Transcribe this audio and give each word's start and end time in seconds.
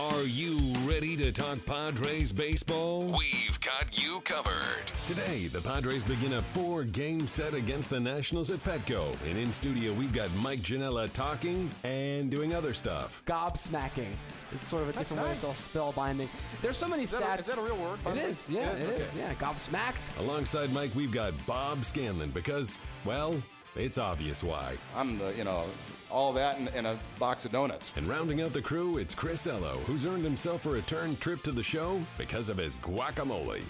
Are 0.00 0.22
you 0.22 0.56
ready 0.86 1.14
to 1.18 1.30
talk 1.30 1.58
Padres 1.66 2.32
baseball? 2.32 3.02
We've 3.18 3.60
got 3.60 4.02
you 4.02 4.20
covered. 4.20 4.86
Today, 5.06 5.48
the 5.48 5.60
Padres 5.60 6.04
begin 6.04 6.32
a 6.34 6.42
four 6.54 6.84
game 6.84 7.28
set 7.28 7.52
against 7.52 7.90
the 7.90 8.00
Nationals 8.00 8.50
at 8.50 8.64
Petco. 8.64 9.14
And 9.28 9.36
in 9.36 9.52
studio, 9.52 9.92
we've 9.92 10.12
got 10.12 10.32
Mike 10.36 10.60
Janella 10.60 11.12
talking 11.12 11.70
and 11.84 12.30
doing 12.30 12.54
other 12.54 12.72
stuff. 12.72 13.22
Gobsmacking 13.26 14.12
is 14.54 14.60
sort 14.62 14.84
of 14.84 14.88
a 14.88 14.92
different 14.94 15.22
way. 15.24 15.32
It's 15.32 15.44
all 15.44 15.52
spellbinding. 15.52 16.28
There's 16.62 16.78
so 16.78 16.88
many 16.88 17.02
Is 17.02 17.10
that, 17.10 17.22
stats. 17.22 17.36
a, 17.36 17.40
is 17.40 17.46
that 17.48 17.58
a 17.58 17.62
real 17.62 17.76
word? 17.76 17.98
It 18.16 18.22
is. 18.30 18.48
It 18.48 18.54
Yeah, 18.54 18.70
it 18.70 19.00
is. 19.00 19.10
okay. 19.10 19.18
yeah. 19.18 19.34
Gobsmacked. 19.34 20.18
Alongside 20.18 20.72
Mike, 20.72 20.94
we've 20.94 21.12
got 21.12 21.34
Bob 21.46 21.84
Scanlan 21.84 22.30
because, 22.30 22.78
well, 23.04 23.40
it's 23.76 23.98
obvious 23.98 24.42
why. 24.42 24.76
I'm 24.96 25.18
the, 25.18 25.34
you 25.36 25.44
know, 25.44 25.64
all 26.10 26.32
that 26.34 26.58
and, 26.58 26.68
and 26.74 26.86
a 26.86 26.98
box 27.18 27.44
of 27.44 27.52
donuts. 27.52 27.92
And 27.96 28.06
rounding 28.08 28.40
out 28.42 28.52
the 28.52 28.62
crew, 28.62 28.98
it's 28.98 29.14
Chris 29.14 29.46
Ello, 29.46 29.78
who's 29.86 30.04
earned 30.04 30.24
himself 30.24 30.66
a 30.66 30.70
return 30.70 31.16
trip 31.16 31.42
to 31.44 31.52
the 31.52 31.62
show 31.62 32.00
because 32.18 32.48
of 32.48 32.58
his 32.58 32.76
guacamole. 32.76 33.62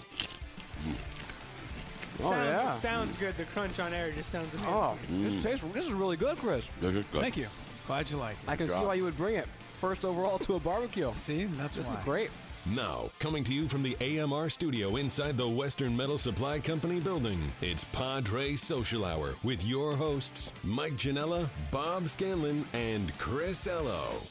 Oh, 2.19 2.29
Sounds, 2.31 2.47
yeah. 2.47 2.77
sounds 2.77 3.17
good. 3.17 3.35
The 3.37 3.45
crunch 3.45 3.79
on 3.79 3.93
air 3.93 4.11
just 4.11 4.31
sounds 4.31 4.53
amazing. 4.53 4.69
Oh, 4.73 4.97
this 5.09 5.43
tastes. 5.43 5.65
This 5.73 5.85
is 5.85 5.93
really 5.93 6.17
good, 6.17 6.37
Chris. 6.37 6.67
Thank 7.11 7.37
you. 7.37 7.47
Glad 7.87 8.09
you 8.11 8.17
like 8.17 8.33
it. 8.43 8.49
I 8.49 8.55
can 8.55 8.69
see 8.69 8.75
why 8.75 8.93
you 8.93 9.03
would 9.03 9.17
bring 9.17 9.35
it 9.35 9.47
first 9.73 10.05
overall 10.05 10.37
to 10.39 10.55
a 10.55 10.59
barbecue. 10.59 11.09
See, 11.11 11.45
that's 11.45 11.75
This 11.75 11.87
why. 11.87 11.93
is 11.99 12.05
great. 12.05 12.29
Now, 12.67 13.09
coming 13.17 13.43
to 13.45 13.55
you 13.55 13.67
from 13.67 13.81
the 13.81 13.97
AMR 13.99 14.47
studio 14.47 14.97
inside 14.97 15.35
the 15.35 15.49
Western 15.49 15.97
Metal 15.97 16.19
Supply 16.19 16.59
Company 16.59 16.99
building, 16.99 17.51
it's 17.59 17.85
Padre 17.85 18.55
Social 18.55 19.03
Hour 19.03 19.33
with 19.43 19.65
your 19.65 19.95
hosts, 19.95 20.53
Mike 20.63 20.93
Janella, 20.93 21.49
Bob 21.71 22.07
Scanlan, 22.07 22.63
and 22.73 23.17
Chris 23.17 23.65
Ello. 23.65 24.21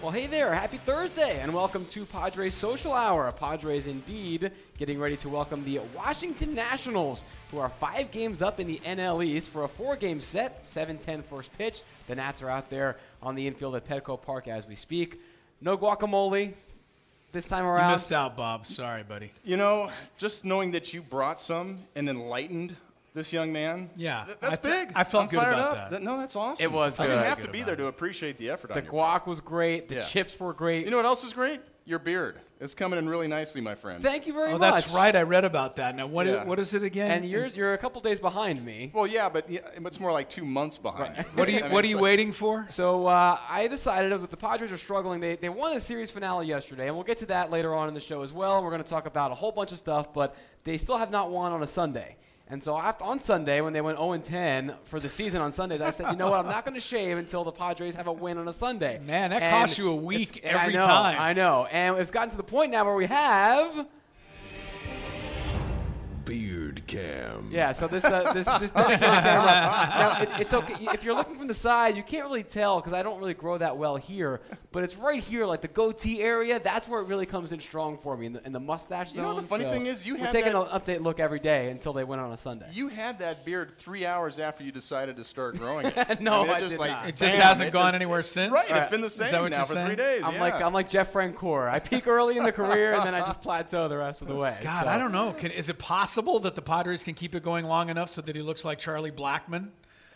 Well, 0.00 0.12
hey 0.12 0.28
there. 0.28 0.54
Happy 0.54 0.78
Thursday, 0.78 1.40
and 1.40 1.52
welcome 1.52 1.84
to 1.86 2.04
Padres 2.04 2.54
Social 2.54 2.92
Hour. 2.92 3.32
Padres 3.32 3.88
indeed 3.88 4.52
getting 4.78 5.00
ready 5.00 5.16
to 5.16 5.28
welcome 5.28 5.64
the 5.64 5.80
Washington 5.96 6.54
Nationals, 6.54 7.24
who 7.52 7.58
are 7.58 7.68
five 7.68 8.10
games 8.10 8.42
up 8.42 8.58
in 8.58 8.66
the 8.66 8.78
NL 8.84 9.24
East 9.24 9.48
for 9.48 9.62
a 9.64 9.68
four 9.68 9.94
game 9.94 10.20
set, 10.20 10.64
7 10.66 10.98
10 10.98 11.22
first 11.22 11.56
pitch. 11.56 11.82
The 12.08 12.16
Nats 12.16 12.42
are 12.42 12.48
out 12.50 12.70
there 12.70 12.96
on 13.22 13.34
the 13.36 13.46
infield 13.46 13.76
at 13.76 13.86
Petco 13.86 14.20
Park 14.20 14.48
as 14.48 14.66
we 14.66 14.74
speak. 14.74 15.20
No 15.60 15.76
guacamole 15.78 16.54
this 17.30 17.46
time 17.48 17.64
You 17.64 17.70
around. 17.70 17.92
missed 17.92 18.10
out, 18.12 18.36
Bob. 18.36 18.66
Sorry, 18.66 19.02
buddy. 19.02 19.30
You 19.44 19.58
know, 19.58 19.90
just 20.18 20.44
knowing 20.44 20.72
that 20.72 20.92
you 20.94 21.02
brought 21.02 21.38
some 21.38 21.78
and 21.94 22.08
enlightened 22.08 22.74
this 23.14 23.32
young 23.34 23.52
man. 23.52 23.90
Yeah, 23.96 24.24
th- 24.24 24.38
that's 24.40 24.52
I 24.54 24.56
fe- 24.56 24.84
big. 24.86 24.92
I 24.96 25.04
felt 25.04 25.24
I'm 25.24 25.28
good 25.30 25.36
fired 25.40 25.52
about 25.52 25.76
up. 25.76 25.90
that. 25.90 26.02
No, 26.02 26.16
that's 26.18 26.34
awesome. 26.34 26.64
It 26.64 26.72
was 26.72 26.98
I 26.98 27.06
didn't 27.06 27.24
have 27.24 27.42
to 27.42 27.48
be 27.48 27.62
there 27.62 27.74
it. 27.74 27.78
to 27.78 27.86
appreciate 27.88 28.38
the 28.38 28.48
effort 28.48 28.68
The 28.72 28.78
on 28.78 28.84
your 28.84 28.92
guac 28.94 29.26
was 29.26 29.40
great. 29.40 29.88
The 29.90 29.96
Yeah. 29.96 30.04
chips 30.06 30.38
were 30.40 30.54
great. 30.54 30.86
You 30.86 30.90
know 30.90 30.96
what 30.96 31.04
else 31.06 31.22
is 31.22 31.34
great? 31.34 31.60
Your 31.84 31.98
beard. 31.98 32.36
It's 32.62 32.74
coming 32.76 32.96
in 32.98 33.08
really 33.08 33.26
nicely, 33.26 33.60
my 33.60 33.74
friend. 33.74 34.00
Thank 34.02 34.26
you 34.28 34.32
very 34.32 34.52
Oh, 34.52 34.58
much. 34.58 34.74
that's 34.84 34.94
right. 34.94 35.14
I 35.16 35.22
read 35.22 35.44
about 35.44 35.76
that. 35.76 35.96
Now, 35.96 36.06
what? 36.06 36.28
i- 36.28 36.30
Yeah. 36.30 36.44
what 36.44 36.60
is 36.60 36.74
it 36.74 36.84
again? 36.84 37.10
And 37.10 37.24
you're 37.24 37.46
you're 37.46 37.74
a 37.74 37.78
couple 37.78 38.00
days 38.00 38.20
behind 38.20 38.64
me. 38.64 38.92
well, 38.94 39.06
yeah, 39.06 39.28
but 39.28 39.50
yeah, 39.50 39.60
it's 39.74 39.98
more 39.98 40.12
like 40.12 40.28
two 40.30 40.44
months 40.44 40.78
behind. 40.78 41.16
you. 41.16 41.24
What 41.34 41.48
are 41.48 41.50
you? 41.50 41.58
I 41.58 41.62
mean, 41.62 41.72
what 41.72 41.84
are 41.84 41.88
you 41.88 41.96
like- 41.96 42.02
waiting 42.04 42.32
for? 42.32 42.64
So 42.68 43.06
uh, 43.08 43.38
I 43.48 43.66
decided 43.66 44.12
that 44.12 44.30
the 44.30 44.36
Padres 44.36 44.70
are 44.70 44.78
struggling. 44.78 45.20
They, 45.20 45.34
they 45.36 45.48
won 45.48 45.74
the 45.74 45.80
series 45.80 46.12
finale 46.12 46.46
yesterday, 46.46 46.86
and 46.86 46.94
we'll 46.94 47.04
get 47.04 47.18
to 47.18 47.26
that 47.26 47.50
later 47.50 47.74
on 47.74 47.88
in 47.88 47.94
the 47.94 48.00
show 48.00 48.22
as 48.22 48.32
well. 48.32 48.62
We're 48.62 48.70
going 48.70 48.82
to 48.84 48.88
talk 48.88 49.06
about 49.06 49.32
a 49.32 49.34
whole 49.34 49.50
bunch 49.52 49.72
of 49.72 49.78
stuff, 49.78 50.14
but 50.14 50.36
they 50.62 50.76
still 50.76 50.98
have 50.98 51.10
not 51.10 51.30
won 51.32 51.50
on 51.52 51.62
a 51.64 51.66
Sunday. 51.66 52.16
And 52.52 52.62
so 52.62 52.76
after, 52.76 53.02
on 53.04 53.18
Sunday, 53.18 53.62
when 53.62 53.72
they 53.72 53.80
went 53.80 53.96
0 53.96 54.14
10 54.18 54.74
for 54.84 55.00
the 55.00 55.08
season 55.08 55.40
on 55.40 55.52
Sundays, 55.52 55.80
I 55.80 55.88
said, 55.88 56.10
you 56.10 56.18
know 56.18 56.28
what, 56.28 56.40
I'm 56.40 56.46
not 56.50 56.66
going 56.66 56.74
to 56.74 56.82
shave 56.82 57.16
until 57.16 57.44
the 57.44 57.50
Padres 57.50 57.94
have 57.94 58.08
a 58.08 58.12
win 58.12 58.36
on 58.36 58.46
a 58.46 58.52
Sunday. 58.52 59.00
Man, 59.02 59.30
that 59.30 59.40
And 59.42 59.50
costs 59.50 59.78
you 59.78 59.88
a 59.88 59.96
week 59.96 60.36
it's- 60.36 60.54
every 60.54 60.76
I 60.76 60.78
know, 60.78 60.86
time. 60.86 61.16
I 61.18 61.32
know. 61.32 61.66
And 61.72 61.96
it's 61.96 62.10
gotten 62.10 62.28
to 62.28 62.36
the 62.36 62.42
point 62.42 62.72
now 62.72 62.84
where 62.84 62.94
we 62.94 63.06
have. 63.06 63.86
Beard 66.26 66.86
Cam. 66.86 67.48
Yeah, 67.50 67.72
so 67.72 67.88
this 67.88 68.04
uh, 68.04 68.32
this 68.34 68.46
this 68.60 68.70
dedicated 68.70 69.00
camera. 69.00 69.88
Now 69.98 70.20
it, 70.20 70.28
it's 70.42 70.52
okay 70.54 70.74
if 70.92 71.02
you're 71.02 71.14
looking 71.14 71.36
from 71.36 71.48
the 71.48 71.54
side, 71.54 71.96
you 71.96 72.02
can't 72.02 72.24
really 72.24 72.44
tell 72.44 72.80
because 72.80 72.92
I 72.92 73.02
don't 73.02 73.18
really 73.18 73.34
grow 73.34 73.56
that 73.58 73.76
well 73.78 73.96
here. 73.96 74.40
But 74.72 74.84
it's 74.84 74.96
right 74.96 75.22
here, 75.22 75.44
like 75.44 75.60
the 75.60 75.68
goatee 75.68 76.22
area. 76.22 76.58
That's 76.58 76.88
where 76.88 77.00
it 77.02 77.06
really 77.08 77.26
comes 77.26 77.52
in 77.52 77.60
strong 77.60 77.98
for 77.98 78.16
me 78.16 78.26
in 78.26 78.32
the, 78.32 78.46
in 78.46 78.52
the 78.52 78.60
mustache 78.60 79.10
zone. 79.10 79.16
You 79.16 79.22
know 79.22 79.34
the 79.40 79.46
funny 79.46 79.64
So 79.64 79.70
thing 79.70 79.86
is? 79.86 80.06
You 80.06 80.14
we're 80.14 80.24
had 80.24 80.32
taking 80.32 80.52
an 80.54 80.64
update 80.66 81.00
look 81.02 81.20
every 81.20 81.38
day 81.40 81.70
until 81.70 81.92
they 81.92 82.04
went 82.04 82.22
on 82.22 82.32
a 82.32 82.38
Sunday. 82.38 82.66
You 82.72 82.88
had 82.88 83.18
that 83.18 83.44
beard 83.44 83.76
three 83.76 84.06
hours 84.06 84.38
after 84.38 84.64
you 84.64 84.72
decided 84.72 85.16
to 85.16 85.24
start 85.24 85.58
growing 85.58 85.86
it. 85.86 85.94
No, 86.22 86.40
I, 86.40 86.42
mean, 86.42 86.50
it 86.50 86.54
I 86.54 86.58
just 86.60 86.70
did 86.70 86.80
like, 86.80 86.90
not. 86.90 87.08
It 87.08 87.16
just 87.16 87.36
bam, 87.36 87.46
hasn't 87.46 87.68
it 87.68 87.72
gone 87.72 87.86
just- 87.86 87.94
anywhere 87.96 88.22
since. 88.22 88.52
Right, 88.52 88.70
Right. 88.70 88.82
it's 88.82 88.90
been 88.90 89.00
the 89.02 89.06
Is 89.08 89.14
same 89.14 89.30
that 89.32 89.42
what 89.42 89.50
now 89.50 89.56
you're 89.58 89.66
for 89.66 89.72
saying? 89.74 89.86
three 89.88 89.96
days. 89.96 90.22
I'm 90.24 90.34
yeah. 90.34 90.40
like 90.40 90.54
I'm 90.62 90.72
like 90.72 90.88
Jeff 90.88 91.12
Francoeur. 91.12 91.68
I 91.68 91.78
peak 91.78 92.06
early 92.06 92.36
in 92.38 92.44
the 92.44 92.52
career 92.52 92.94
and 92.94 93.04
then 93.06 93.14
I 93.14 93.20
just 93.20 93.40
plateau 93.42 93.88
the 93.88 93.98
rest 93.98 94.22
of 94.22 94.28
the 94.28 94.34
way. 94.36 94.56
God, 94.62 94.84
So- 94.84 94.88
I 94.88 94.96
don't 94.98 95.12
know. 95.12 95.32
Can, 95.32 95.50
is 95.50 95.68
it 95.68 95.78
possible 95.78 96.38
that 96.40 96.54
the 96.54 96.62
Padres 96.62 97.02
can 97.02 97.14
keep 97.14 97.34
it 97.34 97.42
going 97.42 97.66
long 97.66 97.88
enough 97.90 98.08
so 98.08 98.22
that 98.22 98.34
he 98.34 98.42
looks 98.42 98.64
like 98.64 98.78
Charlie 98.78 99.10
Blackmon? 99.12 99.68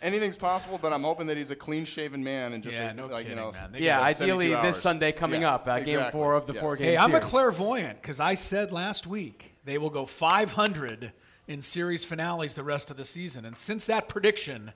Anything's 0.07 0.37
possible, 0.37 0.79
but 0.81 0.93
I'm 0.93 1.03
hoping 1.03 1.27
that 1.27 1.37
he's 1.37 1.51
a 1.51 1.57
clean-shaven 1.57 2.23
man 2.23 2.53
and 2.53 2.63
just 2.63 2.79
Yeah, 2.79 2.91
a, 2.91 2.95
no 2.95 3.07
like, 3.07 3.25
kidding, 3.25 3.31
you 3.39 3.45
know, 3.45 3.51
man. 3.51 3.73
They 3.73 3.81
Yeah, 3.81 4.01
ideally 4.01 4.51
72 4.51 4.63
this. 4.69 4.81
Sunday 4.81 5.11
coming 5.11 5.43
Yeah, 5.43 5.55
up, 5.55 5.67
uh, 5.67 5.81
game 5.81 6.13
four 6.13 6.35
of 6.35 6.47
the 6.47 6.53
Yes. 6.53 6.63
four 6.63 6.77
games. 6.77 6.91
Hey, 6.91 6.97
I'm 6.97 7.13
a 7.17 7.21
clairvoyant 7.21 8.01
because 8.01 8.21
I 8.21 8.35
said 8.35 8.71
last 8.73 9.09
week 9.09 9.57
they 9.65 9.79
will 9.79 9.91
go 9.91 10.07
500 10.07 11.11
in 11.49 11.61
series 11.61 12.05
finales 12.05 12.55
the 12.55 12.63
rest 12.63 12.89
of 12.93 12.97
the 12.97 13.05
season, 13.05 13.45
and 13.45 13.59
since 13.59 13.85
that 13.87 14.09
prediction, 14.09 14.75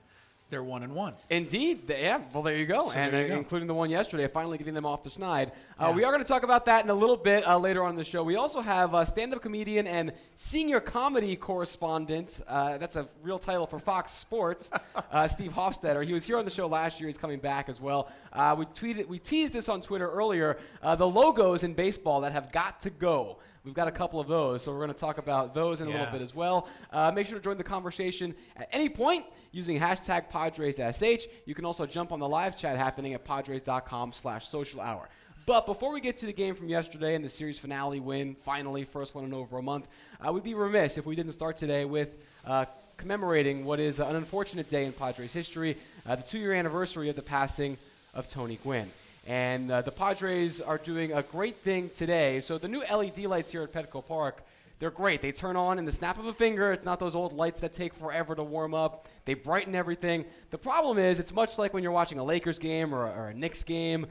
they're 0.51 0.63
one 0.65 0.83
and 0.83 0.95
one. 0.95 1.15
Indeed, 1.31 1.83
yeah. 1.89 2.21
Well, 2.35 2.43
there 2.43 2.57
you 2.57 2.67
go, 2.67 2.83
So 2.83 2.99
and 2.99 3.17
you 3.17 3.29
go. 3.29 3.37
including 3.37 3.69
the 3.69 3.75
one 3.75 3.89
yesterday, 3.89 4.27
finally 4.27 4.59
getting 4.59 4.75
them 4.75 4.85
off 4.85 5.03
the 5.05 5.11
snide. 5.11 5.53
Uh, 5.79 5.87
Yeah. 5.87 5.93
We 5.93 6.05
are 6.05 6.11
going 6.13 6.23
to 6.23 6.29
talk 6.29 6.43
about 6.43 6.67
that 6.67 6.85
in 6.85 6.91
a 6.91 6.95
little 6.95 7.17
bit 7.17 7.47
uh, 7.47 7.57
later 7.59 7.85
on 7.85 7.91
in 7.91 7.97
the 7.97 8.05
show. 8.05 8.23
We 8.25 8.37
also 8.37 8.61
have 8.61 8.95
uh, 8.95 9.05
stand-up 9.05 9.41
comedian 9.43 9.87
and 9.87 10.13
senior 10.35 10.81
comedy 10.81 11.37
correspondent. 11.37 12.41
Uh, 12.49 12.79
that's 12.79 12.97
a 12.97 13.09
real 13.23 13.39
title 13.39 13.67
for 13.67 13.79
Fox 13.79 14.13
Sports. 14.13 14.71
uh, 15.13 15.29
Steve 15.29 15.53
Hofstetter. 15.53 16.05
He 16.05 16.13
was 16.13 16.27
here 16.27 16.37
on 16.39 16.45
the 16.45 16.51
show 16.51 16.67
last 16.67 17.01
year. 17.01 17.07
He's 17.09 17.19
coming 17.19 17.39
back 17.39 17.69
as 17.69 17.81
well. 17.81 18.11
Uh, 18.33 18.57
we 18.59 18.65
tweeted, 18.67 19.07
we 19.07 19.19
teased 19.19 19.53
this 19.53 19.69
on 19.69 19.81
Twitter 19.81 20.11
earlier. 20.11 20.59
Uh, 20.83 20.97
the 20.97 21.07
logos 21.09 21.63
in 21.63 21.75
baseball 21.75 22.23
that 22.23 22.33
have 22.33 22.51
got 22.53 22.81
to 22.83 22.91
go. 22.91 23.39
We've 23.65 23.75
got 23.75 23.89
a 23.89 23.93
couple 23.93 24.21
of 24.21 24.27
those, 24.27 24.63
so 24.63 24.73
we're 24.73 24.79
going 24.79 24.93
to 24.93 24.99
talk 24.99 25.19
about 25.19 25.55
those 25.55 25.83
in 25.83 25.89
a 25.89 25.91
little 25.91 26.07
bit 26.07 26.23
as 26.23 26.35
well. 26.35 26.67
Uh, 26.91 27.13
make 27.15 27.27
sure 27.27 27.37
to 27.37 27.45
join 27.45 27.59
the 27.59 27.65
conversation 27.65 28.35
at 28.57 28.69
any 28.73 28.89
point 28.89 29.27
using 29.53 29.79
hashtag 29.79 30.31
PadresSH. 30.31 31.25
You 31.45 31.55
can 31.55 31.67
also 31.67 31.85
jump 31.85 32.11
on 32.11 32.21
the 32.21 32.29
live 32.29 32.57
chat 32.57 32.79
happening 32.79 33.13
at 33.13 33.25
Padres.com 33.25 34.13
slash 34.13 34.49
social 34.49 34.81
hour. 34.81 35.11
But 35.45 35.67
before 35.67 35.93
we 35.93 36.01
get 36.01 36.17
to 36.19 36.27
the 36.27 36.33
game 36.33 36.55
from 36.55 36.69
yesterday 36.69 37.15
and 37.15 37.25
the 37.25 37.29
series 37.29 37.59
finale 37.59 38.01
win, 38.01 38.35
finally, 38.35 38.85
first 38.85 39.15
one 39.15 39.25
in 39.25 39.35
over 39.35 39.59
a 39.59 39.63
month, 39.63 39.89
uh, 40.27 40.33
we'd 40.33 40.45
be 40.45 40.55
remiss 40.55 40.97
if 40.97 41.05
we 41.05 41.15
didn't 41.15 41.33
start 41.33 41.57
today 41.57 41.85
with 41.85 42.09
uh, 42.47 42.65
commemorating 42.97 43.65
what 43.65 43.81
is 43.81 43.99
an 43.99 44.17
unfortunate 44.17 44.71
day 44.71 44.85
in 44.85 44.93
Padres 44.93 45.33
history, 45.33 45.77
uh, 46.07 46.15
the 46.15 46.23
two-year 46.23 46.53
anniversary 46.53 47.09
of 47.09 47.17
the 47.17 47.23
passing 47.23 47.77
of 48.15 48.29
Tony 48.29 48.59
Gwynn. 48.63 48.91
And 49.31 49.71
uh, 49.71 49.83
the 49.83 49.93
Padres 49.93 50.61
are 50.61 50.77
doing 50.77 51.13
a 51.13 51.23
great 51.23 51.55
thing 51.55 51.89
today. 51.91 52.41
So 52.41 52.59
the 52.59 52.67
new 52.67 52.83
LED 52.93 53.19
lights 53.27 53.53
here 53.53 53.63
at 53.63 53.73
Petco 53.73 54.05
Park, 54.05 54.43
they're 54.81 54.91
great. 54.91 55.23
They 55.23 55.31
turn 55.31 55.55
on 55.55 55.79
in 55.79 55.85
the 55.85 55.93
snap 55.93 56.19
of 56.19 56.27
a 56.27 56.33
finger. 56.33 56.73
It's 56.73 56.85
not 56.85 56.99
those 56.99 57.15
old 57.15 57.33
lights 57.33 57.61
that 57.61 57.73
take 57.73 57.95
forever 57.95 58.35
to 58.35 58.43
warm 58.43 58.75
up. 58.75 59.07
They 59.27 59.35
brighten 59.35 59.77
everything. 59.77 60.25
The 60.51 60.59
problem 60.59 60.99
is, 60.99 61.21
it's 61.21 61.33
much 61.33 61.59
like 61.59 61.73
when 61.73 61.85
you're 61.85 61.93
watching 61.93 62.19
a 62.19 62.25
Lakers 62.25 62.59
game 62.59 62.93
or 62.93 63.07
a, 63.07 63.11
or 63.11 63.29
a 63.29 63.35
Knicks 63.35 63.63
game. 63.63 64.09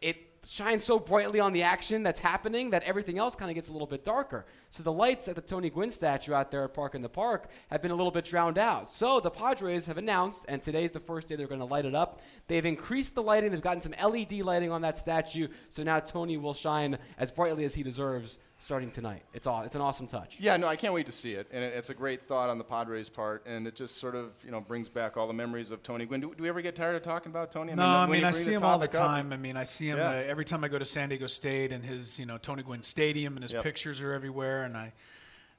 It 0.00 0.16
shines 0.46 0.84
so 0.84 0.98
brightly 0.98 1.38
on 1.38 1.52
the 1.52 1.64
action 1.64 2.02
that's 2.02 2.20
happening 2.20 2.70
that 2.70 2.82
everything 2.84 3.18
else 3.18 3.36
kind 3.36 3.50
of 3.50 3.54
gets 3.54 3.68
a 3.68 3.72
little 3.72 3.86
bit 3.86 4.06
darker. 4.06 4.46
So 4.72 4.82
the 4.82 4.90
lights 4.90 5.28
at 5.28 5.34
the 5.34 5.42
Tony 5.42 5.68
Gwynn 5.68 5.90
statue 5.90 6.32
out 6.32 6.50
there 6.50 6.64
at 6.64 6.72
Park 6.72 6.94
in 6.94 7.02
the 7.02 7.08
Park 7.10 7.50
have 7.70 7.82
been 7.82 7.90
a 7.90 7.94
little 7.94 8.10
bit 8.10 8.24
drowned 8.24 8.56
out. 8.56 8.88
So 8.88 9.20
the 9.20 9.30
Padres 9.30 9.84
have 9.84 9.98
announced, 9.98 10.46
and 10.48 10.62
today's 10.62 10.92
the 10.92 11.00
first 11.00 11.28
day 11.28 11.36
they're 11.36 11.46
going 11.46 11.60
to 11.60 11.66
light 11.66 11.84
it 11.84 11.94
up. 11.94 12.22
They've 12.46 12.64
increased 12.64 13.14
the 13.14 13.22
lighting. 13.22 13.50
They've 13.50 13.60
gotten 13.60 13.82
some 13.82 13.92
LED 14.02 14.32
lighting 14.40 14.70
on 14.72 14.80
that 14.80 14.96
statue. 14.96 15.48
So 15.68 15.82
now 15.82 16.00
Tony 16.00 16.38
will 16.38 16.54
shine 16.54 16.96
as 17.18 17.30
brightly 17.30 17.66
as 17.66 17.74
he 17.74 17.82
deserves 17.82 18.38
starting 18.58 18.90
tonight. 18.90 19.24
It's 19.34 19.46
all. 19.46 19.62
It's 19.62 19.74
an 19.74 19.80
awesome 19.80 20.06
touch. 20.06 20.36
Yeah, 20.38 20.56
no, 20.56 20.68
I 20.68 20.76
can't 20.76 20.94
wait 20.94 21.06
to 21.06 21.12
see 21.12 21.32
it, 21.32 21.48
and 21.50 21.64
it, 21.64 21.74
it's 21.74 21.90
a 21.90 21.94
great 21.94 22.22
thought 22.22 22.48
on 22.48 22.58
the 22.58 22.64
Padres' 22.64 23.08
part, 23.08 23.44
and 23.44 23.66
it 23.66 23.74
just 23.74 23.96
sort 23.98 24.14
of 24.14 24.30
you 24.44 24.52
know 24.52 24.60
brings 24.60 24.88
back 24.88 25.16
all 25.16 25.26
the 25.26 25.32
memories 25.32 25.70
of 25.72 25.82
Tony 25.82 26.06
Gwynn. 26.06 26.20
Do, 26.20 26.32
do 26.34 26.42
we 26.44 26.48
ever 26.48 26.62
get 26.62 26.76
tired 26.76 26.94
of 26.94 27.02
talking 27.02 27.30
about 27.30 27.50
Tony? 27.50 27.74
No, 27.74 27.82
I 27.84 28.06
mean 28.06 28.24
I 28.24 28.30
see 28.30 28.52
him 28.52 28.62
all 28.62 28.78
the 28.78 28.86
topic 28.86 29.00
up, 29.00 29.06
time. 29.08 29.32
I 29.32 29.36
mean 29.36 29.56
I 29.56 29.64
see 29.64 29.88
him 29.88 29.98
Yeah. 29.98 30.10
uh, 30.10 30.14
every 30.14 30.44
time 30.44 30.62
I 30.62 30.68
go 30.68 30.78
to 30.78 30.84
San 30.84 31.08
Diego 31.08 31.26
State, 31.26 31.72
and 31.72 31.84
his 31.84 32.18
you 32.20 32.26
know 32.26 32.38
Tony 32.38 32.62
Gwynn 32.62 32.82
Stadium, 32.82 33.36
and 33.36 33.42
his 33.42 33.52
Yep. 33.52 33.64
pictures 33.64 34.00
are 34.00 34.12
everywhere. 34.12 34.61
And 34.62 34.76
I, 34.76 34.92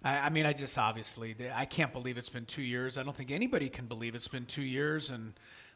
I, 0.03 0.17
I 0.19 0.29
mean 0.29 0.45
I 0.45 0.53
just 0.53 0.77
obviously 0.77 1.35
I 1.53 1.65
can't 1.65 1.93
believe 1.93 2.17
it's 2.17 2.29
been 2.29 2.45
two 2.45 2.61
years. 2.61 2.97
I 2.97 3.03
don't 3.03 3.15
think 3.15 3.31
anybody 3.31 3.69
can 3.69 3.85
believe 3.85 4.15
it's 4.15 4.27
been 4.27 4.45
two 4.45 4.63
years. 4.63 5.09
And 5.09 5.33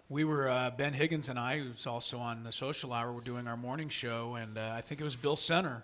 we 0.09 0.23
were 0.23 0.49
uh, 0.49 0.71
Ben 0.71 0.93
Higgins 0.93 1.29
and 1.29 1.37
I, 1.37 1.59
who's 1.59 1.85
also 1.85 2.19
on 2.19 2.43
the 2.43 2.51
Social 2.51 2.93
Hour, 2.93 3.11
were 3.11 3.21
doing 3.21 3.47
our 3.47 3.57
morning 3.57 3.89
show, 3.89 4.35
and 4.35 4.57
uh, 4.57 4.73
I 4.73 4.81
think 4.81 5.01
it 5.01 5.03
was 5.03 5.15
Bill 5.15 5.35
Center 5.35 5.83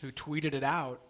who 0.00 0.12
tweeted 0.12 0.54
it 0.54 0.62
out. 0.62 1.00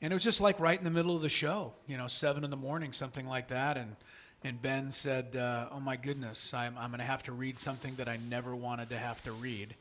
And 0.00 0.12
it 0.12 0.14
was 0.14 0.22
just 0.22 0.40
like 0.40 0.60
right 0.60 0.78
in 0.78 0.84
the 0.84 0.90
middle 0.90 1.16
of 1.16 1.22
the 1.22 1.28
show, 1.28 1.72
you 1.86 1.98
know, 1.98 2.06
seven 2.06 2.44
in 2.44 2.50
the 2.50 2.56
morning, 2.56 2.92
something 2.92 3.26
like 3.26 3.48
that. 3.48 3.76
And 3.76 3.96
and 4.44 4.62
Ben 4.62 4.90
said, 4.90 5.34
uh, 5.34 5.68
"Oh 5.72 5.80
my 5.80 5.96
goodness, 5.96 6.54
I'm, 6.54 6.78
I'm 6.78 6.90
going 6.90 7.00
to 7.00 7.04
have 7.04 7.24
to 7.24 7.32
read 7.32 7.58
something 7.58 7.96
that 7.96 8.08
I 8.08 8.18
never 8.28 8.54
wanted 8.54 8.90
to 8.90 8.98
have 8.98 9.22
to 9.24 9.32
read," 9.32 9.74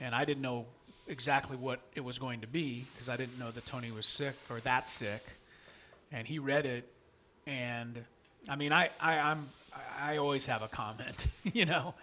and 0.00 0.14
I 0.14 0.24
didn't 0.24 0.42
know 0.42 0.66
exactly 1.08 1.56
what 1.56 1.80
it 1.94 2.04
was 2.04 2.18
going 2.18 2.40
to 2.40 2.46
be 2.46 2.84
because 2.92 3.08
I 3.08 3.16
didn't 3.16 3.38
know 3.38 3.50
that 3.50 3.66
Tony 3.66 3.90
was 3.90 4.06
sick 4.06 4.34
or 4.50 4.60
that 4.60 4.88
sick, 4.88 5.22
and 6.12 6.26
he 6.26 6.38
read 6.38 6.66
it, 6.66 6.88
and 7.46 8.04
I 8.48 8.56
mean, 8.56 8.72
I, 8.72 8.90
I 9.00 9.18
I'm 9.18 9.46
I 10.00 10.16
always 10.18 10.46
have 10.46 10.62
a 10.62 10.68
comment, 10.68 11.28
you 11.52 11.66
know, 11.66 11.94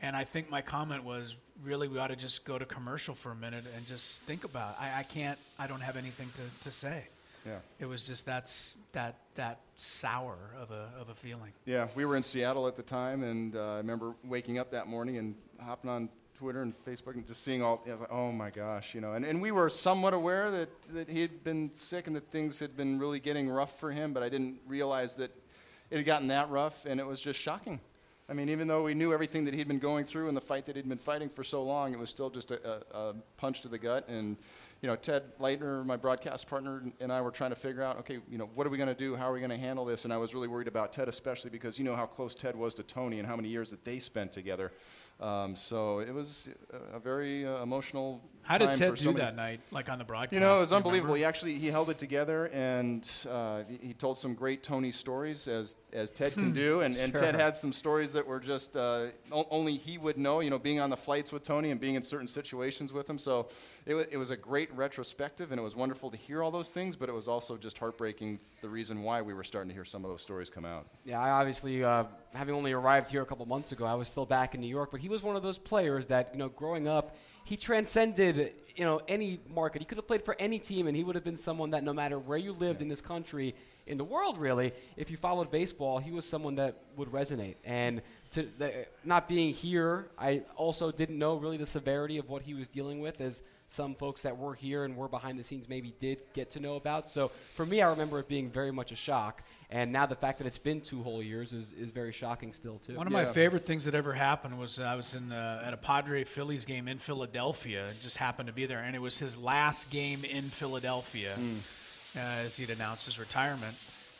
and 0.00 0.14
I 0.16 0.24
think 0.24 0.50
my 0.50 0.62
comment 0.62 1.04
was 1.04 1.36
really 1.62 1.88
we 1.88 1.98
ought 1.98 2.08
to 2.08 2.16
just 2.16 2.44
go 2.44 2.58
to 2.58 2.64
commercial 2.64 3.14
for 3.14 3.32
a 3.32 3.36
minute 3.36 3.64
and 3.76 3.86
just 3.86 4.22
think 4.22 4.44
about. 4.44 4.70
It. 4.70 4.82
I, 4.82 5.00
I 5.00 5.02
can't. 5.02 5.38
I 5.58 5.66
don't 5.66 5.80
have 5.80 5.96
anything 5.96 6.28
to, 6.34 6.64
to 6.64 6.70
say. 6.70 7.04
Yeah. 7.46 7.58
It 7.78 7.86
was 7.86 8.06
just 8.06 8.26
that's 8.26 8.78
that 8.92 9.16
that 9.36 9.60
sour 9.76 10.36
of 10.60 10.70
a 10.70 10.90
of 11.00 11.08
a 11.08 11.14
feeling. 11.14 11.52
Yeah, 11.64 11.88
we 11.94 12.04
were 12.04 12.16
in 12.16 12.22
Seattle 12.22 12.66
at 12.66 12.76
the 12.76 12.82
time, 12.82 13.22
and 13.22 13.56
uh, 13.56 13.74
I 13.74 13.76
remember 13.76 14.14
waking 14.24 14.58
up 14.58 14.70
that 14.72 14.86
morning 14.86 15.18
and 15.18 15.34
hopping 15.60 15.90
on 15.90 16.08
Twitter 16.38 16.62
and 16.62 16.72
Facebook 16.84 17.14
and 17.14 17.26
just 17.26 17.42
seeing 17.42 17.62
all. 17.62 17.82
Like, 17.84 18.12
oh 18.12 18.30
my 18.30 18.50
gosh, 18.50 18.94
you 18.94 19.00
know, 19.00 19.14
and, 19.14 19.24
and 19.24 19.42
we 19.42 19.50
were 19.50 19.68
somewhat 19.68 20.14
aware 20.14 20.52
that 20.52 20.82
that 20.94 21.10
he 21.10 21.20
had 21.20 21.42
been 21.42 21.74
sick 21.74 22.06
and 22.06 22.14
that 22.14 22.30
things 22.30 22.60
had 22.60 22.76
been 22.76 23.00
really 23.00 23.18
getting 23.18 23.48
rough 23.48 23.80
for 23.80 23.90
him, 23.90 24.12
but 24.12 24.22
I 24.22 24.28
didn't 24.28 24.60
realize 24.66 25.16
that 25.16 25.32
it 25.90 25.96
had 25.96 26.06
gotten 26.06 26.28
that 26.28 26.48
rough, 26.48 26.86
and 26.86 27.00
it 27.00 27.06
was 27.06 27.20
just 27.20 27.40
shocking. 27.40 27.80
I 28.30 28.34
mean, 28.34 28.50
even 28.50 28.68
though 28.68 28.82
we 28.82 28.92
knew 28.92 29.12
everything 29.12 29.46
that 29.46 29.54
he'd 29.54 29.66
been 29.66 29.78
going 29.78 30.04
through 30.04 30.28
and 30.28 30.36
the 30.36 30.40
fight 30.42 30.66
that 30.66 30.76
he'd 30.76 30.88
been 30.88 30.98
fighting 30.98 31.30
for 31.30 31.42
so 31.42 31.62
long, 31.62 31.94
it 31.94 31.98
was 31.98 32.10
still 32.10 32.28
just 32.28 32.50
a, 32.50 32.82
a, 32.94 32.98
a 32.98 33.14
punch 33.38 33.62
to 33.62 33.68
the 33.68 33.78
gut. 33.78 34.06
And, 34.06 34.36
you 34.82 34.86
know, 34.86 34.96
Ted 34.96 35.22
Leitner, 35.40 35.84
my 35.86 35.96
broadcast 35.96 36.46
partner, 36.46 36.82
and 37.00 37.10
I 37.10 37.22
were 37.22 37.30
trying 37.30 37.50
to 37.50 37.56
figure 37.56 37.82
out, 37.82 37.96
okay, 38.00 38.18
you 38.28 38.36
know, 38.36 38.50
what 38.54 38.66
are 38.66 38.70
we 38.70 38.76
going 38.76 38.90
to 38.90 38.94
do? 38.94 39.16
How 39.16 39.30
are 39.30 39.32
we 39.32 39.40
going 39.40 39.50
to 39.50 39.56
handle 39.56 39.86
this? 39.86 40.04
And 40.04 40.12
I 40.12 40.18
was 40.18 40.34
really 40.34 40.46
worried 40.46 40.68
about 40.68 40.92
Ted, 40.92 41.08
especially 41.08 41.48
because 41.48 41.78
you 41.78 41.86
know 41.86 41.96
how 41.96 42.04
close 42.04 42.34
Ted 42.34 42.54
was 42.54 42.74
to 42.74 42.82
Tony 42.82 43.18
and 43.18 43.26
how 43.26 43.34
many 43.34 43.48
years 43.48 43.70
that 43.70 43.82
they 43.86 43.98
spent 43.98 44.30
together. 44.30 44.72
Um, 45.20 45.56
so 45.56 45.98
it 45.98 46.12
was 46.12 46.48
a, 46.94 47.00
very 47.00 47.44
uh, 47.46 47.62
emotional. 47.62 48.22
How 48.48 48.56
did 48.56 48.70
time 48.70 48.78
Ted 48.78 48.90
for 48.92 48.96
do 48.96 49.02
so 49.04 49.12
that 49.12 49.36
night, 49.36 49.60
like 49.70 49.90
on 49.90 49.98
the 49.98 50.04
broadcast? 50.04 50.32
you 50.32 50.40
know, 50.40 50.56
it 50.56 50.60
was 50.60 50.70
Do 50.70 50.76
unbelievable. 50.76 51.12
He 51.14 51.22
actually 51.22 51.54
he 51.54 51.66
held 51.66 51.90
it 51.90 51.98
together, 51.98 52.46
and 52.46 53.08
uh, 53.30 53.60
he, 53.68 53.88
he 53.88 53.92
told 53.92 54.16
some 54.16 54.32
great 54.32 54.62
Tony 54.62 54.90
stories, 54.90 55.46
as 55.46 55.76
as 55.92 56.08
Ted 56.08 56.32
can 56.32 56.52
do. 56.64 56.80
And, 56.80 56.96
and 56.96 57.14
Ted 57.14 57.34
had 57.34 57.54
some 57.54 57.74
stories 57.74 58.14
that 58.14 58.26
were 58.26 58.40
just 58.40 58.74
uh, 58.74 59.08
o- 59.30 59.46
only 59.50 59.76
he 59.76 59.98
would 59.98 60.16
know. 60.16 60.40
You 60.40 60.48
know, 60.48 60.58
being 60.58 60.80
on 60.80 60.88
the 60.88 60.96
flights 60.96 61.30
with 61.30 61.42
Tony 61.42 61.72
and 61.72 61.78
being 61.78 61.94
in 61.94 62.02
certain 62.02 62.26
situations 62.26 62.90
with 62.90 63.08
him. 63.10 63.18
So 63.18 63.48
it, 63.84 63.94
wa 63.94 64.04
it 64.10 64.16
was 64.16 64.30
a 64.30 64.36
great 64.36 64.72
retrospective, 64.74 65.52
and 65.52 65.60
it 65.60 65.62
was 65.62 65.76
wonderful 65.76 66.10
to 66.10 66.16
hear 66.16 66.42
all 66.42 66.50
those 66.50 66.70
things. 66.70 66.96
But 66.96 67.10
it 67.10 67.14
was 67.14 67.28
also 67.28 67.58
just 67.58 67.76
heartbreaking. 67.76 68.40
The 68.62 68.68
reason 68.70 69.02
why 69.02 69.20
we 69.20 69.34
were 69.34 69.44
starting 69.44 69.68
to 69.68 69.74
hear 69.74 69.84
some 69.84 70.06
of 70.06 70.10
those 70.10 70.22
stories 70.22 70.48
come 70.48 70.64
out. 70.64 70.86
Yeah, 71.04 71.20
I 71.20 71.30
obviously, 71.30 71.84
uh, 71.84 72.04
having 72.32 72.54
only 72.54 72.72
arrived 72.72 73.10
here 73.10 73.20
a 73.20 73.26
couple 73.26 73.44
months 73.44 73.72
ago, 73.72 73.84
I 73.84 73.94
was 73.94 74.08
still 74.08 74.26
back 74.26 74.54
in 74.54 74.62
New 74.62 74.68
York. 74.68 74.90
But 74.90 75.00
he 75.00 75.10
was 75.10 75.22
one 75.22 75.36
of 75.36 75.42
those 75.42 75.58
players 75.58 76.06
that, 76.06 76.30
you 76.32 76.38
know, 76.38 76.48
growing 76.48 76.88
up, 76.88 77.14
he 77.48 77.56
transcended, 77.56 78.52
you 78.76 78.84
know, 78.84 79.00
any 79.08 79.40
market. 79.48 79.80
He 79.80 79.86
could 79.86 79.96
have 79.96 80.06
played 80.06 80.22
for 80.22 80.36
any 80.38 80.58
team, 80.58 80.86
and 80.86 80.94
he 80.94 81.02
would 81.02 81.14
have 81.14 81.24
been 81.24 81.38
someone 81.38 81.70
that, 81.70 81.82
no 81.82 81.94
matter 81.94 82.18
where 82.18 82.36
you 82.36 82.52
lived 82.52 82.82
in 82.82 82.88
this 82.88 83.00
country, 83.00 83.54
in 83.86 83.96
the 83.96 84.04
world, 84.04 84.36
really, 84.36 84.74
if 84.98 85.10
you 85.10 85.16
followed 85.16 85.50
baseball, 85.50 85.98
he 85.98 86.10
was 86.10 86.28
someone 86.28 86.56
that 86.56 86.76
would 86.96 87.10
resonate. 87.10 87.54
And 87.64 88.02
to 88.32 88.46
the, 88.58 88.86
not 89.02 89.30
being 89.30 89.54
here, 89.54 90.10
I 90.18 90.42
also 90.56 90.90
didn't 90.90 91.18
know 91.18 91.36
really 91.36 91.56
the 91.56 91.64
severity 91.64 92.18
of 92.18 92.28
what 92.28 92.42
he 92.42 92.52
was 92.52 92.68
dealing 92.68 93.00
with, 93.00 93.18
as 93.22 93.42
some 93.68 93.94
folks 93.94 94.22
that 94.22 94.36
were 94.38 94.54
here 94.54 94.84
and 94.84 94.96
were 94.96 95.08
behind 95.08 95.38
the 95.38 95.42
scenes 95.42 95.68
maybe 95.68 95.92
did 95.98 96.18
get 96.32 96.50
to 96.52 96.60
know 96.60 96.76
about. 96.76 97.10
So 97.10 97.30
for 97.54 97.66
me, 97.66 97.82
I 97.82 97.90
remember 97.90 98.18
it 98.18 98.26
being 98.28 98.48
very 98.50 98.70
much 98.72 98.92
a 98.92 98.96
shock. 98.96 99.42
And 99.70 99.92
now 99.92 100.06
the 100.06 100.14
fact 100.16 100.38
that 100.38 100.46
it's 100.46 100.56
been 100.56 100.80
two 100.80 101.02
whole 101.02 101.22
years 101.22 101.52
is, 101.52 101.74
is 101.74 101.90
very 101.90 102.12
shocking 102.12 102.54
still, 102.54 102.78
too. 102.78 102.94
One 102.96 103.06
of 103.06 103.12
Yeah. 103.12 103.24
my 103.24 103.30
favorite 103.32 103.66
things 103.66 103.84
that 103.84 103.94
ever 103.94 104.14
happened 104.14 104.58
was 104.58 104.80
I 104.80 104.94
was 104.94 105.14
in 105.14 105.30
uh, 105.30 105.62
at 105.66 105.74
a 105.74 105.76
Padre 105.76 106.24
Phillies 106.24 106.64
game 106.64 106.88
in 106.88 106.96
Philadelphia. 106.96 107.84
and 107.86 108.00
just 108.00 108.16
happened 108.16 108.46
to 108.46 108.54
be 108.54 108.64
there, 108.64 108.78
and 108.80 108.96
it 108.96 109.02
was 109.02 109.18
his 109.18 109.36
last 109.36 109.90
game 109.90 110.20
in 110.24 110.44
Philadelphia 110.44 111.34
uh, 111.36 112.18
as 112.44 112.56
he'd 112.56 112.70
announced 112.70 113.04
his 113.04 113.18
retirement. 113.18 113.74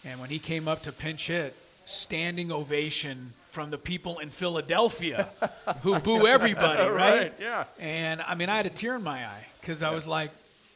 And 0.04 0.20
when 0.20 0.28
he 0.28 0.38
came 0.38 0.68
up 0.68 0.82
to 0.82 0.92
pinch 0.92 1.28
hit, 1.28 1.56
standing 1.88 2.52
ovation 2.52 3.32
from 3.50 3.70
the 3.70 3.79
people 3.79 4.19
in 4.19 4.29
Philadelphia 4.29 5.29
who 5.82 5.99
boo 5.99 6.26
everybody, 6.26 6.82
right? 6.82 6.93
Right, 6.93 7.32
yeah. 7.40 7.64
And 7.81 8.20
I 8.23 8.35
mean, 8.35 8.49
I 8.49 8.56
had 8.56 8.67
a 8.67 8.70
tear 8.70 8.96
in 8.96 9.02
my 9.02 9.25
eye 9.25 9.46
because 9.61 9.82
I 9.82 9.94
was 9.94 10.06
like, 10.06 10.31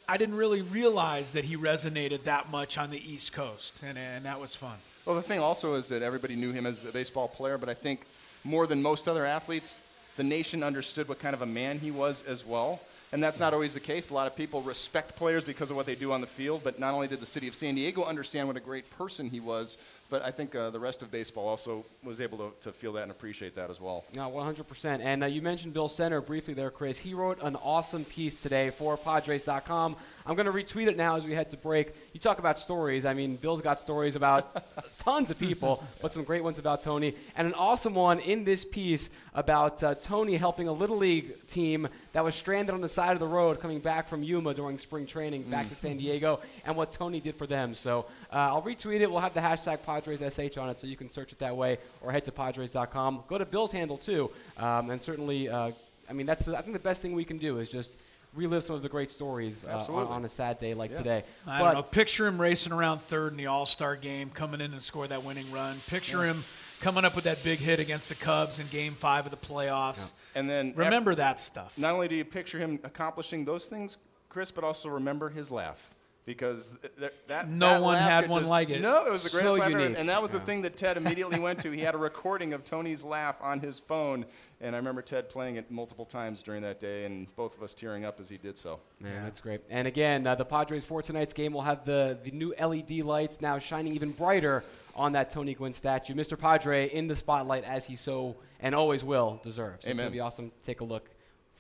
I 0.09 0.17
didn't 0.17 0.37
really 0.37 0.63
realize 0.63 1.33
that 1.33 1.45
he 1.45 1.57
resonated 1.57 2.25
that 2.25 2.51
much 2.51 2.79
on 2.79 2.91
the 2.91 2.99
East 2.99 3.33
Coast, 3.35 3.83
and, 3.83 3.99
and 3.99 4.25
that 4.25 4.41
was 4.41 4.55
fun. 4.55 4.77
Well, 5.05 5.15
the 5.15 5.23
thing 5.23 5.41
also 5.41 5.75
is 5.75 5.89
that 5.89 6.03
everybody 6.03 6.35
knew 6.35 6.53
him 6.53 6.65
as 6.65 6.85
a 6.85 6.93
baseball 6.93 7.29
player, 7.29 7.59
but 7.59 7.69
I 7.69 7.75
think 7.75 8.07
more 8.43 8.67
than 8.67 8.83
most 8.83 9.07
other 9.07 9.27
athletes, 9.27 9.79
the 10.17 10.25
nation 10.25 10.63
understood 10.63 11.09
what 11.09 11.19
kind 11.19 11.35
of 11.35 11.43
a 11.43 11.47
man 11.47 11.79
he 11.79 11.91
was 11.91 12.23
as 12.23 12.45
well. 12.45 12.81
And 13.13 13.23
that's 13.23 13.39
not 13.39 13.53
always 13.53 13.75
the 13.75 13.81
case. 13.81 14.09
A 14.09 14.15
lot 14.15 14.27
of 14.27 14.35
people 14.35 14.63
respect 14.63 15.17
players 15.17 15.45
because 15.45 15.71
of 15.71 15.77
what 15.77 15.85
they 15.85 15.95
do 15.95 16.13
on 16.13 16.23
the 16.23 16.27
field, 16.27 16.63
but 16.65 16.81
not 16.81 16.95
only 16.95 17.09
did 17.09 17.21
the 17.21 17.27
city 17.27 17.47
of 17.47 17.55
San 17.55 17.75
Diego 17.75 18.05
understand 18.05 18.49
what 18.49 18.57
a 18.57 18.61
great 18.61 18.91
person 18.97 19.29
he 19.29 19.39
was, 19.39 19.77
but 20.13 20.23
I 20.23 20.31
think 20.31 20.55
uh, 20.55 20.69
the 20.69 20.79
rest 20.79 21.03
of 21.03 21.11
baseball 21.11 21.49
also 21.49 21.87
was 22.05 22.21
able 22.21 22.37
to, 22.37 22.53
to 22.65 22.71
feel 22.71 22.93
that 22.93 23.05
and 23.05 23.11
appreciate 23.11 23.55
that 23.55 23.71
as 23.71 23.81
well. 23.81 24.05
No, 24.15 24.31
100%. 24.31 25.01
And 25.01 25.25
uh, 25.25 25.27
you 25.27 25.41
mentioned 25.41 25.73
Bill 25.73 25.89
Center 25.89 26.21
briefly 26.21 26.53
there, 26.53 26.71
Chris. 26.71 26.99
He 26.99 27.15
wrote 27.15 27.39
an 27.41 27.57
awesome 27.57 28.05
piece 28.05 28.43
today 28.43 28.69
for 28.69 28.99
Padres.com. 28.99 29.97
I'm 30.27 30.37
going 30.37 30.47
to 30.47 30.53
retweet 30.53 30.87
it 30.87 30.97
now 30.97 31.17
as 31.17 31.25
we 31.25 31.33
head 31.33 31.51
to 31.51 31.57
break. 31.57 31.95
You 32.13 32.21
talk 32.21 32.39
about 32.39 32.59
stories. 32.59 33.05
I 33.05 33.15
mean, 33.15 33.37
Bill's 33.37 33.63
got 33.63 33.81
stories 33.81 34.15
about 34.15 34.63
tons 34.99 35.31
of 35.31 35.39
people, 35.39 35.83
but 36.01 36.13
some 36.13 36.25
great 36.25 36.45
ones 36.45 36.59
about 36.59 36.83
Tony. 36.83 37.15
And 37.37 37.49
an 37.49 37.55
awesome 37.55 37.95
one 37.95 38.21
in 38.21 38.45
this 38.45 38.65
piece 38.65 39.11
about 39.35 39.83
uh, 39.83 39.95
Tony 39.95 40.37
helping 40.37 40.69
a 40.69 40.73
Little 40.73 40.99
League 40.99 41.47
team 41.49 41.89
that 42.13 42.23
was 42.23 42.35
stranded 42.35 42.75
on 42.75 42.83
the 42.83 42.89
side 42.89 43.15
of 43.15 43.19
the 43.19 43.27
road 43.27 43.61
coming 43.61 43.81
back 43.81 44.09
from 44.09 44.23
Yuma 44.23 44.55
during 44.55 44.79
spring 44.79 45.07
training 45.07 45.43
back 45.45 45.69
to 45.71 45.75
San 45.75 45.97
Diego 45.97 46.39
and 46.67 46.77
what 46.77 46.93
Tony 46.93 47.19
did 47.19 47.35
for 47.35 47.47
them. 47.47 47.75
So 47.75 48.07
uh, 48.33 48.37
I'll 48.37 48.63
retweet 48.63 49.01
it. 49.01 49.11
We'll 49.11 49.21
have 49.21 49.35
the 49.35 49.41
hashtag 49.41 49.79
PadresSH 49.81 50.61
on 50.61 50.71
it 50.71 50.79
so 50.79 50.87
you 50.87 50.97
can 50.97 51.09
search 51.11 51.33
it 51.33 51.39
that 51.41 51.55
way 51.57 51.79
or 52.01 52.13
head 52.13 52.25
to 52.25 52.33
Padres.com. 52.33 53.25
Go 53.29 53.39
to 53.39 53.45
Bill's 53.45 53.73
handle 53.73 53.99
too. 53.99 54.31
Um, 54.59 54.91
and 54.91 55.01
certainly, 55.01 55.49
uh, 55.49 55.71
I 56.09 56.13
mean, 56.13 56.27
that's 56.27 56.45
the, 56.45 56.57
I 56.57 56.63
think 56.63 56.73
the 56.73 56.79
best 56.79 57.03
thing 57.03 57.13
we 57.13 57.25
can 57.25 57.39
do 57.39 57.59
is 57.59 57.69
just 57.69 57.99
relive 58.35 58.65
some 58.65 58.75
of 58.77 58.83
the 58.83 58.89
great 58.89 59.11
stories 59.11 59.67
uh, 59.67 59.85
on, 59.91 60.07
on 60.07 60.25
a 60.25 60.29
sad 60.29 60.59
day 60.59 60.73
like 60.75 60.91
Yeah. 60.93 60.97
today. 60.99 61.25
I 61.47 61.59
but 61.59 61.65
don't 61.67 61.75
know. 61.75 61.83
Picture 61.83 62.27
him 62.27 62.41
racing 62.41 62.73
around 62.73 63.01
third 63.01 63.33
in 63.33 63.37
the 63.39 63.47
All 63.47 63.67
Star 63.67 63.95
game, 63.97 64.31
coming 64.31 64.61
in 64.63 64.73
and 64.73 64.83
score 64.83 65.07
that 65.07 65.23
winning 65.25 65.51
run. 65.53 65.77
Picture 65.89 66.25
him 66.25 66.43
coming 66.81 67.05
up 67.05 67.15
with 67.15 67.25
that 67.25 67.43
big 67.45 67.59
hit 67.59 67.79
against 67.79 68.09
the 68.09 68.15
Cubs 68.15 68.59
in 68.59 68.67
Game 68.69 68.93
Five 68.93 69.27
of 69.27 69.31
the 69.31 69.37
playoffs. 69.47 70.13
And 70.35 70.49
then 70.49 70.73
Remember 70.75 71.15
that 71.15 71.39
stuff. 71.39 71.77
not 71.77 71.93
only 71.93 72.09
do 72.09 72.15
you 72.17 72.25
picture 72.25 72.59
him 72.59 72.81
accomplishing 72.85 73.45
those 73.45 73.67
things, 73.67 73.99
Chris, 74.31 74.51
but 74.51 74.65
also 74.65 74.89
remember 74.89 75.29
his 75.29 75.51
laugh. 75.51 75.91
Because 76.25 76.77
th- 76.81 76.95
th- 76.97 77.13
that 77.27 77.49
No 77.49 77.69
that 77.71 77.83
one 77.83 77.99
had 77.99 78.29
one 78.29 78.43
just- 78.43 78.51
like 78.51 78.71
it. 78.71 78.81
No, 78.81 79.07
it 79.07 79.11
was 79.11 79.25
the 79.25 79.29
So 79.29 79.39
greatest 79.41 79.59
laugh 79.59 79.71
ever. 79.73 79.99
And 79.99 80.09
that 80.09 80.23
was 80.23 80.31
the 80.31 80.39
thing 80.39 80.63
that 80.63 80.77
Ted 80.77 80.97
immediately 80.97 81.41
went 81.41 81.59
to. 81.61 81.73
He 81.73 81.81
had 81.81 81.97
a 81.97 81.99
recording 82.11 82.53
of 82.53 82.65
Tony's 82.65 83.03
laugh 83.03 83.39
on 83.43 83.59
his 83.59 83.81
phone, 83.81 84.25
and 84.61 84.77
I 84.77 84.79
remember 84.79 85.03
Ted 85.03 85.29
playing 85.29 85.57
it 85.57 85.69
multiple 85.73 86.05
times 86.05 86.41
during 86.45 86.63
that 86.63 86.79
day, 86.79 87.07
and 87.07 87.27
both 87.35 87.57
of 87.57 87.63
us 87.65 87.75
tearing 87.75 88.05
up 88.05 88.21
as 88.21 88.29
he 88.29 88.37
did 88.39 88.57
so. 88.57 88.79
Yeah, 89.03 89.25
that's 89.25 89.41
great. 89.41 89.63
And 89.69 89.89
again, 89.89 90.25
uh, 90.25 90.37
the 90.37 90.45
Padres 90.45 90.85
for 90.85 91.03
tonight's 91.03 91.33
game 91.33 91.53
will 91.53 91.63
have 91.63 91.85
the, 91.85 92.17
the 92.23 92.31
new 92.31 92.55
LED 92.61 93.01
lights 93.01 93.41
now 93.41 93.59
shining 93.59 93.95
even 93.95 94.13
brighter 94.13 94.63
on 94.95 95.13
that 95.13 95.29
Tony 95.31 95.55
Gwynn 95.55 95.73
statue. 95.73 96.15
Mr. 96.15 96.39
Padre 96.39 96.89
in 96.89 97.09
the 97.09 97.17
spotlight 97.17 97.65
as 97.65 97.87
he 97.87 97.97
so 97.97 98.37
and 98.61 98.77
always 98.77 99.03
will 99.03 99.41
deserve. 99.43 99.79
So 99.81 99.91
it's 99.91 99.99
gonna 99.99 100.11
be 100.11 100.21
awesome 100.21 100.53
take 100.63 100.83
a 100.83 100.85
look 100.85 101.11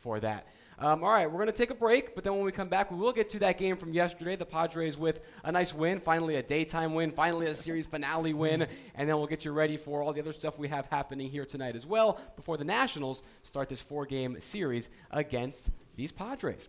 for 0.02 0.21
that. 0.21 0.47
Um, 0.82 1.04
all 1.04 1.12
right, 1.12 1.30
we're 1.30 1.38
going 1.38 1.46
to 1.46 1.52
take 1.52 1.70
a 1.70 1.76
break, 1.76 2.16
but 2.16 2.24
then 2.24 2.34
when 2.34 2.42
we 2.42 2.50
come 2.50 2.68
back, 2.68 2.90
we 2.90 2.96
will 2.96 3.12
get 3.12 3.28
to 3.30 3.38
that 3.38 3.56
game 3.56 3.76
from 3.76 3.92
yesterday. 3.92 4.34
The 4.34 4.44
Padres 4.44 4.98
with 4.98 5.20
a 5.44 5.52
nice 5.52 5.72
win, 5.72 6.00
finally 6.00 6.34
a 6.34 6.42
daytime 6.42 6.92
win, 6.92 7.12
finally 7.12 7.46
a 7.46 7.54
series 7.54 7.86
finale 7.86 8.34
win, 8.34 8.66
and 8.96 9.08
then 9.08 9.16
we'll 9.16 9.28
get 9.28 9.44
you 9.44 9.52
ready 9.52 9.76
for 9.76 10.02
all 10.02 10.12
the 10.12 10.20
other 10.20 10.32
stuff 10.32 10.58
we 10.58 10.66
have 10.66 10.86
happening 10.86 11.30
here 11.30 11.44
tonight 11.44 11.76
as 11.76 11.86
well 11.86 12.20
before 12.34 12.56
the 12.56 12.64
Nationals 12.64 13.22
start 13.44 13.68
this 13.68 13.80
four 13.80 14.06
game 14.06 14.40
series 14.40 14.90
against 15.12 15.70
these 15.94 16.10
Padres. 16.10 16.68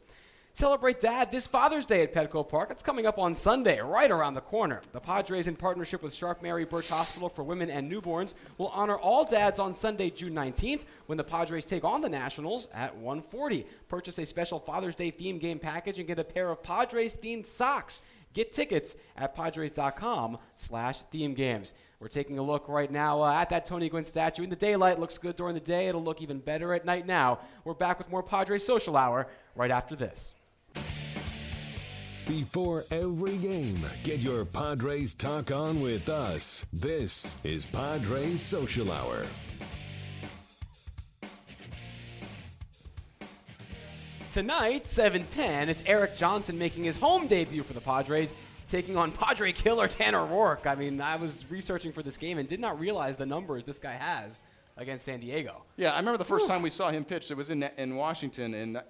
Celebrate 0.56 1.02
Dad 1.02 1.32
this 1.32 1.48
Father's 1.48 1.88
Day 1.88 2.04
at 2.04 2.14
Petco 2.14 2.48
Park. 2.48 2.70
It's 2.70 2.84
coming 2.84 3.08
up 3.08 3.18
on 3.18 3.34
Sunday, 3.34 3.80
right 3.80 4.12
around 4.12 4.36
the 4.36 4.42
corner. 4.42 4.82
The 4.92 5.00
Padres, 5.00 5.48
in 5.48 5.56
partnership 5.56 6.04
with 6.04 6.14
Sharp 6.14 6.44
Mary 6.44 6.64
Birch 6.64 6.90
Hospital 6.90 7.28
for 7.28 7.44
Women 7.44 7.72
and 7.72 7.92
Newborns, 7.92 8.36
will 8.60 8.68
honor 8.68 8.96
all 8.96 9.26
dads 9.26 9.60
on 9.60 9.74
Sunday, 9.74 10.12
June 10.12 10.36
19th, 10.36 10.82
when 11.06 11.18
the 11.18 11.24
Padres 11.24 11.66
take 11.66 11.84
on 11.84 12.02
the 12.02 12.10
Nationals 12.10 12.68
at 12.74 12.98
1:40. 12.98 13.66
Purchase 13.88 14.18
a 14.20 14.26
special 14.26 14.60
Father's 14.60 14.96
Day 14.96 15.12
theme 15.12 15.40
game 15.40 15.60
package 15.60 16.00
and 16.00 16.08
get 16.08 16.20
a 16.20 16.24
pair 16.24 16.50
of 16.50 16.64
Padres-themed 16.64 17.48
socks. 17.48 18.02
Get 18.34 18.52
tickets 18.52 18.96
at 19.16 19.36
padres.com 19.36 20.40
slash 20.56 21.04
theme 21.04 21.34
games. 21.34 21.74
We're 22.00 22.08
taking 22.08 22.38
a 22.38 22.44
look 22.44 22.68
right 22.68 22.92
now 22.92 23.22
uh, 23.22 23.32
at 23.34 23.50
that 23.52 23.66
Tony 23.66 23.88
Gwynn 23.90 24.04
statue. 24.04 24.44
In 24.44 24.50
the 24.50 24.56
daylight, 24.56 25.00
looks 25.00 25.18
good 25.18 25.36
during 25.36 25.54
the 25.54 25.62
day. 25.62 25.88
It'll 25.88 26.04
look 26.04 26.22
even 26.22 26.40
better 26.40 26.74
at 26.74 26.86
night 26.86 27.08
now. 27.08 27.40
We're 27.64 27.76
back 27.76 27.98
with 27.98 28.10
more 28.10 28.24
Padres 28.24 28.66
Social 28.66 28.98
Hour 28.98 29.28
right 29.56 29.72
after 29.72 29.96
this. 29.96 30.34
Before 32.28 32.86
every 32.90 33.38
game, 33.38 33.86
get 34.04 34.20
your 34.20 34.46
Padres 34.46 35.14
talk 35.14 35.52
on 35.52 35.82
with 35.82 36.10
us. 36.10 36.66
This 36.74 37.38
is 37.44 37.66
Padres 37.66 38.42
Social 38.42 38.92
Hour. 38.92 39.26
Tonight, 44.34 44.86
7:10, 44.86 45.70
it's 45.70 45.84
Erik 45.86 46.18
Johnson 46.18 46.58
making 46.58 46.86
his 46.86 46.96
home 46.96 47.28
debut 47.28 47.62
for 47.62 47.74
the 47.74 47.80
Padres, 47.80 48.34
taking 48.68 48.98
on 48.98 49.12
Padre 49.12 49.52
killer 49.52 49.88
Tanner 49.88 50.26
Roark. 50.26 50.66
I 50.66 50.74
mean, 50.74 51.00
I 51.02 51.18
was 51.18 51.46
researching 51.52 51.92
for 51.92 52.02
this 52.02 52.18
game 52.18 52.40
and 52.40 52.50
did 52.50 52.60
not 52.60 52.80
realize 52.80 53.16
the 53.16 53.28
numbers 53.28 53.64
this 53.64 53.78
guy 53.78 53.92
has 53.92 54.42
against 54.76 55.06
San 55.06 55.20
Diego. 55.20 55.62
Yeah, 55.78 55.94
I 55.94 55.98
remember 55.98 56.18
the 56.18 56.26
first 56.26 56.48
time 56.48 56.64
we 56.64 56.72
saw 56.72 56.90
him 56.90 57.06
pitch. 57.06 57.30
It 57.30 57.38
was 57.38 57.52
in 57.52 57.62
in 57.78 57.96
Washington, 57.96 58.56
and 58.56 58.82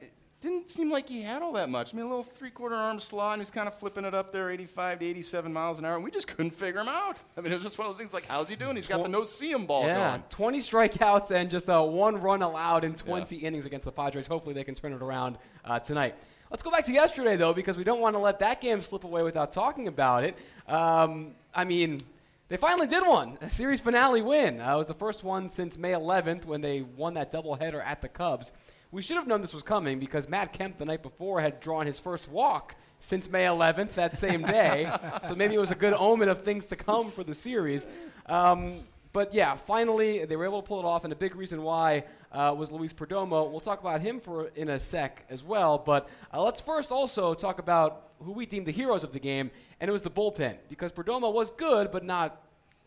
didn't 0.44 0.70
seem 0.70 0.92
like 0.92 1.10
he 1.10 1.22
had 1.22 1.42
all 1.42 1.54
that 1.54 1.70
much. 1.70 1.94
I 1.94 1.98
mean, 1.98 2.06
a 2.06 2.10
little 2.10 2.24
three-quarter 2.24 2.76
arm 2.76 3.00
slot, 3.00 3.34
and 3.34 3.42
he's 3.42 3.50
kind 3.50 3.68
of 3.68 3.74
flipping 3.74 4.06
it 4.06 4.14
up 4.14 4.32
there, 4.32 4.52
85 4.52 5.00
to 5.00 5.06
87 5.06 5.52
miles 5.52 5.80
an 5.80 5.86
hour, 5.86 5.96
and 5.96 6.04
we 6.04 6.12
just 6.12 6.28
couldn't 6.28 6.52
figure 6.52 6.82
him 6.82 6.90
out. 6.90 7.22
I 7.38 7.42
mean, 7.42 7.52
it 7.52 7.56
was 7.56 7.64
just 7.64 7.78
one 7.78 7.88
of 7.88 7.94
those 7.94 7.98
things 7.98 8.14
like, 8.14 8.26
how's 8.26 8.50
he 8.50 8.56
doing? 8.56 8.76
He's 8.76 8.88
got 8.88 9.02
the 9.02 9.10
no 9.10 9.24
see 9.24 9.52
him 9.52 9.66
ball 9.66 9.86
Yeah, 9.88 10.12
going. 10.12 10.24
20 10.30 10.60
strikeouts 10.60 11.32
and 11.32 11.50
just 11.50 11.70
uh, 11.70 11.82
one 11.82 12.22
run 12.22 12.42
allowed 12.42 12.84
in 12.84 12.94
20 12.94 13.38
innings 13.38 13.66
against 13.66 13.86
the 13.86 13.92
Padres. 13.92 14.28
Hopefully, 14.28 14.54
they 14.54 14.64
can 14.64 14.76
turn 14.76 14.94
it 14.94 15.02
around 15.02 15.38
uh, 15.66 15.80
tonight. 15.80 16.16
Let's 16.52 16.62
go 16.62 16.70
back 16.70 16.86
to 16.86 16.92
yesterday, 16.92 17.36
though, 17.36 17.54
because 17.54 17.78
we 17.78 17.84
don't 17.84 18.00
want 18.02 18.16
to 18.16 18.20
let 18.20 18.40
that 18.40 18.62
game 18.62 18.82
slip 18.82 19.06
away 19.06 19.24
without 19.24 19.54
talking 19.54 19.88
about 19.88 20.24
it. 20.24 20.38
Um, 20.68 21.32
I 21.56 21.64
mean, 21.64 22.04
they 22.50 22.58
finally 22.58 22.86
did 22.86 23.08
one, 23.08 23.38
a 23.42 23.50
series 23.50 23.82
finale 23.82 24.22
win. 24.22 24.62
Uh, 24.62 24.74
it 24.76 24.78
was 24.78 24.86
the 24.88 24.94
first 24.94 25.24
one 25.24 25.50
since 25.50 25.78
May 25.78 25.94
11th 25.94 26.46
when 26.46 26.62
they 26.62 26.82
won 26.82 27.16
that 27.16 27.32
doubleheader 27.32 27.84
at 27.84 28.02
the 28.02 28.08
Cubs. 28.10 28.52
We 28.94 29.02
should 29.02 29.18
have 29.18 29.26
known 29.26 29.42
this 29.42 29.56
was 29.56 29.64
coming 29.64 29.98
because 29.98 30.30
Matt 30.30 30.54
Kemp 30.54 30.78
the 30.78 30.86
night 30.86 31.02
before 31.02 31.42
had 31.42 31.60
drawn 31.60 31.88
his 31.88 31.98
first 31.98 32.30
walk 32.30 32.76
since 33.00 33.28
May 33.28 33.46
11th 33.46 33.96
that 33.96 34.20
same 34.20 34.44
day. 34.44 34.88
so 35.28 35.34
maybe 35.34 35.56
it 35.56 35.60
was 35.60 35.72
a 35.72 35.76
good 35.76 35.94
omen 35.94 36.30
of 36.30 36.44
things 36.44 36.66
to 36.66 36.76
come 36.76 37.10
for 37.10 37.24
the 37.24 37.34
series. 37.34 37.88
Um, 38.28 38.82
but 39.12 39.34
yeah, 39.34 39.56
finally 39.56 40.26
they 40.26 40.36
were 40.36 40.46
able 40.46 40.62
to 40.62 40.68
pull 40.68 40.80
it 40.80 40.86
off, 40.86 41.06
and 41.06 41.12
a 41.12 41.16
big 41.16 41.36
reason 41.36 41.64
why 41.64 42.04
uh, 42.32 42.54
was 42.56 42.72
Luis 42.72 42.94
Perdomo. 42.94 43.50
We'll 43.50 43.62
talk 43.62 43.82
about 43.82 44.02
him 44.02 44.20
for 44.20 44.50
in 44.50 44.70
a 44.70 44.80
sec 44.80 45.26
as 45.28 45.44
well. 45.44 45.80
But 45.80 46.08
uh, 46.32 46.44
let's 46.44 46.62
first 46.62 46.92
also 46.92 47.34
talk 47.34 47.58
about 47.58 48.12
who 48.20 48.32
we 48.32 48.46
deemed 48.46 48.68
the 48.68 48.72
heroes 48.72 49.04
of 49.04 49.12
the 49.12 49.20
game, 49.20 49.50
and 49.82 49.90
it 49.90 49.92
was 49.92 50.04
the 50.04 50.12
bullpen 50.12 50.60
because 50.70 50.92
Perdomo 50.92 51.34
was 51.34 51.50
good, 51.50 51.90
but 51.90 52.06
not 52.06 52.44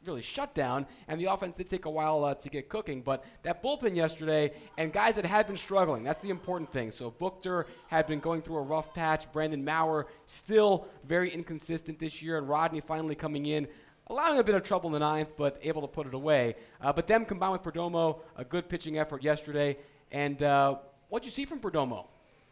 really 0.06 0.22
shut 0.22 0.54
down, 0.54 0.86
and 1.08 1.20
the 1.20 1.26
offense 1.26 1.56
did 1.56 1.68
take 1.68 1.84
a 1.84 1.90
while 1.90 2.24
uh, 2.24 2.34
to 2.34 2.48
get 2.48 2.68
cooking. 2.68 3.02
But 3.02 3.24
that 3.42 3.62
bullpen 3.62 3.96
yesterday, 3.96 4.52
and 4.76 4.92
guys 4.92 5.14
that 5.16 5.24
had 5.24 5.46
been 5.46 5.56
struggling, 5.56 6.04
that's 6.04 6.22
the 6.22 6.30
important 6.30 6.72
thing. 6.72 6.90
So 6.90 7.10
Buchter 7.10 7.64
had 7.88 8.06
been 8.06 8.20
going 8.20 8.42
through 8.42 8.56
a 8.56 8.62
rough 8.62 8.94
patch. 8.94 9.30
Brandon 9.32 9.64
Maurer 9.64 10.06
still 10.26 10.86
very 11.04 11.30
inconsistent 11.30 11.98
this 11.98 12.22
year, 12.22 12.38
and 12.38 12.48
Rodney 12.48 12.80
finally 12.80 13.14
coming 13.14 13.46
in. 13.46 13.68
Allowing 14.08 14.38
a 14.38 14.44
bit 14.44 14.54
of 14.54 14.62
trouble 14.62 14.88
in 14.88 14.92
the 14.92 15.00
ninth, 15.00 15.30
but 15.36 15.58
able 15.62 15.82
to 15.82 15.88
put 15.88 16.06
it 16.06 16.14
away. 16.14 16.54
Uh, 16.80 16.92
but 16.92 17.08
them 17.08 17.24
combined 17.24 17.52
with 17.52 17.62
Perdomo, 17.62 18.20
a 18.36 18.44
good 18.44 18.68
pitching 18.68 18.98
effort 18.98 19.20
yesterday. 19.24 19.76
And 20.12 20.40
uh, 20.44 20.76
what'd 21.08 21.26
you 21.26 21.32
see 21.32 21.44
from 21.44 21.58
Perdomo 21.58 22.06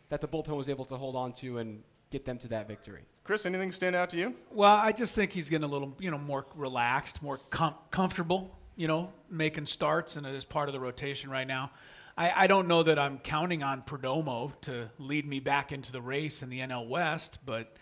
that 0.08 0.20
the 0.20 0.26
bullpen 0.26 0.56
was 0.56 0.68
able 0.68 0.84
to 0.87 0.96
hold 0.96 1.14
on 1.14 1.32
to 1.32 1.58
and 1.58 1.84
get 2.14 2.25
them 2.25 2.38
to 2.38 2.49
that 2.49 2.68
victory? 2.68 3.02
Chris, 3.25 3.44
anything 3.44 3.73
stand 3.73 3.97
out 3.97 4.09
to 4.11 4.16
you? 4.16 4.37
Well, 4.52 4.73
I 4.73 4.92
just 4.92 5.16
think 5.16 5.33
he's 5.33 5.49
getting 5.49 5.64
a 5.64 5.73
little, 5.73 5.97
you 5.99 6.12
know, 6.12 6.18
more 6.18 6.47
relaxed, 6.54 7.21
more 7.25 7.40
com- 7.50 7.75
comfortable, 7.90 8.56
you 8.76 8.87
know, 8.87 9.12
making 9.28 9.66
starts 9.66 10.14
and 10.14 10.25
as 10.25 10.44
part 10.44 10.68
of 10.68 10.75
the 10.75 10.78
rotation 10.78 11.28
right 11.28 11.47
now. 11.47 11.73
I, 12.16 12.44
I 12.44 12.47
don't 12.47 12.68
know 12.68 12.85
that 12.85 13.00
I'm 13.00 13.18
counting 13.18 13.64
on 13.64 13.83
Perdomo 13.83 14.52
to 14.61 14.88
lead 14.99 15.26
me 15.26 15.40
back 15.40 15.73
into 15.73 15.90
the 15.90 16.00
race 16.00 16.44
in 16.44 16.50
the 16.50 16.61
NL 16.61 16.87
West, 16.87 17.38
but 17.44 17.75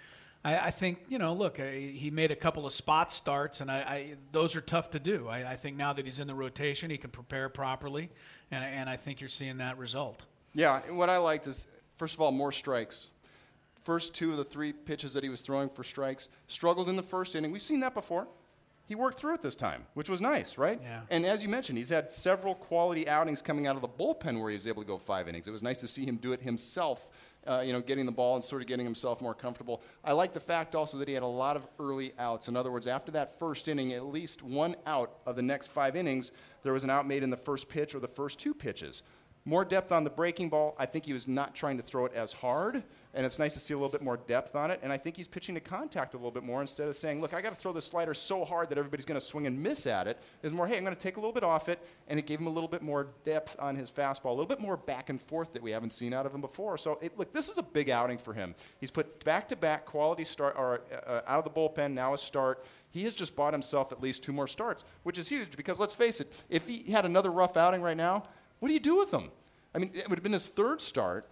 I, 0.42 0.58
I 0.58 0.70
think, 0.70 1.00
you 1.10 1.18
know, 1.18 1.34
look, 1.34 1.60
I, 1.60 1.72
he 1.72 2.10
made 2.10 2.30
a 2.30 2.36
couple 2.36 2.64
of 2.64 2.72
spot 2.72 3.12
starts, 3.12 3.60
and 3.60 3.70
I, 3.70 3.76
I 3.76 4.14
those 4.32 4.56
are 4.56 4.62
tough 4.62 4.90
to 4.92 4.98
do. 4.98 5.28
I, 5.28 5.52
I 5.52 5.56
think 5.56 5.76
now 5.76 5.92
that 5.92 6.06
he's 6.06 6.20
in 6.20 6.26
the 6.26 6.34
rotation, 6.34 6.88
he 6.88 6.96
can 6.96 7.10
prepare 7.10 7.50
properly, 7.50 8.08
and, 8.50 8.64
and 8.64 8.88
I 8.88 8.96
think 8.96 9.20
you're 9.20 9.28
seeing 9.28 9.58
that 9.58 9.76
result. 9.76 10.22
Yeah, 10.54 10.80
what 10.90 11.10
I 11.10 11.18
liked 11.18 11.46
is, 11.46 11.66
first 11.98 12.14
of 12.14 12.22
all, 12.22 12.32
more 12.32 12.52
strikes. 12.52 13.10
First 13.84 14.14
two 14.14 14.30
of 14.30 14.36
the 14.36 14.44
three 14.44 14.72
pitches 14.72 15.14
that 15.14 15.24
he 15.24 15.28
was 15.28 15.40
throwing 15.40 15.68
for 15.68 15.82
strikes 15.82 16.28
struggled 16.46 16.88
in 16.88 16.96
the 16.96 17.02
first 17.02 17.34
inning. 17.34 17.50
We've 17.50 17.62
seen 17.62 17.80
that 17.80 17.94
before. 17.94 18.28
He 18.86 18.94
worked 18.94 19.18
through 19.18 19.34
it 19.34 19.42
this 19.42 19.56
time, 19.56 19.86
which 19.94 20.08
was 20.08 20.20
nice, 20.20 20.58
right? 20.58 20.78
Yeah. 20.82 21.00
And 21.10 21.24
as 21.24 21.42
you 21.42 21.48
mentioned, 21.48 21.78
he's 21.78 21.88
had 21.88 22.12
several 22.12 22.54
quality 22.54 23.08
outings 23.08 23.40
coming 23.40 23.66
out 23.66 23.76
of 23.76 23.82
the 23.82 23.88
bullpen 23.88 24.40
where 24.40 24.50
he 24.50 24.54
was 24.54 24.66
able 24.66 24.82
to 24.82 24.86
go 24.86 24.98
five 24.98 25.28
innings. 25.28 25.48
It 25.48 25.50
was 25.50 25.62
nice 25.62 25.78
to 25.78 25.88
see 25.88 26.04
him 26.04 26.16
do 26.16 26.32
it 26.32 26.42
himself, 26.42 27.08
uh, 27.46 27.62
you 27.64 27.72
know, 27.72 27.80
getting 27.80 28.06
the 28.06 28.12
ball 28.12 28.34
and 28.34 28.44
sort 28.44 28.60
of 28.60 28.68
getting 28.68 28.84
himself 28.84 29.20
more 29.20 29.34
comfortable. 29.34 29.82
I 30.04 30.12
like 30.12 30.34
the 30.34 30.40
fact 30.40 30.74
also 30.74 30.98
that 30.98 31.08
he 31.08 31.14
had 31.14 31.22
a 31.22 31.26
lot 31.26 31.56
of 31.56 31.66
early 31.78 32.12
outs. 32.18 32.48
In 32.48 32.56
other 32.56 32.70
words, 32.70 32.86
after 32.86 33.10
that 33.12 33.38
first 33.38 33.68
inning, 33.68 33.92
at 33.92 34.04
least 34.04 34.42
one 34.42 34.76
out 34.84 35.18
of 35.26 35.36
the 35.36 35.42
next 35.42 35.68
five 35.68 35.96
innings, 35.96 36.32
there 36.62 36.72
was 36.72 36.84
an 36.84 36.90
out 36.90 37.06
made 37.06 37.22
in 37.22 37.30
the 37.30 37.36
first 37.36 37.68
pitch 37.68 37.94
or 37.94 38.00
the 38.00 38.08
first 38.08 38.38
two 38.38 38.52
pitches. 38.52 39.02
More 39.44 39.64
depth 39.64 39.90
on 39.90 40.04
the 40.04 40.10
breaking 40.10 40.50
ball. 40.50 40.76
I 40.78 40.86
think 40.86 41.06
he 41.06 41.12
was 41.12 41.26
not 41.26 41.54
trying 41.54 41.76
to 41.76 41.82
throw 41.82 42.04
it 42.04 42.12
as 42.14 42.32
hard, 42.32 42.82
and 43.14 43.26
it's 43.26 43.38
nice 43.38 43.54
to 43.54 43.60
see 43.60 43.74
a 43.74 43.76
little 43.76 43.90
bit 43.90 44.02
more 44.02 44.16
depth 44.16 44.56
on 44.56 44.70
it. 44.70 44.80
And 44.82 44.92
I 44.92 44.96
think 44.96 45.16
he's 45.16 45.28
pitching 45.28 45.54
to 45.54 45.60
contact 45.60 46.14
a 46.14 46.16
little 46.16 46.30
bit 46.30 46.42
more 46.42 46.60
instead 46.60 46.88
of 46.88 46.96
saying, 46.96 47.20
"Look, 47.20 47.34
I 47.34 47.42
got 47.42 47.50
to 47.50 47.58
throw 47.58 47.72
this 47.72 47.84
slider 47.84 48.14
so 48.14 48.44
hard 48.44 48.70
that 48.70 48.78
everybody's 48.78 49.04
going 49.04 49.20
to 49.20 49.26
swing 49.26 49.46
and 49.46 49.62
miss 49.62 49.86
at 49.86 50.06
it." 50.06 50.18
It's 50.42 50.54
more, 50.54 50.66
"Hey, 50.66 50.76
I'm 50.76 50.84
going 50.84 50.96
to 50.96 51.00
take 51.00 51.16
a 51.16 51.20
little 51.20 51.32
bit 51.32 51.44
off 51.44 51.68
it," 51.68 51.78
and 52.08 52.18
it 52.18 52.26
gave 52.26 52.40
him 52.40 52.46
a 52.46 52.50
little 52.50 52.68
bit 52.68 52.82
more 52.82 53.08
depth 53.24 53.56
on 53.58 53.76
his 53.76 53.90
fastball, 53.90 54.26
a 54.26 54.30
little 54.30 54.46
bit 54.46 54.60
more 54.60 54.76
back 54.76 55.10
and 55.10 55.20
forth 55.20 55.52
that 55.52 55.62
we 55.62 55.70
haven't 55.70 55.90
seen 55.90 56.12
out 56.14 56.26
of 56.26 56.34
him 56.34 56.40
before. 56.40 56.78
So, 56.78 56.98
it, 57.02 57.18
look, 57.18 57.32
this 57.32 57.48
is 57.48 57.58
a 57.58 57.62
big 57.62 57.90
outing 57.90 58.18
for 58.18 58.32
him. 58.32 58.54
He's 58.80 58.90
put 58.90 59.24
back-to-back 59.24 59.84
quality 59.84 60.24
start 60.24 60.54
or 60.56 60.80
uh, 61.06 61.20
out 61.26 61.38
of 61.38 61.44
the 61.44 61.50
bullpen 61.50 61.92
now 61.92 62.14
a 62.14 62.18
start. 62.18 62.64
He 62.90 63.04
has 63.04 63.14
just 63.14 63.34
bought 63.34 63.52
himself 63.52 63.92
at 63.92 64.02
least 64.02 64.22
two 64.22 64.32
more 64.32 64.46
starts, 64.46 64.84
which 65.02 65.18
is 65.18 65.28
huge 65.28 65.56
because 65.56 65.78
let's 65.78 65.94
face 65.94 66.20
it, 66.20 66.42
if 66.48 66.66
he 66.66 66.90
had 66.90 67.04
another 67.04 67.30
rough 67.30 67.56
outing 67.56 67.82
right 67.82 67.96
now, 67.96 68.24
what 68.58 68.68
do 68.68 68.74
you 68.74 68.80
do 68.80 68.96
with 68.96 69.10
him? 69.12 69.30
I 69.74 69.78
mean, 69.78 69.90
it 69.94 70.08
would 70.08 70.18
have 70.18 70.22
been 70.22 70.32
his 70.32 70.48
third 70.48 70.80
start. 70.80 71.26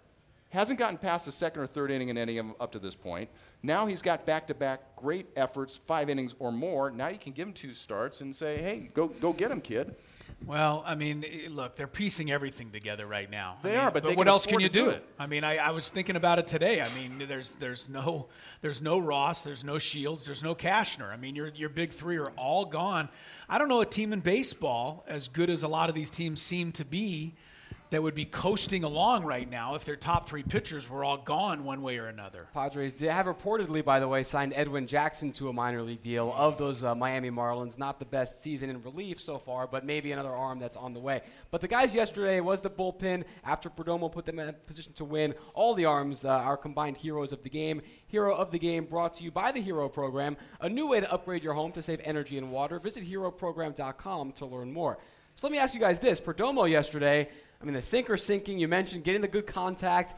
Hasn't 0.50 0.78
gotten 0.80 0.99
past 0.99 1.26
the 1.26 1.33
second 1.33 1.62
or 1.62 1.66
third 1.66 1.90
inning 1.92 2.09
in 2.09 2.19
any 2.19 2.37
of 2.38 2.47
them 2.47 2.54
up 2.61 2.73
to 2.73 2.78
this 2.80 2.97
point. 2.97 3.30
Now 3.62 3.87
he's 3.87 4.02
got 4.02 4.26
back-to-back 4.26 4.97
great 4.97 5.26
efforts, 5.37 5.76
five 5.76 6.11
innings 6.11 6.35
or 6.40 6.50
more. 6.50 6.90
Now 6.90 7.09
you 7.09 7.19
can 7.19 7.33
give 7.33 7.47
him 7.47 7.54
two 7.54 7.73
starts 7.73 8.21
and 8.21 8.35
say, 8.35 8.59
"Hey, 8.59 8.90
go 8.92 9.09
go 9.09 9.33
get 9.33 9.50
him, 9.50 9.61
kid." 9.61 9.95
Well, 10.47 10.83
I 10.87 10.95
mean, 10.95 11.25
eh, 11.25 11.49
look, 11.50 11.76
they're 11.76 11.87
piecing 11.87 12.30
everything 12.30 12.71
together 12.71 13.07
right 13.07 13.30
now. 13.30 13.59
I 13.61 13.62
They 13.62 13.71
mean, 13.73 13.80
are, 13.80 13.90
but 13.90 14.04
they 14.04 14.14
what 14.14 14.26
else 14.26 14.47
can 14.47 14.59
you 14.59 14.69
to 14.69 14.73
do 14.73 14.85
do? 14.85 14.90
it. 14.90 15.04
I 15.19 15.26
mean, 15.26 15.45
I, 15.45 15.59
I 15.59 15.71
was 15.71 15.88
thinking 15.90 16.16
about 16.16 16.38
it 16.38 16.47
today. 16.49 16.80
I 16.80 16.88
mean, 16.95 17.28
there's 17.28 17.52
there's 17.52 17.88
no 17.88 18.26
there's 18.62 18.80
no 18.80 18.99
Ross, 18.99 19.42
there's 19.42 19.62
no 19.62 19.78
Shields, 19.78 20.25
there's 20.26 20.42
no 20.42 20.54
Cashner. 20.54 21.12
I 21.12 21.16
mean, 21.16 21.37
your 21.37 21.49
your 21.49 21.69
big 21.69 21.92
three 21.92 22.16
are 22.16 22.30
all 22.37 22.64
gone. 22.64 23.09
I 23.49 23.59
don't 23.59 23.69
know 23.69 23.83
a 23.83 23.87
team 23.87 24.12
in 24.12 24.21
baseball 24.21 25.04
as 25.07 25.28
good 25.28 25.50
as 25.50 25.62
a 25.62 25.69
lot 25.69 25.88
of 25.90 25.95
these 25.95 26.11
teams 26.11 26.40
seem 26.40 26.73
to 26.73 26.85
be 26.85 27.35
that 27.90 28.00
would 28.02 28.14
be 28.14 28.25
coasting 28.25 28.85
along 28.85 29.25
right 29.25 29.50
now 29.50 29.75
if 29.75 29.85
their 29.85 29.97
top 29.97 30.28
three 30.28 30.44
pitchers 30.44 30.88
were 30.88 31.02
all 31.02 31.16
gone 31.16 31.64
one 31.64 31.82
way 31.82 31.99
or 31.99 32.06
another. 32.06 32.47
Padres 32.54 32.92
did 32.92 33.11
have 33.11 33.26
reportedly, 33.26 33.85
by 33.85 33.99
the 33.99 34.06
way, 34.06 34.23
signed 34.23 34.52
Edwin 34.54 34.87
Jackson 34.87 35.32
to 35.32 35.49
a 35.49 35.52
minor 35.52 35.82
league 35.82 36.00
deal 36.00 36.32
of 36.37 36.56
those 36.56 36.85
uh, 36.85 36.94
Miami 36.94 37.30
Marlins. 37.30 37.78
Not 37.78 37.99
the 37.99 38.04
best 38.04 38.42
season 38.42 38.70
in 38.70 38.80
relief 38.82 39.20
so 39.20 39.38
far, 39.38 39.66
but 39.66 39.85
maybe 39.85 40.12
another 40.12 40.30
arm 40.30 40.61
that's 40.61 40.76
on 40.76 40.94
the 40.94 41.00
way. 41.00 41.23
But 41.50 41.61
the 41.61 41.68
guys 41.68 41.92
yesterday 41.92 42.38
was 42.38 42.61
the 42.61 42.70
bullpen 42.70 43.25
after 43.44 43.68
Perdomo 43.68 44.11
put 44.11 44.25
them 44.25 44.38
in 44.38 44.49
a 44.49 44.52
position 44.52 44.92
to 44.94 45.04
win. 45.04 45.35
All 45.54 45.75
the 45.75 45.87
arms 45.87 46.25
uh, 46.25 46.28
are 46.28 46.56
combined 46.56 46.97
heroes 46.97 47.32
of 47.32 47.42
the 47.42 47.50
game. 47.50 47.82
Hero 48.06 48.35
of 48.35 48.52
the 48.52 48.59
game 48.59 48.85
brought 48.85 49.14
to 49.14 49.25
you 49.25 49.32
by 49.32 49.50
the 49.50 49.61
Hero 49.61 49.88
Program, 49.88 50.37
a 50.61 50.68
new 50.68 50.87
way 50.87 51.00
to 51.00 51.12
upgrade 51.12 51.42
your 51.42 51.54
home 51.54 51.73
to 51.73 51.82
save 51.82 52.00
energy 52.04 52.38
and 52.38 52.52
water. 52.52 52.78
Visit 52.78 53.09
heroprogram.com 53.09 54.32
to 54.32 54.47
learn 54.47 54.73
more. 54.73 54.99
So 55.35 55.47
let 55.47 55.52
me 55.52 55.59
ask 55.59 55.75
you 55.75 55.80
guys 55.80 55.99
this: 55.99 56.20
Perdomo 56.20 56.70
yesterday. 56.70 57.28
I 57.60 57.64
mean, 57.64 57.74
the 57.74 57.82
sinker 57.82 58.16
sinking. 58.16 58.58
You 58.58 58.68
mentioned 58.68 59.04
getting 59.04 59.20
the 59.20 59.28
good 59.28 59.46
contact. 59.46 60.14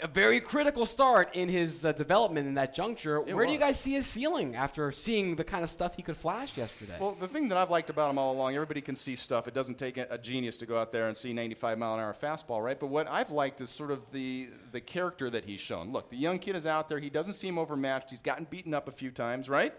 A 0.00 0.08
very 0.08 0.40
critical 0.40 0.86
start 0.86 1.36
in 1.36 1.48
his 1.48 1.84
uh, 1.84 1.92
development 1.92 2.48
in 2.48 2.54
that 2.54 2.74
juncture. 2.74 3.18
It 3.18 3.32
Where 3.32 3.46
do 3.46 3.52
you 3.52 3.60
guys 3.60 3.78
see 3.78 3.92
his 3.92 4.06
ceiling 4.06 4.56
after 4.56 4.90
seeing 4.90 5.36
the 5.36 5.44
kind 5.44 5.62
of 5.62 5.70
stuff 5.70 5.94
he 5.94 6.02
could 6.02 6.16
flash 6.16 6.56
yesterday? 6.56 6.96
Well, 6.98 7.16
the 7.18 7.28
thing 7.28 7.48
that 7.50 7.56
I've 7.56 7.70
liked 7.70 7.90
about 7.90 8.10
him 8.10 8.18
all 8.18 8.32
along, 8.32 8.56
everybody 8.56 8.80
can 8.80 8.96
see 8.96 9.14
stuff. 9.14 9.46
It 9.46 9.54
doesn't 9.54 9.78
take 9.78 9.96
a, 9.96 10.08
a 10.10 10.18
genius 10.18 10.58
to 10.58 10.66
go 10.66 10.76
out 10.76 10.90
there 10.90 11.06
and 11.06 11.16
see 11.16 11.32
95 11.32 11.78
mile 11.78 11.94
an 11.94 12.00
hour 12.00 12.12
fastball, 12.12 12.60
right? 12.60 12.78
But 12.78 12.88
what 12.88 13.08
I've 13.08 13.30
liked 13.30 13.60
is 13.60 13.70
sort 13.70 13.92
of 13.92 14.00
the 14.10 14.48
the 14.72 14.80
character 14.80 15.30
that 15.30 15.44
he's 15.44 15.60
shown. 15.60 15.92
Look, 15.92 16.10
the 16.10 16.16
young 16.16 16.40
kid 16.40 16.56
is 16.56 16.66
out 16.66 16.88
there. 16.88 16.98
He 16.98 17.08
doesn't 17.08 17.34
seem 17.34 17.56
overmatched. 17.56 18.10
He's 18.10 18.22
gotten 18.22 18.48
beaten 18.50 18.74
up 18.74 18.88
a 18.88 18.92
few 18.92 19.12
times, 19.12 19.48
right? 19.48 19.72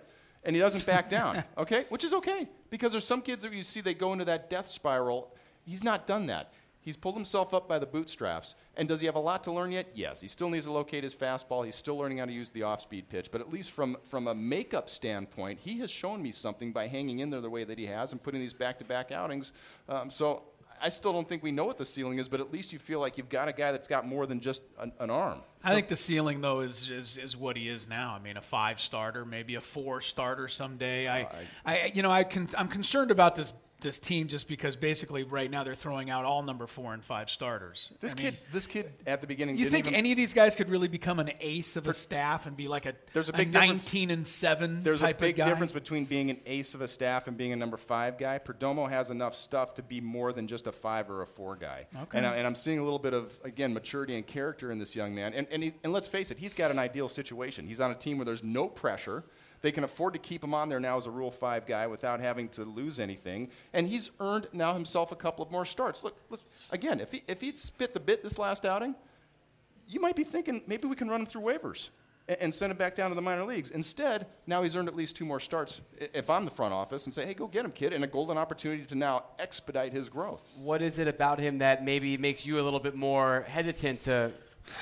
And 0.46 0.56
he 0.56 0.62
doesn't 0.62 0.86
back 0.86 1.10
down, 1.10 1.44
okay? 1.58 1.84
Which 1.90 2.06
is 2.06 2.14
okay 2.14 2.48
because 2.70 2.94
there's 2.94 3.06
some 3.06 3.22
kids 3.22 3.44
that 3.44 3.52
you 3.52 3.64
see 3.64 3.82
they 3.82 3.94
go 3.94 4.14
into 4.14 4.26
that 4.26 4.50
death 4.50 4.68
spiral. 4.68 5.34
He's 5.66 5.84
not 5.84 6.08
done 6.08 6.28
that. 6.28 6.54
He's 6.86 6.96
pulled 6.96 7.16
himself 7.16 7.52
up 7.52 7.68
by 7.68 7.80
the 7.80 7.88
bootstraps. 7.88 8.54
And 8.78 8.88
does 8.88 9.00
he 9.00 9.08
have 9.08 9.16
a 9.16 9.20
lot 9.20 9.44
to 9.46 9.52
learn 9.52 9.72
yet? 9.72 9.88
Yes. 9.96 10.22
He 10.22 10.28
still 10.28 10.50
needs 10.50 10.66
to 10.68 10.72
locate 10.72 11.04
his 11.04 11.16
fastball. 11.16 11.66
He's 11.66 11.76
still 11.76 11.98
learning 11.98 12.20
how 12.20 12.26
to 12.26 12.32
use 12.32 12.52
the 12.52 12.62
off 12.62 12.80
speed 12.80 13.10
pitch. 13.10 13.32
But 13.32 13.42
at 13.42 13.52
least 13.52 13.72
from, 13.72 13.98
from 14.04 14.28
a 14.28 14.36
makeup 14.36 14.88
standpoint, 14.88 15.60
he 15.60 15.80
has 15.80 15.90
shown 15.90 16.22
me 16.22 16.32
something 16.32 16.72
by 16.72 16.86
hanging 16.86 17.20
in 17.20 17.32
there 17.32 17.42
the 17.42 17.50
way 17.50 17.64
that 17.64 17.80
he 17.80 17.88
has 17.88 18.12
and 18.12 18.22
putting 18.22 18.40
these 18.40 18.54
back 18.54 18.78
to 18.78 18.86
back 18.86 19.12
outings. 19.12 19.52
Um, 19.90 20.12
so 20.12 20.44
I 20.80 20.90
still 20.90 21.12
don't 21.12 21.28
think 21.28 21.42
we 21.42 21.52
know 21.52 21.66
what 21.66 21.78
the 21.78 21.86
ceiling 21.86 22.20
is, 22.20 22.30
but 22.30 22.40
at 22.40 22.52
least 22.52 22.72
you 22.72 22.78
feel 22.78 23.00
like 23.00 23.18
you've 23.18 23.30
got 23.30 23.48
a 23.48 23.54
guy 23.54 23.72
that's 23.72 23.88
got 23.88 24.06
more 24.06 24.28
than 24.28 24.40
just 24.40 24.62
an, 24.80 24.92
an 25.00 25.10
arm. 25.10 25.40
I 25.64 25.74
think 25.74 25.88
the 25.88 25.96
ceiling 25.96 26.42
though 26.42 26.60
is, 26.60 26.90
is 26.92 27.18
is 27.18 27.36
what 27.36 27.58
he 27.58 27.68
is 27.68 27.88
now. 27.88 28.14
I 28.14 28.20
mean, 28.20 28.38
a 28.38 28.42
five 28.42 28.80
starter, 28.80 29.26
maybe 29.26 29.56
a 29.56 29.62
four 29.62 30.02
starter 30.02 30.48
someday. 30.48 31.10
I, 31.10 31.28
I, 31.66 31.92
you 31.96 32.04
know, 32.04 32.12
I 32.12 32.24
can, 32.24 32.48
I'm 32.56 32.68
concerned 32.68 33.10
about 33.10 33.36
this 33.36 33.54
this 33.86 34.00
team 34.00 34.28
just 34.28 34.50
because 34.50 34.76
basically 34.76 35.24
right 35.24 35.50
now 35.50 35.64
they're 35.64 35.76
throwing 35.76 36.10
out 36.10 36.26
all 36.26 36.42
number 36.42 36.66
four 36.68 36.94
and 36.94 37.06
five 37.06 37.30
starters. 37.30 37.92
This 38.02 38.14
I 38.14 38.16
mean, 38.16 38.26
kid, 38.26 38.38
this 38.52 38.68
kid 38.68 38.92
at 39.06 39.22
the 39.22 39.28
beginning. 39.28 39.58
You 39.58 39.70
think 39.70 39.86
even, 39.86 39.96
any 39.96 40.12
of 40.12 40.18
these 40.18 40.34
guys 40.34 40.56
could 40.56 40.70
really 40.70 40.88
become 40.88 41.20
an 41.20 41.32
ace 41.40 41.76
of 41.76 41.88
a 41.88 41.94
staff 41.94 42.48
and 42.48 42.58
be 42.58 42.68
like 42.68 42.86
a, 42.86 42.96
There's 43.14 43.30
a 43.30 43.34
big 43.34 43.52
difference. 43.52 43.86
19 43.94 44.10
and 44.10 44.28
seven 44.28 44.82
There's 44.84 45.04
a 45.04 45.14
big 45.14 45.36
difference 45.36 45.72
between 45.72 46.06
being 46.06 46.32
an 46.32 46.42
ace 46.46 46.74
of 46.74 46.82
a 46.82 46.88
staff 46.88 47.28
and 47.28 47.38
being 47.38 47.54
a 47.54 47.56
number 47.56 47.78
five 47.78 48.18
guy. 48.18 48.40
Perdomo 48.40 48.90
has 48.90 49.12
enough 49.12 49.36
stuff 49.36 49.76
to 49.76 49.84
be 49.84 50.02
more 50.02 50.34
than 50.34 50.48
just 50.48 50.66
a 50.68 50.72
five 50.72 51.10
or 51.10 51.22
a 51.22 51.28
four 51.28 51.56
guy. 51.56 51.86
Okay. 52.04 52.18
And, 52.18 52.28
I, 52.28 52.36
and 52.36 52.48
I'm 52.48 52.56
seeing 52.56 52.80
a 52.80 52.84
little 52.84 53.00
bit 53.00 53.14
of, 53.14 53.38
again, 53.44 53.74
maturity 53.74 54.16
and 54.16 54.26
character 54.26 54.72
in 54.72 54.80
this 54.80 54.96
young 54.96 55.14
man. 55.14 55.34
And, 55.34 55.48
and, 55.52 55.64
he, 55.64 55.74
and 55.84 55.94
let's 55.94 56.08
face 56.08 56.32
it, 56.32 56.40
he's 56.40 56.56
got 56.56 56.72
an 56.72 56.80
ideal 56.80 57.08
situation. 57.08 57.68
He's 57.68 57.80
on 57.80 57.92
a 57.92 57.96
team 57.96 58.18
where 58.18 58.26
there's 58.26 58.44
no 58.44 58.68
pressure. 58.68 59.24
They 59.66 59.72
can 59.72 59.84
afford 59.84 60.14
to 60.14 60.20
keep 60.20 60.44
him 60.44 60.54
on 60.54 60.70
there 60.70 60.80
now 60.80 60.96
as 60.96 61.08
a 61.08 61.10
Rule 61.10 61.32
5 61.32 61.66
guy 61.66 61.88
without 61.88 62.20
having 62.20 62.50
to 62.50 62.66
lose 62.66 63.00
anything. 63.00 63.50
And 63.74 63.88
he's 63.88 64.12
earned 64.20 64.48
now 64.54 64.76
himself 64.76 65.12
a 65.12 65.16
couple 65.16 65.44
of 65.44 65.50
more 65.50 65.66
starts. 65.66 66.04
Look, 66.04 66.16
again, 66.70 67.00
if, 67.00 67.12
he, 67.12 67.24
if 67.28 67.42
he'd 67.42 67.58
spit 67.58 67.96
the 67.96 68.00
bit 68.00 68.22
this 68.22 68.38
last 68.38 68.64
outing, 68.64 68.94
you 69.88 70.00
might 70.00 70.16
be 70.16 70.24
thinking 70.24 70.62
maybe 70.68 70.88
we 70.88 70.96
can 70.96 71.10
run 71.10 71.22
him 71.22 71.26
through 71.26 71.42
waivers 71.42 71.90
and, 72.28 72.38
and 72.42 72.54
send 72.54 72.70
him 72.70 72.78
back 72.78 72.94
down 72.94 73.10
to 73.10 73.16
the 73.16 73.24
minor 73.24 73.44
leagues. 73.44 73.72
Instead, 73.72 74.28
now 74.46 74.62
he's 74.62 74.76
earned 74.76 74.88
at 74.88 74.96
least 74.96 75.16
two 75.16 75.26
more 75.26 75.40
starts. 75.40 75.82
If 75.98 76.30
I'm 76.30 76.46
the 76.46 76.52
front 76.52 76.72
office 76.72 77.08
and 77.08 77.16
say, 77.16 77.26
hey, 77.26 77.34
go 77.34 77.48
get 77.48 77.66
him, 77.66 77.72
kid, 77.72 77.92
and 77.92 78.04
a 78.04 78.08
golden 78.08 78.38
opportunity 78.38 78.86
to 78.86 78.94
now 78.94 79.24
expedite 79.40 79.94
his 79.94 80.10
growth. 80.10 80.48
What 80.58 80.84
is 80.84 81.00
it 81.00 81.08
about 81.08 81.40
him 81.40 81.58
that 81.58 81.84
maybe 81.84 82.18
makes 82.18 82.46
you 82.46 82.60
a 82.60 82.62
little 82.62 82.80
bit 82.80 82.94
more 82.94 83.48
hesitant 83.48 84.02
to 84.02 84.32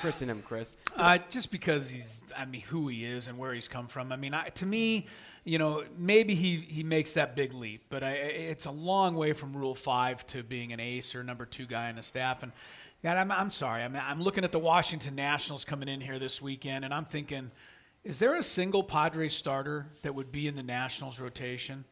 christen 0.00 0.30
him, 0.30 0.42
Chris? 0.46 0.76
Uh, 0.96 1.18
just 1.30 1.50
because 1.50 1.90
he's, 1.90 2.22
I 2.36 2.44
mean, 2.44 2.62
who 2.62 2.88
he 2.88 3.04
is 3.04 3.28
and 3.28 3.38
where 3.38 3.52
he's 3.52 3.68
come 3.68 3.86
from. 3.86 4.12
I 4.12 4.16
mean, 4.16 4.34
I, 4.34 4.48
to 4.50 4.66
me, 4.66 5.06
you 5.44 5.58
know, 5.58 5.84
maybe 5.98 6.34
he, 6.34 6.56
he 6.56 6.82
makes 6.82 7.12
that 7.14 7.36
big 7.36 7.52
leap, 7.52 7.82
but 7.90 8.02
I, 8.02 8.12
it's 8.12 8.64
a 8.64 8.70
long 8.70 9.14
way 9.14 9.32
from 9.32 9.54
Rule 9.56 9.74
Five 9.74 10.26
to 10.28 10.42
being 10.42 10.72
an 10.72 10.80
ace 10.80 11.14
or 11.14 11.22
number 11.22 11.44
two 11.44 11.66
guy 11.66 11.88
on 11.90 11.96
the 11.96 12.02
staff. 12.02 12.42
And 12.42 12.52
God, 13.02 13.18
I'm, 13.18 13.30
I'm 13.30 13.50
sorry. 13.50 13.82
I 13.82 13.88
mean, 13.88 14.02
I'm 14.04 14.22
looking 14.22 14.44
at 14.44 14.52
the 14.52 14.58
Washington 14.58 15.14
Nationals 15.14 15.64
coming 15.64 15.88
in 15.88 16.00
here 16.00 16.18
this 16.18 16.40
weekend, 16.40 16.84
and 16.84 16.94
I'm 16.94 17.04
thinking, 17.04 17.50
is 18.04 18.18
there 18.18 18.34
a 18.36 18.42
single 18.42 18.82
Padres 18.82 19.34
starter 19.34 19.86
that 20.02 20.14
would 20.14 20.32
be 20.32 20.48
in 20.48 20.56
the 20.56 20.62
Nationals 20.62 21.20
rotation? 21.20 21.84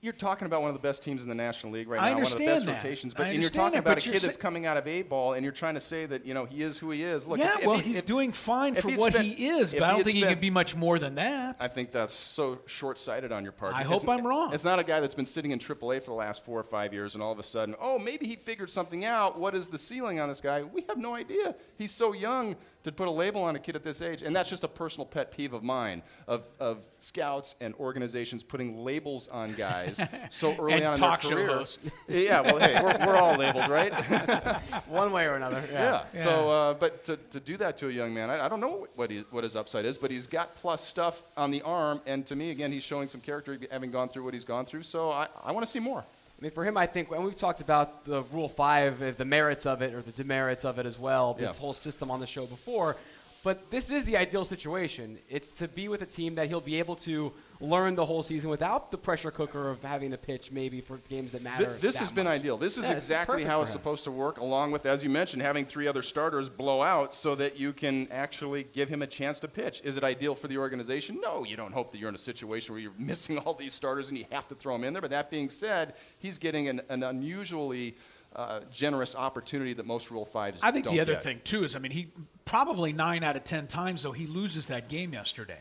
You're 0.00 0.12
talking 0.12 0.46
about 0.46 0.60
one 0.62 0.70
of 0.70 0.74
the 0.74 0.80
best 0.82 1.02
teams 1.02 1.22
in 1.22 1.28
the 1.28 1.34
National 1.34 1.72
League 1.72 1.88
right 1.88 2.00
now, 2.00 2.14
one 2.14 2.22
of 2.22 2.32
the 2.38 2.44
best 2.46 2.66
that. 2.66 2.74
rotations. 2.82 3.14
I 3.14 3.18
But 3.18 3.26
and 3.28 3.40
you're 3.40 3.50
talking 3.50 3.74
that, 3.74 3.78
about 3.80 3.98
a 3.98 4.10
kid 4.10 4.20
that's 4.22 4.36
coming 4.36 4.66
out 4.66 4.76
of 4.76 4.86
A 4.86 5.02
ball, 5.02 5.34
and 5.34 5.42
you're 5.44 5.52
trying 5.52 5.74
to 5.74 5.80
say 5.80 6.06
that 6.06 6.24
you 6.24 6.34
know 6.34 6.44
he 6.44 6.62
is 6.62 6.78
who 6.78 6.90
he 6.90 7.02
is. 7.02 7.26
Look, 7.26 7.38
yeah, 7.38 7.54
if- 7.54 7.60
if 7.60 7.66
well, 7.66 7.76
he- 7.76 7.82
he's 7.88 7.98
if- 7.98 8.06
doing 8.06 8.32
fine 8.32 8.74
for 8.74 8.88
what 8.90 9.12
spent- 9.12 9.26
he 9.26 9.48
is, 9.48 9.72
but 9.72 9.82
I 9.82 9.90
don't 9.92 10.04
think 10.04 10.14
he 10.16 10.22
spent- 10.22 10.34
can 10.34 10.40
be 10.40 10.50
much 10.50 10.74
more 10.74 10.98
than 10.98 11.16
that. 11.16 11.56
I 11.60 11.68
think 11.68 11.92
that's 11.92 12.14
so 12.14 12.58
short-sighted 12.66 13.32
on 13.32 13.42
your 13.42 13.52
part. 13.52 13.74
I 13.74 13.80
It's- 13.82 14.02
hope 14.02 14.08
I'm 14.08 14.26
wrong. 14.26 14.52
It's 14.54 14.64
not 14.64 14.78
a 14.78 14.84
guy 14.84 15.00
that's 15.00 15.14
been 15.14 15.26
sitting 15.26 15.50
in 15.50 15.58
AAA 15.58 16.00
for 16.00 16.10
the 16.10 16.16
last 16.16 16.44
four 16.44 16.58
or 16.58 16.64
five 16.64 16.92
years, 16.92 17.14
and 17.14 17.22
all 17.22 17.32
of 17.32 17.38
a 17.38 17.42
sudden, 17.42 17.74
oh, 17.80 17.98
maybe 17.98 18.26
he 18.26 18.36
figured 18.36 18.70
something 18.70 19.04
out. 19.04 19.38
What 19.38 19.54
is 19.54 19.68
the 19.68 19.78
ceiling 19.78 20.20
on 20.20 20.28
this 20.28 20.40
guy? 20.40 20.62
We 20.62 20.84
have 20.88 20.98
no 20.98 21.14
idea. 21.14 21.54
He's 21.78 21.92
so 21.92 22.12
young 22.12 22.56
to 22.84 22.92
put 22.92 23.06
a 23.06 23.10
label 23.10 23.42
on 23.44 23.54
a 23.56 23.58
kid 23.58 23.76
at 23.76 23.82
this 23.82 24.02
age, 24.02 24.22
and 24.22 24.34
that's 24.34 24.50
just 24.50 24.64
a 24.64 24.68
personal 24.68 25.06
pet 25.06 25.30
peeve 25.30 25.52
of 25.52 25.62
mine 25.62 26.02
of, 26.26 26.48
of 26.58 26.78
scouts 26.98 27.54
and 27.60 27.74
organizations 27.76 28.42
putting 28.42 28.84
labels 28.84 29.28
on 29.28 29.52
guys 29.54 30.00
so 30.30 30.54
early 30.58 30.72
And 30.74 30.84
on 30.84 30.92
in 30.94 30.98
talk 30.98 31.20
their 31.22 31.30
show 31.30 31.36
career. 31.36 31.46
hosts. 31.58 31.94
Yeah, 32.08 32.40
well, 32.40 32.58
hey, 32.58 32.80
we're, 32.82 33.06
we're 33.06 33.16
all 33.16 33.36
labeled, 33.36 33.68
right? 33.70 33.92
One 34.88 35.12
way 35.12 35.26
or 35.26 35.34
another. 35.34 35.62
Yeah. 35.72 36.02
Yeah. 36.14 36.22
So, 36.24 36.50
uh, 36.50 36.74
but 36.74 37.04
to, 37.04 37.16
to 37.30 37.40
do 37.40 37.56
that 37.58 37.76
to 37.78 37.88
a 37.88 37.92
young 37.92 38.12
man, 38.12 38.30
I, 38.30 38.46
I 38.46 38.48
don't 38.48 38.60
know 38.60 38.86
what 38.96 39.10
he, 39.10 39.20
what 39.30 39.44
his 39.44 39.56
upside 39.56 39.84
is, 39.84 39.96
but 39.96 40.10
he's 40.10 40.26
got 40.26 40.54
plus 40.56 40.82
stuff 40.84 41.22
on 41.36 41.50
the 41.50 41.62
arm, 41.62 42.00
and 42.06 42.26
to 42.26 42.36
me, 42.36 42.50
again, 42.50 42.72
he's 42.72 42.82
showing 42.82 43.08
some 43.08 43.20
character, 43.20 43.58
having 43.70 43.90
gone 43.90 44.08
through 44.08 44.24
what 44.24 44.34
he's 44.34 44.44
gone 44.44 44.64
through. 44.64 44.82
So, 44.82 45.10
I, 45.10 45.28
I 45.44 45.52
want 45.52 45.64
to 45.64 45.70
see 45.70 45.78
more. 45.80 46.04
I 46.42 46.46
mean, 46.46 46.50
for 46.50 46.64
him, 46.64 46.76
I 46.76 46.86
think, 46.86 47.12
and 47.12 47.24
we've 47.24 47.36
talked 47.36 47.60
about 47.60 48.04
the 48.04 48.24
Rule 48.32 48.48
5, 48.48 49.00
uh, 49.00 49.10
the 49.12 49.24
merits 49.24 49.64
of 49.64 49.80
it 49.80 49.94
or 49.94 50.02
the 50.02 50.10
demerits 50.10 50.64
of 50.64 50.80
it 50.80 50.86
as 50.86 50.98
well, 50.98 51.34
this 51.34 51.54
Yeah. 51.54 51.60
whole 51.60 51.72
system 51.72 52.10
on 52.10 52.18
the 52.18 52.26
show 52.26 52.46
before. 52.46 52.96
But 53.44 53.72
this 53.72 53.90
is 53.90 54.04
the 54.04 54.16
ideal 54.16 54.44
situation. 54.44 55.18
It's 55.28 55.48
to 55.58 55.66
be 55.66 55.88
with 55.88 56.00
a 56.02 56.06
team 56.06 56.36
that 56.36 56.46
he'll 56.46 56.60
be 56.60 56.78
able 56.78 56.94
to 56.96 57.32
learn 57.60 57.96
the 57.96 58.04
whole 58.04 58.22
season 58.22 58.50
without 58.50 58.92
the 58.92 58.96
pressure 58.98 59.32
cooker 59.32 59.68
of 59.68 59.82
having 59.82 60.12
to 60.12 60.18
pitch 60.18 60.52
maybe 60.52 60.80
for 60.80 60.98
games 61.08 61.32
that 61.32 61.38
Th- 61.42 61.44
matter. 61.58 61.76
this 61.80 61.94
that 61.94 62.00
has 62.00 62.12
been 62.12 62.28
ideal. 62.28 62.56
This 62.56 62.78
is 62.78 62.84
Yeah, 62.84 62.92
exactly 62.92 63.42
how 63.42 63.60
it's 63.62 63.72
supposed 63.72 64.04
to 64.04 64.12
work, 64.12 64.38
along 64.38 64.70
with, 64.70 64.86
as 64.86 65.02
you 65.02 65.10
mentioned, 65.10 65.42
having 65.42 65.64
three 65.64 65.88
other 65.88 66.02
starters 66.02 66.48
blow 66.48 66.82
out 66.82 67.14
so 67.16 67.34
that 67.34 67.58
you 67.58 67.72
can 67.72 68.06
actually 68.12 68.62
give 68.74 68.88
him 68.88 69.02
a 69.02 69.06
chance 69.08 69.40
to 69.40 69.48
pitch. 69.48 69.80
Is 69.82 69.96
it 69.96 70.04
ideal 70.04 70.36
for 70.36 70.46
the 70.46 70.58
organization? 70.58 71.20
No, 71.20 71.44
you 71.44 71.56
don't 71.56 71.72
hope 71.72 71.90
that 71.92 71.98
you're 71.98 72.08
in 72.10 72.14
a 72.14 72.18
situation 72.18 72.72
where 72.74 72.80
you're 72.80 72.92
missing 72.98 73.38
all 73.38 73.54
these 73.54 73.74
starters 73.74 74.08
and 74.10 74.18
you 74.18 74.24
have 74.30 74.46
to 74.48 74.54
throw 74.54 74.74
them 74.74 74.84
in 74.84 74.92
there. 74.92 75.02
But 75.02 75.10
that 75.10 75.30
being 75.30 75.48
said, 75.48 75.94
he's 76.20 76.38
getting 76.38 76.68
an, 76.68 76.80
an 76.88 77.02
unusually 77.02 77.96
uh, 78.36 78.60
generous 78.72 79.14
opportunity 79.16 79.72
that 79.74 79.84
most 79.84 80.10
Rule 80.10 80.26
5s 80.32 80.58
I 80.62 80.70
think 80.70 80.84
don't 80.86 80.94
the 80.94 81.00
other 81.00 81.12
get. 81.14 81.22
thing 81.22 81.40
too 81.44 81.64
is, 81.64 81.76
I 81.76 81.80
mean, 81.80 81.92
he 81.92 82.08
probably 82.44 82.92
nine 82.92 83.22
out 83.22 83.36
of 83.36 83.44
ten 83.44 83.66
times 83.66 84.02
though 84.02 84.12
he 84.12 84.26
loses 84.26 84.66
that 84.66 84.88
game 84.88 85.12
yesterday 85.12 85.58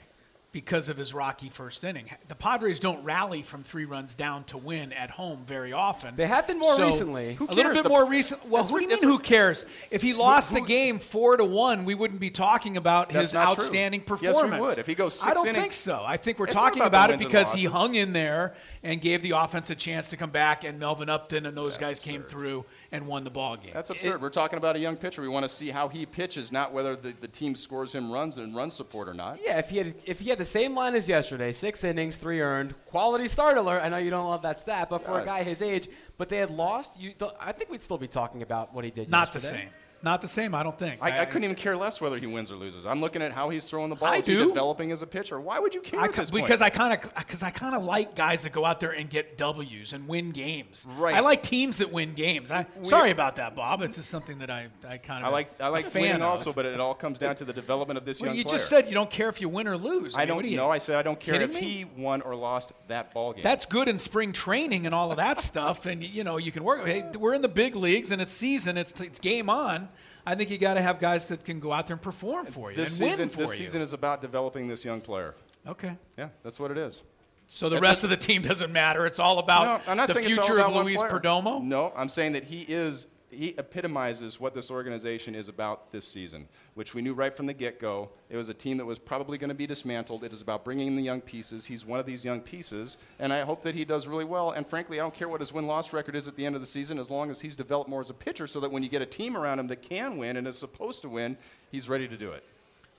because 0.54 0.90
of 0.90 0.98
his 0.98 1.14
rocky 1.14 1.48
first 1.48 1.82
inning. 1.86 2.10
The 2.28 2.36
Padres 2.36 2.82
don't 2.82 3.02
rally 3.06 3.42
from 3.42 3.64
three 3.64 3.86
runs 3.86 4.16
down 4.16 4.44
to 4.46 4.58
win 4.58 4.92
at 4.92 5.10
home 5.10 5.46
very 5.48 5.72
often. 5.72 6.18
They 6.18 6.28
have 6.28 6.46
been 6.46 6.60
more 6.60 6.76
So, 6.76 6.88
recently. 6.88 7.36
Who 7.36 7.46
a 7.50 7.54
little 7.54 7.72
bit 7.74 7.84
The- 7.84 7.90
more 7.90 8.06
recent. 8.06 8.46
Well, 8.50 8.64
That's 8.64 8.70
who 8.70 8.76
do 8.80 8.82
you 8.84 8.90
mean? 8.90 8.98
that's 8.98 9.04
Who 9.04 9.18
cares? 9.18 9.66
If 9.92 10.02
he 10.02 10.12
lost 10.12 10.54
the 10.54 10.60
who- 10.60 10.68
game 10.68 11.00
four 11.00 11.38
to 11.38 11.46
one, 11.46 11.86
we 11.86 11.96
wouldn't 11.96 12.20
be 12.20 12.32
talking 12.32 12.76
about 12.76 13.14
his 13.14 13.34
not 13.34 13.44
true. 13.44 13.52
outstanding 13.64 14.02
Yes, 14.02 14.10
we 14.10 14.28
performance. 14.28 14.62
would. 14.62 14.78
If 14.78 14.88
he 14.88 14.94
goes 14.94 15.14
six 15.14 15.26
I 15.26 15.34
don't 15.36 15.48
innings- 15.48 15.64
think 15.68 15.74
so. 15.74 16.04
I 16.06 16.18
think 16.18 16.38
we're 16.38 16.48
talking 16.48 16.82
about 16.82 17.12
about, 17.12 17.22
it 17.22 17.26
because 17.26 17.54
he 17.54 17.64
hung 17.64 17.96
in 17.96 18.12
there 18.12 18.54
and 18.84 19.00
gave 19.00 19.22
the 19.24 19.32
offense 19.32 19.70
a 19.70 19.76
chance 19.76 20.10
to 20.10 20.18
come 20.18 20.32
back, 20.32 20.66
and 20.66 20.78
Melvin 20.78 21.08
Upton 21.08 21.46
and 21.46 21.56
those 21.56 21.78
guys 21.78 21.98
came 21.98 22.24
through 22.24 22.66
and 22.92 23.08
won 23.08 23.24
the 23.24 23.30
ball 23.30 23.56
game. 23.56 23.72
That's 23.74 23.90
absurd. 23.90 24.22
We're 24.22 24.30
talking 24.30 24.58
about 24.58 24.76
a 24.76 24.80
young 24.80 24.98
pitcher. 24.98 25.22
We 25.22 25.30
want 25.30 25.44
to 25.44 25.50
see 25.50 25.70
how 25.70 25.88
he 25.88 26.06
pitches, 26.06 26.52
not 26.52 26.74
whether 26.74 26.96
the, 26.96 27.14
the 27.22 27.28
team 27.28 27.56
scores 27.56 27.96
him 27.96 28.12
runs 28.12 28.38
and 28.38 28.56
run 28.56 28.70
support 28.70 29.08
or 29.08 29.14
not. 29.14 29.40
Yeah, 29.44 29.60
if 29.60 29.70
he 29.70 29.78
had 29.78 29.96
if 30.06 30.20
he 30.20 30.30
had 30.30 30.38
the 30.38 30.46
same 30.46 30.76
line 30.76 30.96
as 30.96 31.08
yesterday, 31.08 31.54
six 31.54 31.84
innings, 31.84 32.18
three 32.18 32.42
earned, 32.42 32.76
quality 32.86 33.28
start 33.28 33.58
alert. 33.58 33.82
I 33.82 33.90
know 33.90 33.98
you 33.98 34.10
don't 34.10 34.30
love 34.30 34.42
that 34.42 34.60
stat, 34.60 34.90
but 34.90 35.04
for 35.04 35.20
a 35.20 35.26
guy 35.26 35.44
his 35.44 35.62
age, 35.62 35.88
but 36.18 36.30
they 36.30 36.38
had 36.38 36.52
lost, 36.52 37.00
you, 37.00 37.14
I 37.40 37.52
think 37.52 37.70
we'd 37.70 37.84
still 37.84 37.98
be 37.98 38.08
talking 38.08 38.42
about 38.42 38.74
what 38.74 38.84
he 38.84 38.92
did. 38.92 39.10
Not 39.10 39.34
the 39.34 39.40
same. 39.40 39.70
Not 40.04 40.22
the 40.22 40.28
same. 40.28 40.56
I 40.56 40.64
don't 40.64 40.78
think. 40.78 41.02
I, 41.02 41.22
I 41.22 41.26
couldn't 41.26 41.44
even 41.44 41.56
care 41.56 41.78
less 41.78 42.02
whether 42.02 42.18
he 42.18 42.26
wins 42.26 42.52
or 42.52 42.56
loses. 42.56 42.86
I'm 42.86 43.02
looking 43.02 43.22
at 43.22 43.32
how 43.32 43.50
he's 43.50 43.70
throwing 43.70 43.90
the 43.90 43.96
ball. 43.96 44.10
I 44.10 44.18
Is 44.18 44.26
he 44.26 44.34
do. 44.34 44.48
developing 44.48 44.92
as 44.92 45.04
a 45.04 45.08
pitcher? 45.08 45.40
Why 45.40 45.60
would 45.60 45.76
you 45.76 45.82
care 45.82 46.00
I, 46.00 46.06
at 46.06 46.14
this 46.14 46.32
because 46.32 46.60
point? 46.60 46.62
I 46.62 46.70
kind 46.76 46.94
of 46.94 47.14
because 47.16 47.44
I 47.44 47.52
kind 47.52 47.76
of 47.76 47.84
like 47.86 48.16
guys 48.16 48.42
that 48.44 48.52
go 48.52 48.66
out 48.66 48.80
there 48.80 48.92
and 48.92 49.10
get 49.10 49.38
W's 49.38 49.94
and 49.94 50.08
win 50.08 50.32
games. 50.32 50.88
Right. 50.98 51.14
I 51.14 51.20
like 51.20 51.44
teams 51.44 51.78
that 51.78 51.92
win 51.92 52.14
games. 52.14 52.50
I, 52.50 52.66
sorry 52.82 53.12
about 53.12 53.36
that, 53.36 53.56
Bob. 53.56 53.82
It's 53.84 53.96
just 53.98 54.10
something 54.10 54.40
that 54.40 54.50
I, 54.50 54.70
I 54.88 54.98
kind 54.98 55.24
of 55.24 55.30
I 55.30 55.32
like 55.32 55.62
I 55.62 55.68
like 55.68 55.86
a 55.86 55.90
fan 55.90 56.02
winning 56.04 56.16
of. 56.24 56.30
also, 56.30 56.52
but 56.52 56.66
it 56.66 56.80
all 56.80 56.96
comes 56.96 57.20
down 57.20 57.36
to 57.36 57.46
the 57.46 57.54
development 57.54 57.98
of 57.98 58.06
this 58.06 58.22
Well, 58.22 58.30
young 58.30 58.38
you 58.38 58.44
player. 58.44 58.56
just 58.56 58.70
said 58.70 58.88
you 58.88 58.94
don't 58.96 59.10
care 59.12 59.30
if 59.30 59.40
you 59.40 59.50
win 59.50 59.68
or 59.68 59.78
lose. 59.78 60.16
I 60.16 60.20
mean, 60.22 60.28
don't 60.30 60.38
what 60.38 60.46
know. 60.48 60.72
I 60.72 60.80
said 60.80 60.98
I 60.98 61.04
don't 61.04 61.20
care 61.20 61.40
if 61.40 61.54
me? 61.54 61.62
he 61.62 61.86
won 61.86 62.22
or 62.24 62.36
lost 62.36 62.72
that 62.88 63.14
ball 63.14 63.34
game. 63.34 63.44
That's 63.44 63.66
good 63.66 63.88
in 63.88 64.00
spring 64.00 64.32
training 64.32 64.86
and 64.88 64.96
all 64.96 65.12
of 65.12 65.18
that 65.18 65.40
stuff, 65.52 65.86
and 65.86 66.04
you 66.04 66.24
know 66.24 66.38
you 66.38 66.52
can 66.52 66.64
work. 66.64 66.86
Hey, 66.88 67.06
we're 67.20 67.34
in 67.36 67.44
the 67.44 67.48
big 67.48 67.76
leagues 67.76 68.10
and 68.12 68.20
it's 68.20 68.32
season. 68.32 68.78
It's 68.78 69.00
it's 69.00 69.20
game 69.20 69.50
on. 69.50 69.90
I 70.26 70.36
think 70.36 70.50
you 70.50 70.58
got 70.58 70.76
to 70.76 70.82
have 70.82 71.00
guys 71.00 71.28
that 71.30 71.44
can 71.44 71.60
go 71.60 71.72
out 71.72 71.88
there 71.88 71.96
and 71.96 72.02
perform 72.02 72.46
for 72.46 72.72
you 72.72 72.78
this 72.78 73.00
and 73.00 73.10
season. 73.10 73.20
win 73.24 73.30
for 73.30 73.38
this 73.38 73.52
you. 73.60 73.66
season 73.66 73.82
is 73.82 73.94
about 73.94 74.22
developing 74.22 74.68
this 74.68 74.84
young 74.86 75.02
player. 75.02 75.34
okay. 75.68 75.96
Yeah, 76.18 76.30
that's 76.44 76.60
what 76.60 76.72
it 76.72 76.78
is. 76.78 77.04
So 77.48 77.68
the 77.70 77.76
That- 77.76 77.82
rest 77.82 78.04
of 78.04 78.10
the 78.10 78.18
team 78.18 78.42
doesn't 78.44 78.72
matter. 78.72 79.06
It's 79.06 79.20
all 79.20 79.40
about 79.40 79.86
No, 79.88 79.96
the 80.08 80.14
saying 80.14 80.26
it's 80.30 80.38
all 80.38 80.44
future 80.46 80.60
about 80.60 80.74
of 80.74 80.86
Luis 80.86 81.00
player. 81.00 81.12
Perdomo. 81.12 81.62
No, 81.62 81.92
I'm 81.98 82.08
saying 82.10 82.32
that 82.34 82.46
he 82.46 82.62
is 82.62 83.08
he 83.32 83.56
epitomizes 83.58 84.40
what 84.40 84.54
this 84.54 84.70
organization 84.70 85.36
is 85.36 85.48
about 85.48 85.92
this 85.92 86.08
season, 86.08 86.48
which 86.76 86.94
we 86.94 87.02
knew 87.02 87.14
right 87.14 87.36
from 87.36 87.46
the 87.46 87.54
get-go. 87.54 88.10
It 88.30 88.38
was 88.38 88.50
a 88.50 88.54
team 88.54 88.78
that 88.78 88.86
was 88.86 89.00
probably 89.00 89.38
going 89.38 89.50
to 89.50 89.56
be 89.56 89.66
dismantled. 89.66 90.24
It 90.24 90.34
is 90.34 90.42
about 90.42 90.64
bringing 90.66 90.88
in 90.88 90.96
the 90.96 91.02
young 91.02 91.22
pieces. 91.22 91.66
He's 91.66 91.86
one 91.86 92.00
of 92.00 92.06
these 92.06 92.24
young 92.26 92.42
pieces, 92.42 92.98
and 93.20 93.32
I 93.32 93.42
hope 93.42 93.64
that 93.64 93.74
he 93.74 93.86
does 93.86 94.08
really 94.08 94.26
well. 94.26 94.52
And 94.52 94.68
frankly, 94.68 95.00
I 95.00 95.04
don't 95.04 95.14
care 95.14 95.30
what 95.30 95.40
his 95.40 95.54
win-loss 95.54 95.94
record 95.94 96.16
is 96.16 96.28
at 96.28 96.36
the 96.36 96.46
end 96.46 96.56
of 96.56 96.62
the 96.62 96.68
season, 96.68 97.00
as 97.00 97.10
long 97.10 97.32
as 97.32 97.40
he's 97.42 97.56
developed 97.56 97.90
more 97.90 98.02
as 98.02 98.10
a 98.10 98.14
pitcher, 98.14 98.48
so 98.48 98.60
that 98.60 98.72
when 98.72 98.84
you 98.84 98.90
get 98.90 99.02
a 99.02 99.06
team 99.06 99.36
around 99.38 99.60
him 99.60 99.68
that 99.68 99.82
can 99.82 100.18
win 100.18 100.38
and 100.38 100.48
is 100.48 100.58
supposed 100.58 101.02
to 101.04 101.10
win, 101.10 101.38
he's 101.72 101.88
ready 101.90 102.08
to 102.08 102.18
do 102.18 102.32
it. 102.32 102.44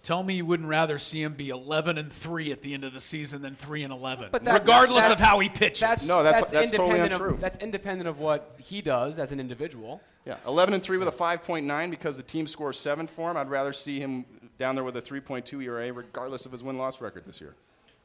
Tell 0.03 0.25
me 0.25 0.35
you 0.35 0.45
wouldn't 0.45 0.69
rather 0.69 0.99
see 0.99 1.23
him 1.23 1.35
be 1.35 1.51
11 1.51 1.97
and 1.97 2.11
3 2.11 2.51
at 2.51 2.63
the 2.63 2.75
end 2.75 2.83
of 2.83 2.93
the 2.93 3.01
season 3.01 3.41
than 3.41 3.55
3 3.55 3.85
and 3.85 3.93
11, 3.93 4.31
But 4.33 4.43
that's- 4.43 4.63
regardless 4.63 5.05
that's- 5.05 5.21
of 5.21 5.25
how 5.25 5.39
he 5.39 5.49
pitches. 5.49 5.79
That's, 5.79 6.09
No, 6.09 6.25
that's- 6.25 6.51
that's 6.51 6.73
totally 6.73 6.91
independent 6.99 7.13
untrue. 7.13 7.35
Of, 7.35 7.41
that's 7.41 7.59
independent 7.59 8.09
of 8.09 8.19
what 8.19 8.57
he 8.59 8.83
does 8.83 9.21
as 9.21 9.31
an 9.31 9.39
individual. 9.39 10.01
Yeah, 10.25 10.37
11 10.47 10.75
and 10.75 10.83
3 10.83 10.99
with 10.99 11.09
a 11.09 11.13
5.9 11.13 11.91
because 11.91 12.17
the 12.17 12.23
team 12.23 12.47
scores 12.47 12.79
7 12.79 13.07
for 13.09 13.31
him. 13.31 13.37
I'd 13.37 13.51
rather 13.51 13.73
see 13.73 13.99
him 13.99 14.25
down 14.59 14.77
there 14.77 14.85
with 14.85 14.97
a 14.97 15.03
3.2 15.03 15.63
ERA 15.65 15.93
regardless 15.93 16.47
of 16.47 16.53
his 16.53 16.63
win-loss 16.63 17.01
record 17.01 17.25
this 17.27 17.41
year. 17.41 17.55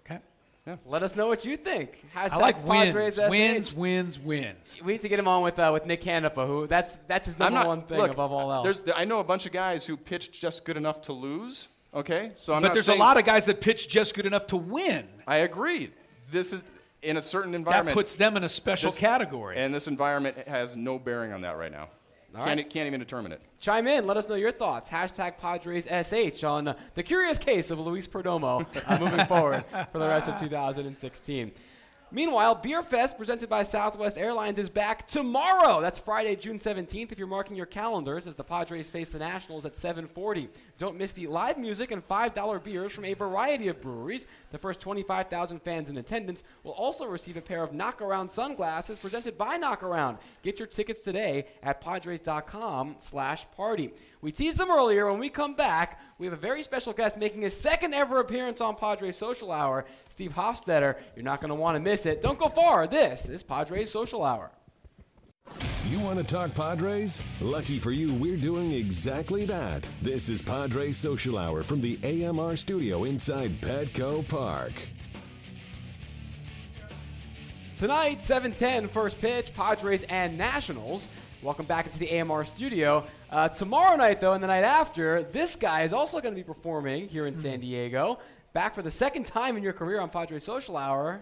okay. 0.06 0.20
Yeah. 0.66 0.78
Let 0.86 1.04
us 1.04 1.16
know 1.16 1.28
what 1.28 1.46
you 1.46 1.56
think. 1.58 2.04
Hashtag 2.16 2.34
I 2.34 2.38
like 2.38 2.66
Padres 2.66 3.20
wins, 3.20 3.30
wins, 3.32 3.74
wins, 3.74 4.20
wins. 4.20 4.82
We 4.84 4.94
need 4.94 5.02
to 5.02 5.10
get 5.10 5.20
him 5.20 5.28
on 5.28 5.42
with 5.44 5.58
uh, 5.60 5.70
with 5.72 5.86
Nick 5.86 6.02
Canepa, 6.02 6.46
who 6.46 6.68
that's 6.68 6.98
that's 7.08 7.28
his 7.28 7.36
I'm 7.36 7.54
number 7.54 7.60
not, 7.60 7.68
one 7.68 7.82
thing 7.84 8.00
look, 8.00 8.12
above 8.12 8.32
all 8.34 8.52
else. 8.52 8.64
There's, 8.66 8.84
I 8.96 9.06
know 9.06 9.20
a 9.20 9.24
bunch 9.24 9.46
of 9.46 9.54
guys 9.54 9.86
who 9.86 9.96
pitched 9.96 10.34
just 10.34 10.66
good 10.66 10.76
enough 10.76 11.04
to 11.04 11.14
lose. 11.14 11.70
Okay, 11.94 12.32
so 12.36 12.54
I'm 12.54 12.62
but 12.62 12.70
not 12.70 12.74
there's 12.74 12.88
saying, 12.88 13.00
a 13.00 13.04
lot 13.04 13.18
of 13.18 13.24
guys 13.26 13.46
that 13.46 13.62
pitch 13.62 13.88
just 13.88 14.14
good 14.14 14.26
enough 14.26 14.48
to 14.48 14.58
win. 14.58 15.08
I 15.26 15.38
agree. 15.38 15.90
This 16.32 16.52
is 16.52 16.62
in 17.02 17.16
a 17.16 17.22
certain 17.22 17.56
environment 17.56 17.88
That 17.90 17.94
puts 17.94 18.16
them 18.16 18.36
in 18.36 18.44
a 18.44 18.50
special 18.50 18.90
this- 18.92 19.00
category. 19.00 19.56
And 19.56 19.74
this 19.74 19.88
environment 19.88 20.36
has 20.50 20.76
no 20.76 21.00
bearing 21.00 21.32
on 21.32 21.42
that 21.42 21.58
right 21.58 21.72
now. 21.72 21.88
All 22.36 22.44
can't, 22.46 22.58
right. 22.58 22.70
can't 22.70 22.88
even 22.88 23.00
determine 23.00 23.32
it. 23.32 23.42
Chime 23.60 23.88
in. 23.88 24.06
Let 24.06 24.18
us 24.18 24.30
know 24.30 24.36
your 24.36 24.52
thoughts. 24.52 24.90
Hashtag 24.90 25.38
Padres 25.40 25.86
SH 25.86 26.44
on 26.44 26.76
the 26.94 27.04
curious 27.04 27.38
case 27.38 27.72
of 27.72 27.80
Luis 27.80 28.08
Perdomo 28.08 28.66
uh, 28.86 29.00
moving 29.00 29.26
forward 29.28 29.64
for 29.92 30.00
the 30.00 30.08
rest 30.08 30.28
of 30.28 30.40
2016. 30.40 31.52
Meanwhile, 32.10 32.56
Beer 32.56 32.84
Fest, 32.84 33.18
presented 33.18 33.50
by 33.50 33.64
Southwest 33.64 34.18
Airlines, 34.18 34.58
is 34.58 34.70
back 34.70 35.10
tomorrow. 35.10 35.82
That's 35.82 36.00
Friday, 36.00 36.38
June 36.38 36.58
17th. 36.58 37.12
If 37.12 37.18
you're 37.18 37.28
marking 37.28 37.58
your 37.58 37.66
calendars, 37.66 38.28
as 38.28 38.38
the 38.38 38.46
Padres 38.46 38.90
face 38.90 39.10
the 39.10 39.20
Nationals 39.20 39.66
at 39.66 39.76
7:40. 39.76 40.48
Don't 40.78 40.98
miss 40.98 41.12
the 41.12 41.28
live 41.28 41.58
music 41.58 41.92
and 41.92 42.02
$5 42.02 42.60
beers 42.60 42.94
from 42.94 43.04
a 43.04 43.14
variety 43.14 43.68
of 43.68 43.82
breweries. 43.82 44.26
The 44.52 44.58
first 44.58 44.80
25,000 44.80 45.62
fans 45.62 45.90
in 45.90 45.98
attendance 45.98 46.46
will 46.64 46.72
also 46.72 47.08
receive 47.08 47.36
a 47.36 47.42
pair 47.42 47.62
of 47.62 47.72
Knockaround 47.72 48.30
sunglasses 48.30 49.00
presented 49.00 49.38
by 49.38 49.60
Knockaround. 49.60 50.20
Get 50.44 50.60
your 50.60 50.68
tickets 50.68 51.02
today 51.02 51.48
at 51.62 51.82
Padres.com/party. 51.82 53.94
We 54.22 54.32
teased 54.32 54.58
them 54.58 54.72
earlier. 54.72 55.12
When 55.12 55.20
we 55.20 55.30
come 55.30 55.56
back, 55.56 56.00
we 56.18 56.26
have 56.26 56.34
a 56.34 56.38
very 56.38 56.64
special 56.64 56.94
guest 56.94 57.18
making 57.18 57.42
his 57.42 57.60
second 57.60 57.94
ever 57.94 58.20
appearance 58.20 58.62
on 58.62 58.76
Padres 58.76 59.18
Social 59.18 59.52
Hour, 59.52 59.84
Steve 60.18 60.34
Hofstetter. 60.34 60.96
You're 61.16 61.24
not 61.24 61.42
going 61.42 61.50
to 61.50 61.56
want 61.56 61.76
to 61.76 61.80
miss 61.80 62.08
it. 62.08 62.24
Don't 62.24 62.40
go 62.40 62.50
far. 62.50 62.88
This 62.88 63.30
is 63.30 63.44
Padres 63.44 63.92
Social 63.92 64.24
Hour. 64.24 64.50
You 65.90 66.00
want 66.00 66.18
to 66.18 66.24
talk 66.24 66.56
Padres? 66.56 67.22
Lucky 67.40 67.78
for 67.78 67.92
you, 67.92 68.12
we're 68.16 68.36
doing 68.36 68.72
exactly 68.72 69.46
that. 69.46 69.88
This 70.02 70.28
is 70.28 70.42
Padres 70.42 70.98
Social 70.98 71.38
Hour 71.38 71.62
from 71.62 71.82
the 71.82 72.00
AMR 72.04 72.56
studio 72.56 73.04
inside 73.04 73.62
Petco 73.62 74.28
Park. 74.28 74.74
Tonight, 77.78 78.18
7:10, 78.20 78.90
first 78.90 79.22
pitch, 79.22 79.54
Padres 79.54 80.02
and 80.10 80.36
Nationals. 80.36 81.10
Welcome 81.44 81.68
back 81.68 81.86
into 81.86 82.00
the 82.00 82.10
AMR 82.10 82.44
studio. 82.44 83.06
Uh, 83.30 83.50
tomorrow 83.50 83.96
night, 83.96 84.20
though, 84.20 84.34
and 84.34 84.44
the 84.44 84.48
night 84.48 84.64
after, 84.64 85.22
this 85.22 85.56
guy 85.56 85.84
is 85.84 85.94
also 85.94 86.20
going 86.22 86.34
to 86.34 86.40
be 86.40 86.44
performing 86.44 87.08
here 87.08 87.28
in 87.28 87.36
San 87.36 87.60
Diego. 87.60 88.18
Back 88.58 88.74
for 88.74 88.82
the 88.82 88.90
second 88.90 89.28
time 89.28 89.56
in 89.56 89.62
your 89.62 89.72
career 89.72 90.02
on 90.02 90.10
Padre 90.10 90.40
Social 90.40 90.78
Hour. 90.78 91.22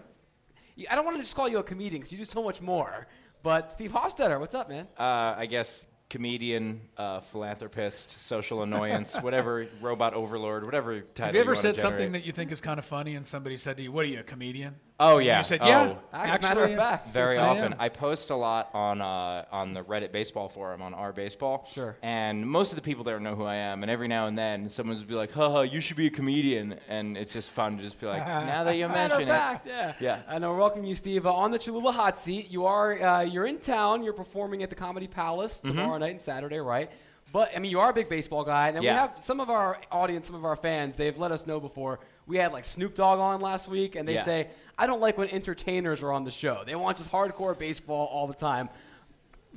You- 0.74 0.86
I 0.90 0.94
don't 0.94 1.04
want 1.04 1.18
to 1.18 1.22
just 1.22 1.36
call 1.36 1.50
you 1.50 1.58
a 1.58 1.62
comedian 1.62 2.00
because 2.00 2.10
you 2.10 2.16
do 2.16 2.24
so 2.24 2.42
much 2.42 2.62
more. 2.62 3.06
But 3.42 3.70
Steve 3.70 3.92
Hofstetter, 3.92 4.40
what's 4.40 4.54
up, 4.54 4.70
man? 4.70 4.88
Uh, 4.98 5.34
I 5.36 5.44
guess 5.44 5.84
comedian, 6.08 6.80
uh, 6.96 7.20
philanthropist, 7.20 8.12
social 8.20 8.62
annoyance, 8.62 9.18
whatever, 9.20 9.66
robot 9.82 10.14
overlord, 10.14 10.64
whatever 10.64 11.02
title 11.02 11.26
Have 11.26 11.34
you 11.34 11.42
ever 11.42 11.50
wanna 11.50 11.60
said 11.60 11.76
something 11.76 12.12
that 12.12 12.24
you 12.24 12.32
think 12.32 12.52
is 12.52 12.62
kind 12.62 12.78
of 12.78 12.86
funny 12.86 13.14
and 13.16 13.26
somebody 13.26 13.58
said 13.58 13.76
to 13.76 13.82
you, 13.82 13.92
What 13.92 14.06
are 14.06 14.08
you, 14.08 14.20
a 14.20 14.22
comedian? 14.22 14.76
Oh 14.98 15.18
And 15.18 15.26
yeah. 15.26 15.36
You 15.38 15.42
said, 15.44 15.60
oh, 15.62 15.66
Yeah. 15.66 15.94
As 16.12 16.38
a 16.38 16.48
matter 16.48 16.64
of 16.64 16.74
fact. 16.74 17.08
Very 17.10 17.36
I 17.36 17.48
often. 17.48 17.74
am. 17.74 17.80
I 17.80 17.90
post 17.90 18.30
a 18.30 18.34
lot 18.34 18.70
on 18.72 19.02
uh, 19.02 19.44
on 19.52 19.74
the 19.74 19.82
Reddit 19.82 20.10
baseball 20.10 20.48
forum 20.48 20.80
on 20.80 20.94
our 20.94 21.12
baseball. 21.12 21.68
Sure. 21.74 21.96
And 22.02 22.46
most 22.48 22.72
of 22.72 22.76
the 22.76 22.82
people 22.82 23.04
there 23.04 23.20
know 23.20 23.34
who 23.34 23.44
I 23.44 23.56
am. 23.56 23.82
And 23.82 23.90
every 23.90 24.08
now 24.08 24.26
and 24.26 24.38
then, 24.38 24.70
someone 24.70 24.96
will 24.96 25.04
be 25.04 25.14
like, 25.14 25.32
"Haha, 25.32 25.60
you 25.62 25.80
should 25.80 25.98
be 25.98 26.06
a 26.06 26.10
comedian." 26.10 26.76
And 26.88 27.16
it's 27.18 27.34
just 27.34 27.50
fun 27.50 27.76
to 27.76 27.82
just 27.82 28.00
be 28.00 28.06
like, 28.06 28.26
"Now 28.26 28.64
that 28.64 28.74
you 28.76 28.88
Matter 28.88 29.14
of 29.14 29.18
mention 29.20 29.28
it." 29.28 29.32
fact, 29.38 29.66
yeah. 29.66 29.92
Yeah. 30.00 30.20
I 30.28 30.38
know. 30.38 30.54
Welcome 30.56 30.84
you, 30.84 30.94
Steve, 30.94 31.26
uh, 31.26 31.34
on 31.34 31.50
the 31.50 31.58
Cholula 31.58 31.92
hot 31.92 32.18
seat. 32.18 32.50
You 32.50 32.64
are 32.64 33.02
uh, 33.02 33.20
you're 33.20 33.46
in 33.46 33.58
town. 33.58 34.02
You're 34.02 34.14
performing 34.14 34.62
at 34.62 34.70
the 34.70 34.76
Comedy 34.76 35.08
Palace 35.08 35.60
Mm-hmm. 35.60 35.76
tomorrow 35.76 35.98
night 35.98 36.12
and 36.12 36.20
Saturday, 36.22 36.58
right? 36.58 36.90
But 37.32 37.50
I 37.54 37.58
mean, 37.58 37.70
you 37.70 37.80
are 37.80 37.90
a 37.90 37.92
big 37.92 38.08
baseball 38.08 38.44
guy, 38.44 38.68
and 38.68 38.80
we 38.80 38.86
have 38.86 39.18
some 39.18 39.40
of 39.40 39.50
our 39.50 39.78
audience, 39.92 40.26
some 40.28 40.36
of 40.36 40.44
our 40.46 40.56
fans. 40.56 40.96
They've 40.96 41.18
let 41.18 41.32
us 41.32 41.46
know 41.46 41.60
before. 41.60 41.98
We 42.26 42.38
had 42.38 42.52
like 42.52 42.64
Snoop 42.64 42.94
Dogg 42.94 43.18
on 43.20 43.40
last 43.40 43.68
week, 43.68 43.94
and 43.94 44.06
they 44.08 44.14
Yeah. 44.14 44.22
say 44.24 44.48
I 44.78 44.86
don't 44.86 45.00
like 45.00 45.16
when 45.16 45.28
entertainers 45.30 46.02
are 46.02 46.12
on 46.12 46.24
the 46.24 46.30
show. 46.30 46.62
They 46.66 46.74
want 46.74 46.98
just 46.98 47.10
hardcore 47.10 47.56
baseball 47.58 48.06
all 48.12 48.26
the 48.26 48.34
time. 48.34 48.68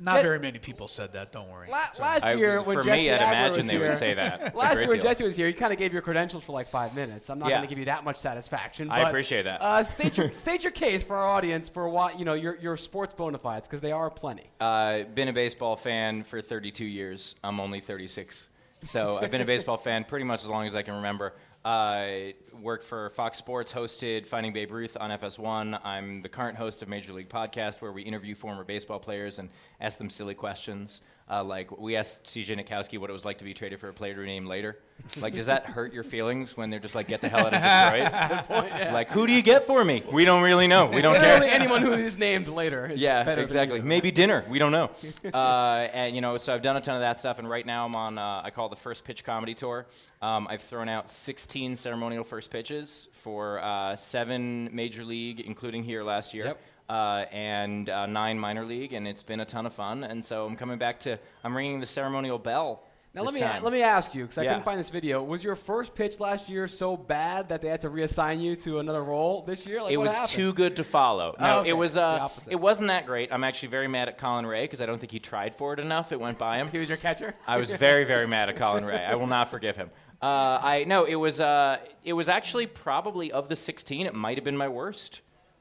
Not 0.02 0.14
Jet- 0.14 0.22
very 0.22 0.38
many 0.38 0.58
people 0.58 0.88
said 0.88 1.12
that. 1.12 1.30
Don't 1.30 1.50
worry. 1.50 1.68
La- 1.68 1.84
It's 1.88 2.00
last 2.00 2.24
I- 2.24 2.32
year, 2.32 2.62
when 2.62 2.78
for 2.78 2.82
Jesse 2.82 3.02
me, 3.02 3.10
I'd 3.10 3.20
Agler 3.20 3.28
imagine 3.28 3.56
was 3.58 3.66
they 3.66 3.72
here, 3.76 3.88
would 3.88 3.98
say 3.98 4.14
that. 4.14 4.56
Last 4.56 4.78
year 4.78 4.88
when 4.88 4.96
deal. 4.96 5.02
Jesse 5.10 5.24
was 5.24 5.36
here, 5.36 5.46
he 5.46 5.52
kind 5.52 5.74
of 5.74 5.78
gave 5.78 5.92
your 5.92 6.00
credentials 6.00 6.42
for 6.42 6.52
like 6.52 6.68
five 6.70 6.94
minutes. 6.94 7.28
I'm 7.28 7.38
not 7.38 7.50
Yeah. 7.50 7.56
going 7.56 7.68
to 7.68 7.68
give 7.68 7.78
you 7.78 7.84
that 7.84 8.02
much 8.02 8.16
satisfaction. 8.16 8.90
I 8.90 9.00
appreciate 9.00 9.42
that. 9.42 9.60
Uh, 9.60 9.82
state, 9.82 10.16
your, 10.16 10.32
state 10.32 10.62
your 10.62 10.70
case 10.72 11.02
for 11.02 11.16
our 11.16 11.28
audience 11.28 11.68
for 11.68 11.86
why 11.90 12.12
you 12.12 12.24
know 12.24 12.32
your, 12.32 12.56
your 12.56 12.78
sports 12.78 13.12
bona 13.12 13.36
fides 13.36 13.68
because 13.68 13.82
they 13.82 13.92
are 13.92 14.08
plenty. 14.08 14.48
Uh, 14.58 15.02
been 15.02 15.28
a 15.28 15.34
baseball 15.34 15.76
fan 15.76 16.22
for 16.22 16.40
32 16.40 16.86
years. 16.86 17.34
I'm 17.44 17.60
only 17.60 17.80
36. 17.80 18.48
So 18.82 19.18
I've 19.18 19.30
been 19.30 19.42
a 19.42 19.44
baseball 19.44 19.76
fan 19.86 20.04
pretty 20.04 20.24
much 20.24 20.42
as 20.42 20.48
long 20.48 20.66
as 20.66 20.74
I 20.74 20.80
can 20.80 20.94
remember. 20.94 21.34
Uh, 21.64 22.32
worked 22.58 22.84
for 22.84 23.10
Fox 23.10 23.36
Sports, 23.36 23.72
hosted 23.72 24.26
Finding 24.26 24.52
Babe 24.52 24.70
Ruth 24.70 24.96
on 24.98 25.10
FS1. 25.10 25.78
I'm 25.84 26.22
the 26.22 26.28
current 26.28 26.56
host 26.56 26.82
of 26.82 26.88
Major 26.88 27.12
League 27.12 27.28
Podcast, 27.28 27.82
where 27.82 27.92
we 27.92 28.02
interview 28.02 28.34
former 28.34 28.64
baseball 28.64 28.98
players 28.98 29.38
and 29.38 29.50
ask 29.78 29.98
them 29.98 30.08
silly 30.08 30.34
questions. 30.34 31.02
Uh, 31.30 31.44
like 31.44 31.70
we 31.78 31.94
asked 31.94 32.24
CJ 32.24 32.58
Nitkowski 32.58 32.98
what 32.98 33.08
it 33.08 33.12
was 33.12 33.24
like 33.24 33.38
to 33.38 33.44
be 33.44 33.54
traded 33.54 33.78
for 33.78 33.88
a 33.88 33.92
player 33.92 34.14
to 34.14 34.22
name 34.22 34.46
later. 34.46 34.78
Like, 35.20 35.34
does 35.34 35.46
that 35.46 35.64
hurt 35.64 35.92
your 35.92 36.02
feelings 36.02 36.56
when 36.56 36.70
they're 36.70 36.80
just 36.80 36.94
like, 36.94 37.08
get 37.08 37.20
the 37.20 37.28
hell 37.28 37.46
out 37.46 37.54
of 37.54 38.48
Detroit? 38.48 38.92
Like, 38.92 39.10
who 39.10 39.26
do 39.26 39.32
you 39.32 39.40
get 39.40 39.64
for 39.64 39.84
me? 39.84 40.02
We 40.10 40.24
don't 40.24 40.42
really 40.42 40.66
know. 40.66 40.86
We 40.86 41.00
don't 41.00 41.14
care. 41.16 41.40
Literally 41.40 41.50
anyone 41.50 41.82
who 41.82 41.92
is 41.92 42.18
named 42.18 42.48
later. 42.48 42.86
Is 42.86 43.00
Yeah, 43.00 43.22
better 43.22 43.42
exactly. 43.42 43.78
you. 43.78 43.84
Maybe 43.84 44.10
dinner. 44.10 44.44
We 44.48 44.58
don't 44.58 44.72
know. 44.72 44.90
uh, 45.32 45.88
and 45.92 46.14
you 46.14 46.20
know, 46.20 46.36
so 46.36 46.54
I've 46.54 46.62
done 46.62 46.76
a 46.76 46.80
ton 46.80 46.96
of 46.96 47.00
that 47.00 47.18
stuff, 47.18 47.38
and 47.38 47.48
right 47.48 47.64
now 47.64 47.86
I'm 47.86 47.94
on. 47.94 48.18
Uh, 48.18 48.42
I 48.44 48.50
call 48.50 48.66
it 48.66 48.70
the 48.70 48.76
first 48.76 49.04
pitch 49.04 49.24
comedy 49.24 49.54
tour. 49.54 49.86
Um, 50.20 50.46
I've 50.50 50.62
thrown 50.62 50.88
out 50.88 51.08
16 51.08 51.76
ceremonial 51.76 52.24
first 52.24 52.50
pitches 52.50 53.08
for 53.12 53.60
uh, 53.60 53.96
seven 53.96 54.68
major 54.74 55.04
league, 55.04 55.40
including 55.40 55.82
here 55.84 56.02
last 56.02 56.34
year. 56.34 56.46
Yep. 56.46 56.60
Uh, 56.90 57.24
and 57.30 57.88
uh, 57.88 58.06
nine 58.06 58.36
minor 58.36 58.64
league, 58.64 58.92
and 58.94 59.06
it's 59.06 59.22
been 59.22 59.38
a 59.38 59.44
ton 59.44 59.64
of 59.64 59.72
fun. 59.72 60.02
And 60.02 60.24
so 60.24 60.44
I'm 60.44 60.56
coming 60.56 60.76
back 60.76 60.98
to. 61.00 61.18
I'm 61.44 61.56
ringing 61.56 61.78
the 61.78 61.86
ceremonial 61.86 62.36
bell. 62.38 62.82
Now 63.14 63.22
let 63.22 63.34
me 63.34 63.40
let 63.40 63.72
me 63.72 63.82
ask 63.82 64.12
you 64.14 64.22
because 64.22 64.38
I 64.38 64.42
Yeah. 64.42 64.50
couldn't 64.50 64.64
find 64.64 64.78
this 64.80 64.90
video. 64.90 65.22
Was 65.22 65.42
your 65.44 65.56
first 65.56 65.94
pitch 65.94 66.18
last 66.20 66.48
year 66.48 66.66
so 66.68 66.96
bad 66.96 67.48
that 67.50 67.60
they 67.62 67.68
had 67.68 67.80
to 67.82 67.90
reassign 67.90 68.40
you 68.40 68.54
to 68.56 68.78
another 68.80 69.02
role 69.04 69.42
this 69.42 69.66
year? 69.66 69.82
Like, 69.82 69.92
it 69.92 69.96
was 69.98 70.10
happened? 70.10 70.28
too 70.30 70.52
good 70.52 70.76
to 70.76 70.84
follow. 70.84 71.36
No, 71.38 71.46
Oh, 71.56 71.60
okay. 71.60 71.70
it 71.70 71.72
was. 71.74 71.96
Uh, 71.96 72.28
it 72.48 72.56
wasn't 72.56 72.88
that 72.88 73.06
great. 73.06 73.32
I'm 73.32 73.44
actually 73.44 73.68
very 73.68 73.88
mad 73.88 74.08
at 74.08 74.18
Colin 74.18 74.46
Ray 74.46 74.62
because 74.62 74.80
I 74.80 74.86
don't 74.86 74.98
think 74.98 75.12
he 75.12 75.20
tried 75.20 75.54
for 75.54 75.72
it 75.72 75.78
enough. 75.80 76.10
It 76.12 76.18
went 76.20 76.38
by 76.38 76.56
him. 76.58 76.68
He 76.72 76.78
was 76.78 76.88
your 76.88 76.98
catcher. 76.98 77.34
I 77.46 77.56
was 77.58 77.70
very, 77.70 78.04
very 78.04 78.26
mad 78.26 78.48
at 78.48 78.56
Colin 78.56 78.84
Ray. 78.84 79.04
I 79.04 79.14
will 79.14 79.26
not 79.28 79.48
forgive 79.48 79.76
him. 79.76 79.90
Uh, 80.22 80.26
I 80.62 80.84
no, 80.88 81.04
it 81.04 81.14
was 81.16 81.40
uh, 81.40 81.78
it 82.04 82.14
was 82.14 82.28
actually 82.28 82.66
probably 82.66 83.30
of 83.32 83.48
the 83.48 83.56
16, 83.56 84.06
it 84.06 84.14
might 84.14 84.36
have 84.38 84.44
been 84.44 84.56
my 84.56 84.68
worst. 84.68 85.20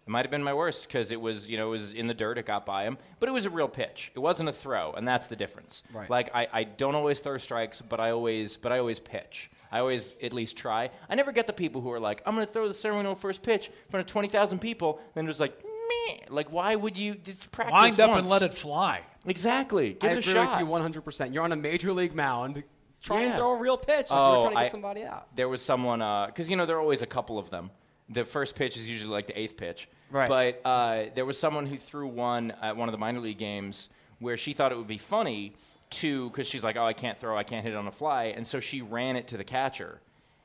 It 0.09 0.11
might 0.11 0.25
have 0.25 0.31
been 0.31 0.43
my 0.43 0.55
worst 0.55 0.87
because 0.87 1.11
it 1.11 1.21
was 1.21 1.47
you 1.51 1.55
know 1.55 1.67
it 1.67 1.69
was 1.69 1.91
in 1.91 2.07
the 2.07 2.15
dirt. 2.15 2.39
It 2.39 2.47
got 2.47 2.65
by 2.65 2.85
him, 2.85 2.97
but 3.19 3.29
it 3.29 3.31
was 3.31 3.45
a 3.45 3.51
real 3.51 3.67
pitch. 3.67 4.11
It 4.15 4.19
wasn't 4.19 4.49
a 4.49 4.51
throw, 4.51 4.91
and 4.93 5.07
that's 5.07 5.27
the 5.27 5.35
difference. 5.35 5.83
Right. 5.93 6.09
Like 6.09 6.31
I, 6.33 6.47
I 6.51 6.63
don't 6.63 6.95
always 6.95 7.19
throw 7.19 7.37
strikes, 7.37 7.79
but 7.79 7.99
I 7.99 8.09
always 8.09 8.57
but 8.57 8.71
I 8.71 8.79
always 8.79 8.99
pitch. 8.99 9.51
I 9.71 9.77
always 9.81 10.15
at 10.23 10.33
least 10.33 10.57
try. 10.57 10.89
I 11.07 11.13
never 11.13 11.31
get 11.31 11.45
the 11.45 11.53
people 11.53 11.81
who 11.81 11.91
are 11.91 11.99
like, 11.99 12.23
I'm 12.25 12.33
going 12.33 12.47
to 12.47 12.51
throw 12.51 12.67
the 12.67 12.73
ceremonial 12.73 13.13
first 13.13 13.43
pitch 13.43 13.67
in 13.67 13.73
front 13.91 14.01
of 14.01 14.11
20,000 14.11 14.57
people, 14.57 14.97
and 14.97 15.13
then 15.13 15.27
just 15.27 15.39
like, 15.39 15.63
meh. 15.63 16.15
Like, 16.29 16.51
why 16.51 16.75
would 16.75 16.97
you 16.97 17.13
just 17.13 17.51
practice 17.51 17.75
Wind 17.79 17.99
up 17.99 18.09
once? 18.09 18.21
and 18.21 18.29
let 18.31 18.41
it 18.41 18.55
fly. 18.55 19.05
Exactly. 19.27 19.93
Give 19.93 20.09
I 20.09 20.13
it 20.13 20.15
a 20.15 20.19
agree 20.21 20.33
shot. 20.33 20.59
with 20.59 20.67
you 20.95 21.01
100%. 21.01 21.35
You're 21.35 21.43
on 21.43 21.51
a 21.51 21.55
major 21.55 21.93
league 21.93 22.15
mound. 22.15 22.63
Try 23.03 23.21
and 23.25 23.35
throw 23.35 23.51
a 23.51 23.57
real 23.59 23.77
pitch 23.77 24.09
like 24.09 24.09
you 24.09 24.15
Oh, 24.17 24.35
were 24.37 24.41
trying 24.41 24.49
to 24.49 24.55
get 24.55 24.63
I- 24.65 24.69
somebody 24.69 25.03
out. 25.03 25.35
There 25.35 25.47
was 25.47 25.61
someone, 25.61 26.01
uh, 26.01 26.25
because 26.25 26.49
you 26.49 26.55
know 26.55 26.65
there 26.65 26.77
are 26.77 26.81
always 26.81 27.03
a 27.03 27.07
couple 27.07 27.37
of 27.37 27.51
them. 27.51 27.69
The 28.09 28.25
first 28.25 28.55
pitch 28.55 28.75
is 28.77 28.89
usually 28.89 29.11
like 29.11 29.27
the 29.27 29.39
eighth 29.39 29.57
pitch. 29.57 29.87
Right. 30.11 30.27
But 30.27 30.61
uh, 30.67 31.05
there 31.13 31.25
was 31.25 31.37
someone 31.39 31.65
who 31.67 31.77
threw 31.77 32.07
one 32.07 32.51
at 32.61 32.75
one 32.75 32.87
of 32.89 32.93
the 32.93 32.97
minor 32.97 33.19
league 33.19 33.37
games 33.37 33.89
where 34.19 34.37
she 34.37 34.53
thought 34.53 34.71
it 34.71 34.77
would 34.77 34.87
be 34.87 34.97
funny 34.97 35.53
to, 35.91 36.29
because 36.29 36.47
she's 36.47 36.63
like, 36.63 36.75
oh, 36.75 36.85
I 36.85 36.93
can't 36.93 37.17
throw, 37.17 37.37
I 37.37 37.43
can't 37.43 37.63
hit 37.63 37.73
it 37.73 37.75
on 37.77 37.87
a 37.87 37.91
fly, 37.91 38.25
and 38.25 38.45
so 38.45 38.59
she 38.59 38.81
ran 38.81 39.15
it 39.15 39.27
to 39.29 39.37
the 39.37 39.43
catcher. 39.43 40.01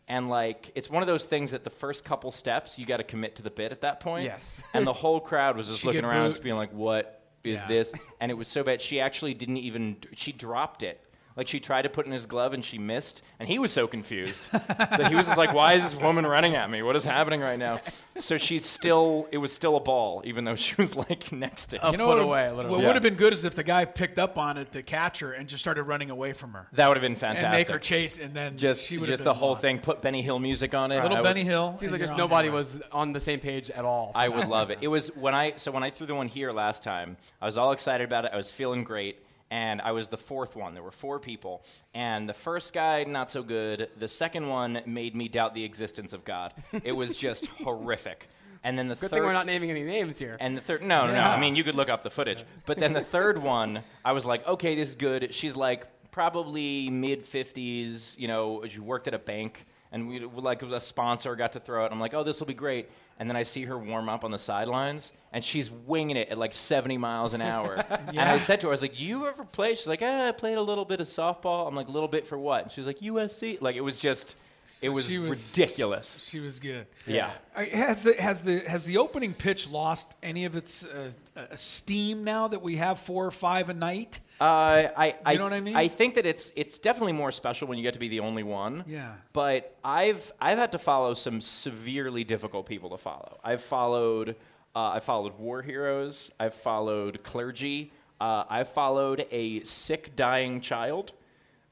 And 0.07 0.29
like, 0.29 0.71
it's 0.75 0.91
one 0.91 1.03
of 1.03 1.07
those 1.07 1.25
things 1.25 1.53
that 1.53 1.65
the 1.65 1.71
first 1.71 2.05
couple 2.05 2.31
steps 2.31 2.79
you 2.79 2.85
got 2.87 2.99
to 2.99 3.05
commit 3.05 3.37
to 3.37 3.43
the 3.43 3.51
bit 3.51 3.73
at 3.73 3.81
that 3.81 4.01
point. 4.01 4.25
Yes. 4.25 4.63
And 4.75 4.87
the 4.87 4.93
whole 4.93 5.19
crowd 5.21 5.57
was 5.57 5.69
just 5.69 5.81
She 5.81 5.87
looking 5.87 6.03
get 6.03 6.09
around, 6.09 6.27
booed. 6.27 6.33
just 6.33 6.43
being 6.43 6.57
like, 6.57 6.73
what 6.73 7.23
is 7.43 7.61
Yeah. 7.63 7.69
this? 7.69 7.95
And 8.21 8.31
it 8.31 8.35
was 8.35 8.49
so 8.49 8.63
bad. 8.63 8.83
She 8.83 9.01
actually 9.01 9.33
didn't 9.33 9.57
even. 9.59 9.97
She 10.15 10.33
dropped 10.33 10.83
it 10.83 11.01
Like 11.37 11.49
she 11.49 11.59
tried 11.59 11.83
to 11.83 11.89
put 11.89 12.07
in 12.07 12.13
his 12.13 12.27
glove 12.27 12.53
and 12.53 12.65
she 12.65 12.79
missed, 12.79 13.23
and 13.41 13.49
he 13.49 13.59
was 13.59 13.73
so 13.73 13.89
confused 13.89 14.53
that 14.53 15.09
he 15.09 15.17
was 15.17 15.27
just 15.27 15.37
like, 15.37 15.53
"Why 15.53 15.73
is 15.75 15.83
this 15.83 16.01
woman 16.01 16.25
running 16.27 16.55
at 16.55 16.71
me? 16.71 16.81
What 16.83 16.95
is 16.95 17.03
happening 17.05 17.41
right 17.41 17.59
now?" 17.59 17.81
So 18.17 18.39
she's 18.39 18.65
still, 18.65 19.27
it 19.33 19.39
was 19.39 19.53
still 19.53 19.77
a 19.77 19.81
ball, 19.81 20.23
even 20.25 20.45
though 20.45 20.55
she 20.55 20.77
was 20.77 20.95
like 20.95 21.33
next 21.33 21.67
to 21.67 21.79
him. 21.85 21.91
You 21.93 21.99
know 21.99 22.07
foot 22.07 22.19
what, 22.19 22.25
away, 22.25 22.47
What 22.49 22.57
literally. 22.59 22.87
would 22.87 22.95
have 22.95 23.03
been 23.03 23.17
good 23.17 23.33
is 23.33 23.45
if 23.45 23.57
the 23.57 23.65
guy 23.65 23.85
picked 23.85 24.21
up 24.21 24.39
on 24.39 24.57
it, 24.59 24.71
the 24.71 24.85
catcher, 24.85 25.33
and 25.33 25.49
just 25.49 25.61
started 25.61 25.83
running 25.83 26.11
away 26.11 26.33
from 26.35 26.53
her. 26.53 26.69
That 26.75 26.87
would 26.87 26.97
have 26.97 27.03
been 27.03 27.13
And 27.13 27.21
fantastic. 27.21 27.51
make 27.51 27.69
her 27.69 27.81
chase, 27.81 28.17
and 28.19 28.33
then 28.33 28.57
just, 28.57 28.87
she 28.87 28.99
would 28.99 29.07
just 29.09 29.19
have 29.21 29.25
the 29.25 29.35
whole 29.35 29.51
lost. 29.51 29.63
thing. 29.63 29.81
Put 29.81 30.03
Benny 30.03 30.23
Hill 30.23 30.39
music 30.39 30.73
on 30.73 30.93
it. 30.93 31.03
Little 31.03 31.17
I 31.17 31.21
would- 31.21 31.25
Benny 31.25 31.43
Hill. 31.43 31.77
Seems 31.79 31.91
like 31.91 32.01
just 32.01 32.17
nobody 32.17 32.47
your 32.47 32.55
was 32.59 32.81
on 32.93 33.13
the 33.13 33.19
same 33.21 33.41
page 33.41 33.71
at 33.71 33.85
all. 33.85 34.13
I 34.15 34.29
would 34.29 34.47
love 34.49 34.71
it. 34.71 34.79
It 34.83 34.89
was 34.89 35.09
when 35.17 35.35
I 35.35 35.55
so 35.57 35.73
when 35.73 35.83
I 35.83 35.91
threw 35.91 36.07
the 36.07 36.15
one 36.15 36.29
here 36.29 36.53
last 36.53 36.83
time, 36.85 37.17
I 37.43 37.47
was 37.47 37.59
all 37.59 37.73
excited 37.73 38.05
about 38.05 38.25
it. 38.27 38.31
I 38.33 38.37
was 38.37 38.51
feeling 38.53 38.85
great. 38.85 39.19
And 39.51 39.81
I 39.83 39.93
was 39.93 40.09
the 40.09 40.17
fourth 40.17 40.57
one. 40.57 40.75
There 40.75 40.83
were 40.83 40.91
four 40.91 41.21
people. 41.21 41.65
And 41.95 42.29
the 42.29 42.33
first 42.35 42.73
guy, 42.73 43.05
not 43.05 43.31
so 43.31 43.43
good. 43.43 43.89
The 43.99 44.09
second 44.09 44.49
one 44.49 44.81
made 44.87 45.15
me 45.15 45.29
doubt 45.29 45.55
the 45.55 45.65
existence 45.65 46.13
of 46.13 46.25
God. 46.25 46.53
It 46.83 46.93
was 46.93 47.17
just 47.27 47.47
horrific. 47.47 48.29
And 48.65 48.79
then 48.79 48.89
the 48.89 48.95
Good 48.95 49.11
third 49.11 49.19
thing 49.19 49.23
we're 49.25 49.33
not 49.35 49.47
naming 49.47 49.71
any 49.71 49.83
names 49.83 50.19
here. 50.19 50.39
and 50.41 50.57
the 50.57 50.61
third, 50.63 50.83
no, 50.83 51.07
no, 51.07 51.13
no. 51.13 51.21
I 51.21 51.39
mean, 51.39 51.55
you 51.55 51.63
could 51.63 51.75
look 51.75 51.91
up 51.91 52.03
the 52.03 52.11
footage. 52.11 52.45
But 52.65 52.79
then 52.79 52.95
the 52.95 53.03
third 53.17 53.37
one, 53.37 53.83
I 54.05 54.13
was 54.13 54.25
like, 54.25 54.47
okay, 54.49 54.75
this 54.75 54.89
is 54.89 54.95
good. 54.97 55.35
She's 55.35 55.55
like 55.55 55.87
probably 56.11 56.89
mid 56.89 57.25
50s. 57.25 58.19
You 58.19 58.29
know, 58.29 58.65
she 58.67 58.81
worked 58.81 59.07
at 59.07 59.13
a 59.13 59.19
bank, 59.19 59.67
and 59.93 60.09
we 60.09 60.21
like 60.21 60.63
a 60.63 60.81
sponsor 60.81 61.37
got 61.37 61.53
to 61.53 61.61
throw 61.61 61.85
it. 61.85 61.93
I'm 61.93 62.01
like, 62.01 62.15
oh, 62.15 62.23
this 62.23 62.41
will 62.41 62.47
be 62.47 62.55
great. 62.55 62.89
And 63.19 63.29
then 63.29 63.37
I 63.37 63.45
see 63.45 63.63
her 63.65 63.79
warm 63.79 64.09
up 64.09 64.25
on 64.25 64.33
the 64.33 64.39
sidelines, 64.39 65.13
and 65.33 65.45
she's 65.45 65.71
winging 65.71 66.17
it 66.17 66.31
at 66.31 66.39
like 66.39 66.53
70 66.53 66.99
miles 66.99 67.33
an 67.35 67.43
hour. 67.43 67.85
And 68.09 68.19
I 68.21 68.39
said 68.39 68.61
to 68.63 68.67
her, 68.67 68.71
I 68.71 68.75
was 68.75 68.83
like, 68.83 69.01
you 69.01 69.27
ever 69.29 69.45
play? 69.45 69.75
She's 69.77 69.87
like, 69.87 70.03
eh, 70.03 70.29
I 70.29 70.33
played 70.33 70.57
a 70.59 70.63
little 70.63 70.85
bit 70.85 71.01
of 71.01 71.07
softball. 71.07 71.69
I'm 71.69 71.75
like, 71.77 71.89
a 71.89 71.93
little 71.93 72.09
bit 72.09 72.27
for 72.27 72.37
what? 72.39 72.63
And 72.65 72.73
she 72.73 72.81
was 72.81 72.87
like, 72.87 72.99
USC. 72.99 73.61
Like, 73.61 73.77
it 73.77 73.81
was 73.83 73.99
just, 74.01 74.37
it 74.83 74.89
was, 74.89 75.07
She 75.07 75.19
was- 75.19 75.57
ridiculous. 75.57 76.27
She 76.29 76.41
was 76.41 76.59
good. 76.59 76.87
Yeah. 77.07 77.31
Has 77.55 78.03
the 78.03 78.15
has 78.21 78.41
the 78.41 78.59
has 78.61 78.85
the 78.85 78.99
opening 78.99 79.33
pitch 79.35 79.69
lost 79.69 80.15
any 80.23 80.45
of 80.45 80.57
its 80.57 80.85
uh, 80.85 81.11
uh, 81.37 81.41
steam 81.55 82.25
now 82.25 82.49
that 82.49 82.63
we 82.63 82.77
have 82.77 82.99
four 82.99 83.25
or 83.27 83.31
five 83.31 83.69
a 83.69 83.75
night? 83.75 84.21
Uh, 84.41 84.89
I, 84.97 85.15
I, 85.25 85.33
You 85.33 85.39
know 85.39 85.45
what 85.45 85.53
I 85.53 85.61
mean? 85.61 85.77
I 85.77 85.89
think 85.89 86.15
that 86.15 86.27
it's 86.27 86.51
it's 86.57 86.79
definitely 86.79 87.13
more 87.13 87.31
special 87.31 87.69
when 87.69 87.79
you 87.79 87.85
get 87.85 87.95
to 87.95 88.01
be 88.01 88.09
the 88.09 88.21
only 88.21 88.43
one. 88.43 88.85
Yeah. 88.87 89.13
But 89.33 89.77
I've 89.85 90.33
I've 90.41 90.59
had 90.59 90.73
to 90.73 90.79
follow 90.79 91.15
some 91.15 91.41
severely 91.41 92.25
difficult 92.25 92.67
people 92.67 92.91
to 92.91 92.99
follow. 92.99 93.39
I've 93.45 93.63
followed 93.63 94.37
uh, 94.75 94.91
I 94.91 95.01
followed 95.01 95.39
war 95.39 95.63
heroes. 95.63 96.33
I've 96.41 96.55
followed 96.55 97.23
clergy. 97.23 97.93
Uh, 98.21 98.45
I've 98.49 98.69
followed 98.69 99.27
a 99.31 99.63
sick 99.63 100.17
dying 100.17 100.61
child. 100.61 101.13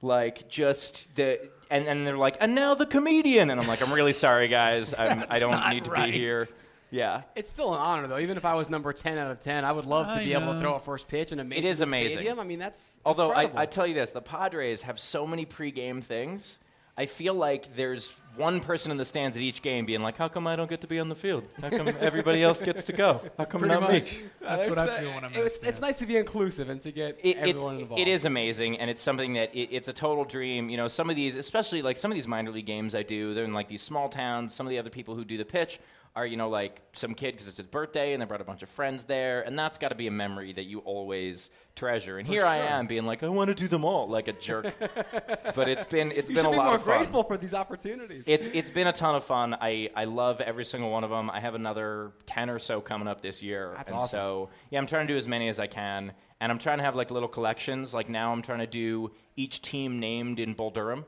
Like 0.01 0.49
just 0.49 1.15
the 1.17 1.51
and, 1.71 1.87
and 1.87 2.07
they're 2.07 2.17
like 2.17 2.37
and 2.41 2.55
now 2.55 2.75
the 2.75 2.87
comedian 2.87 3.51
and 3.51 3.61
I'm 3.61 3.67
like 3.67 3.83
I'm 3.83 3.93
really 3.93 4.13
sorry 4.13 4.49
guys 4.49 4.95
I'm, 4.99 5.25
I 5.31 5.39
don't 5.39 5.53
not 5.53 5.73
need 5.73 5.85
to 5.85 5.91
right. 5.91 6.13
be 6.13 6.19
here. 6.19 6.47
Yeah. 6.93 7.23
It's 7.35 7.49
still 7.49 7.75
an 7.75 7.81
honor, 7.81 8.07
though. 8.07 8.19
Even 8.19 8.37
if 8.37 8.45
I 8.45 8.55
was 8.55 8.69
number 8.71 8.93
10 8.93 9.19
out 9.19 9.31
of 9.31 9.41
10, 9.41 9.65
I 9.65 9.73
would 9.73 9.87
love 9.87 10.07
to 10.09 10.21
I 10.21 10.25
be 10.25 10.35
able 10.35 10.53
to 10.53 10.61
throw 10.61 10.75
a 10.75 10.81
first 10.81 11.09
pitch 11.09 11.33
in 11.33 11.41
a 11.41 11.45
major 11.45 11.67
is 11.67 11.81
league 11.81 11.89
amazing. 11.89 12.17
stadium. 12.19 12.39
I 12.39 12.45
mean, 12.45 12.59
that's 12.61 13.01
Although 13.05 13.33
I. 13.33 13.51
I 13.63 13.67
tell 13.67 13.87
you 13.87 13.95
this, 13.95 14.11
the 14.11 14.21
Padres 14.23 14.83
have 14.83 15.01
so 15.01 15.27
many 15.27 15.47
pregame 15.47 16.05
things. 16.05 16.61
I 16.95 17.07
feel 17.07 17.33
like 17.33 17.75
there's 17.75 18.15
one 18.37 18.61
person 18.61 18.91
in 18.91 18.99
the 18.99 19.07
stands 19.07 19.35
at 19.35 19.41
each 19.43 19.63
game 19.63 19.87
being 19.87 20.03
like, 20.03 20.19
"How 20.19 20.29
come 20.29 20.47
I 20.47 20.57
don't 20.57 20.69
get 20.69 20.83
to 20.83 20.87
be 20.87 21.01
on 21.01 21.09
the 21.09 21.15
field? 21.15 21.45
How 21.59 21.71
come 21.71 21.89
everybody 22.01 22.43
else 22.43 22.61
gets 22.61 22.85
to 22.85 22.93
go? 22.93 23.23
How 23.39 23.47
come 23.47 23.61
Pretty 23.61 23.75
not 23.75 23.81
much. 23.91 24.19
me?" 24.19 24.25
That's 24.43 24.67
what 24.67 24.75
There's 24.77 24.91
I 24.91 25.01
feel 25.01 25.11
when 25.15 25.25
I'm. 25.25 25.33
in 25.33 25.41
it's, 25.41 25.57
it's 25.63 25.81
nice 25.81 25.97
to 26.01 26.07
be 26.07 26.19
inclusive 26.19 26.69
and 26.69 26.83
to 26.83 26.93
get 26.93 27.19
It, 27.23 27.39
it's, 27.39 27.63
everyone 27.63 27.79
involved. 27.81 28.03
it 28.03 28.09
is 28.09 28.27
amazing, 28.27 28.79
and 28.79 28.91
it's 28.91 29.01
something 29.01 29.33
that 29.33 29.55
it, 29.55 29.71
it's 29.73 29.89
a 29.89 29.93
total 29.95 30.27
dream. 30.27 30.69
You 30.69 30.77
know, 30.77 30.87
some 30.87 31.09
of 31.09 31.17
these, 31.17 31.37
especially 31.39 31.81
like 31.81 31.97
some 31.97 32.11
of 32.11 32.15
these 32.15 32.29
minor 32.29 32.51
league 32.51 32.67
games 32.67 32.95
I 32.95 33.03
do, 33.03 33.33
they're 33.33 33.47
in 33.47 33.55
like 33.55 33.69
these 33.69 33.83
small 33.83 34.11
towns. 34.11 34.53
Some 34.53 34.67
of 34.67 34.71
the 34.71 34.79
other 34.79 34.91
people 34.91 35.15
who 35.15 35.25
do 35.25 35.39
the 35.39 35.47
pitch 35.47 35.81
are, 36.15 36.27
you 36.27 36.37
know, 36.37 36.51
like 36.51 36.81
some 36.93 37.15
kid 37.15 37.33
because 37.33 37.49
it's 37.49 37.57
his 37.57 37.67
birthday, 37.67 38.13
and 38.13 38.21
they 38.21 38.27
brought 38.27 38.41
a 38.43 38.45
bunch 38.45 38.63
of 38.63 38.69
friends 38.69 39.05
there, 39.05 39.41
and 39.43 39.59
that's 39.59 39.79
got 39.79 39.89
to 39.89 39.95
be 39.95 40.07
a 40.07 40.11
memory 40.11 40.53
that 40.53 40.65
you 40.65 40.81
always 40.81 41.51
treasure. 41.75 42.19
And 42.19 42.29
here 42.29 42.45
I 42.45 42.59
am 42.59 42.87
being 42.87 43.07
like, 43.07 43.23
I 43.23 43.29
want 43.29 43.49
to 43.49 43.55
do 43.55 43.67
them 43.67 43.83
all, 43.85 44.09
like 44.09 44.29
a 44.29 44.35
jerk. 44.35 44.75
but 45.55 45.69
it's 45.69 45.87
been 45.87 46.11
it's 46.13 46.29
You 46.29 46.37
been 46.37 46.47
a 46.47 46.51
be 46.51 46.57
lot 46.57 46.67
more 46.67 46.75
of 46.75 46.83
fun. 46.85 46.99
grateful 46.99 47.23
for 47.23 47.39
these 47.39 47.55
opportunities. 47.55 48.25
It's 48.27 48.47
it's 48.49 48.69
been 48.69 48.87
a 48.89 48.93
ton 48.93 49.15
of 49.15 49.25
fun. 49.25 49.57
I, 49.61 49.89
I 49.97 50.05
love 50.05 50.41
every 50.43 50.67
single 50.67 50.91
one 50.91 51.03
of 51.03 51.09
them. 51.11 51.31
I 51.31 51.41
have 51.41 51.55
another 51.55 52.13
ten 52.27 52.51
or 52.51 52.59
so 52.59 52.81
coming 52.83 53.09
up 53.09 53.23
this 53.23 53.43
year, 53.43 53.73
That's 53.77 53.91
and 53.91 54.01
awesome. 54.01 54.09
so 54.19 54.51
yeah, 54.71 54.79
I'm 54.81 54.87
trying 54.87 55.07
to 55.07 55.13
do 55.13 55.17
as 55.17 55.27
many 55.27 55.49
as 55.49 55.59
I 55.59 55.67
can, 55.67 56.13
and 56.41 56.53
I'm 56.53 56.59
trying 56.59 56.77
to 56.79 56.85
have 56.85 56.95
like 56.95 57.11
little 57.11 57.29
collections. 57.29 57.95
Like 57.95 58.11
now, 58.11 58.33
I'm 58.33 58.43
trying 58.43 58.59
to 58.61 58.67
do 58.67 59.13
each 59.37 59.63
team 59.63 59.99
named 59.99 60.41
in 60.41 60.53
Bull 60.53 60.71
Durham, 60.71 61.07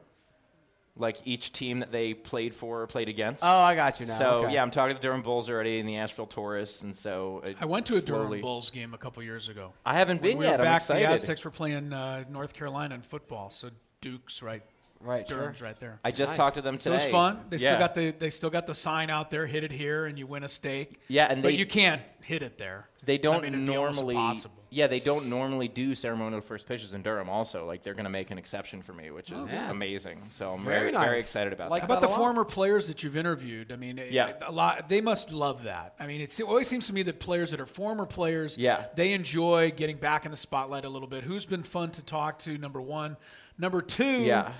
like 0.97 1.19
each 1.25 1.53
team 1.53 1.81
that 1.81 1.91
they 1.91 2.15
played 2.15 2.55
for 2.55 2.83
or 2.83 2.87
played 2.87 3.09
against. 3.09 3.43
oh, 3.45 3.49
I 3.59 3.75
got 3.75 3.99
you 3.99 4.07
now. 4.07 4.13
so 4.13 4.31
okay. 4.45 4.55
yeah, 4.55 4.63
I'm 4.63 4.71
talking 4.71 4.95
to 4.95 5.01
the 5.03 5.07
Durham 5.09 5.23
Bulls 5.23 5.51
already 5.51 5.81
and 5.81 5.89
the 5.89 5.97
Asheville 5.97 6.27
Tourists, 6.27 6.83
and 6.83 6.95
so 6.95 7.43
it 7.45 7.57
I 7.61 7.65
went 7.65 7.87
to 7.87 7.95
a 7.97 8.01
slowly- 8.01 8.39
Durham 8.39 8.41
Bulls 8.43 8.71
game 8.71 8.95
a 8.95 8.99
couple 8.99 9.23
years 9.23 9.49
ago. 9.49 9.73
I 9.85 9.95
haven't 9.95 10.23
When 10.23 10.31
been 10.33 10.39
we 10.39 10.45
yet. 10.45 10.53
were 10.53 10.59
I'm 10.59 10.65
back, 10.73 10.83
excited. 10.83 11.09
the 11.09 11.13
Aztecs 11.13 11.45
were 11.45 11.51
playing 11.51 11.93
uh, 11.93 12.25
North 12.31 12.55
Carolina 12.55 12.95
in 12.95 13.03
football, 13.03 13.51
so 13.51 13.71
Duke's 14.01 14.41
right, 14.41 14.63
right, 15.01 15.29
sure. 15.29 15.39
Durham's 15.39 15.61
right 15.63 15.79
there. 15.81 15.99
I 16.05 16.13
just 16.13 16.31
Nice. 16.31 16.37
talked 16.37 16.57
to 16.57 16.63
them 16.63 16.79
So 16.79 16.91
it 16.93 16.95
was 16.95 17.05
fun. 17.07 17.41
They 17.51 17.57
yeah. 17.57 17.71
still 17.71 17.79
got 17.79 17.95
the 17.95 18.11
they 18.13 18.31
still 18.31 18.51
got 18.51 18.67
the 18.69 18.75
sign 18.75 19.11
out 19.11 19.31
there. 19.33 19.47
Hit 19.47 19.65
it 19.65 19.73
here, 19.73 20.07
and 20.07 20.17
you 20.17 20.29
win 20.29 20.45
a 20.45 20.49
stake. 20.49 21.01
Yeah, 21.09 21.27
and 21.29 21.43
but 21.43 21.49
they- 21.49 21.57
you 21.57 21.67
can't 21.67 22.03
hit 22.23 22.43
it 22.45 22.57
there. 22.57 22.89
They 23.05 23.19
don't 23.19 23.39
I 23.45 23.51
mean, 23.51 23.55
it'd 23.55 23.67
be 23.67 23.73
normally. 23.75 24.15
impossible. 24.15 24.63
Yeah, 24.75 24.89
they 24.89 24.99
don't 24.99 25.27
normally 25.27 25.69
do 25.69 25.95
ceremonial 25.95 26.41
first 26.41 26.67
pitches 26.67 26.95
in 26.95 27.03
Durham. 27.03 27.29
Also, 27.29 27.65
like 27.65 27.85
they're 27.85 27.95
going 27.95 28.05
to 28.05 28.11
make 28.11 28.33
an 28.33 28.39
exception 28.39 28.83
for 28.83 28.93
me, 28.93 29.13
which 29.13 29.33
oh, 29.33 29.45
is 29.45 29.53
yeah. 29.53 29.71
amazing. 29.71 30.21
So 30.31 30.53
I'm 30.53 30.65
Very 30.65 30.91
very, 30.91 31.05
very, 31.05 31.21
excited 31.21 31.53
about 31.53 31.71
Like 31.71 31.83
that. 31.83 31.85
About 31.87 32.01
the 32.01 32.09
That 32.09 32.13
lot? 32.13 32.19
former 32.19 32.45
players 32.45 32.89
that 32.89 33.05
you've 33.05 33.17
interviewed? 33.17 33.71
I 33.71 33.77
mean, 33.77 34.01
Yeah. 34.11 34.33
a 34.43 34.51
lot. 34.51 34.89
They 34.89 35.01
must 35.01 35.33
love 35.33 35.63
that. 35.63 35.95
I 36.01 36.09
mean, 36.09 36.21
it's, 36.21 36.41
it 36.41 36.43
always 36.43 36.67
seems 36.67 36.89
to 36.89 36.93
me 36.93 37.05
that 37.05 37.21
players 37.21 37.53
that 37.53 37.61
are 37.61 37.67
former 37.67 38.05
players, 38.05 38.59
Yeah. 38.59 38.87
they 38.97 39.13
enjoy 39.13 39.71
getting 39.71 39.97
back 39.97 40.25
in 40.25 40.33
the 40.33 40.37
spotlight 40.37 40.85
a 40.85 40.89
little 40.89 41.09
bit. 41.09 41.23
Who's 41.23 41.47
been 41.47 41.63
fun 41.63 41.93
to 41.93 42.03
talk 42.03 42.41
to? 42.41 42.59
Number 42.59 42.81
one, 42.81 43.17
number 43.57 43.81
two. 43.81 44.25
Yeah. 44.25 44.53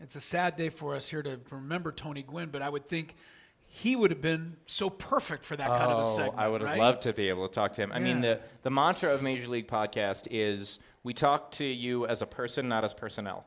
it's 0.00 0.16
a 0.16 0.20
sad 0.20 0.56
day 0.56 0.70
for 0.70 0.96
us 0.96 1.08
here 1.08 1.22
to 1.22 1.38
remember 1.50 1.92
Tony 1.92 2.22
Gwynn, 2.22 2.48
but 2.50 2.60
I 2.60 2.68
would 2.68 2.88
think 2.88 3.14
he 3.72 3.94
would 3.94 4.10
have 4.10 4.20
been 4.20 4.56
so 4.66 4.90
perfect 4.90 5.44
for 5.44 5.54
that 5.56 5.68
kind 5.68 5.92
of 5.92 5.98
a 5.98 6.00
Oh, 6.00 6.04
segment. 6.04 6.38
I 6.38 6.48
would 6.48 6.60
have 6.60 6.70
right? 6.70 6.78
loved 6.78 7.02
to 7.02 7.12
be 7.12 7.28
able 7.28 7.46
to 7.46 7.54
talk 7.54 7.72
to 7.74 7.82
him. 7.82 7.92
I 7.92 8.00
mean, 8.00 8.20
the 8.20 8.40
the 8.62 8.70
mantra 8.70 9.14
of 9.14 9.22
Major 9.22 9.46
League 9.48 9.68
Podcast 9.68 10.26
is 10.30 10.80
we 11.04 11.14
talk 11.14 11.52
to 11.52 11.64
you 11.64 12.04
as 12.06 12.20
a 12.20 12.26
person, 12.26 12.68
not 12.68 12.82
as 12.84 12.92
personnel. 12.92 13.44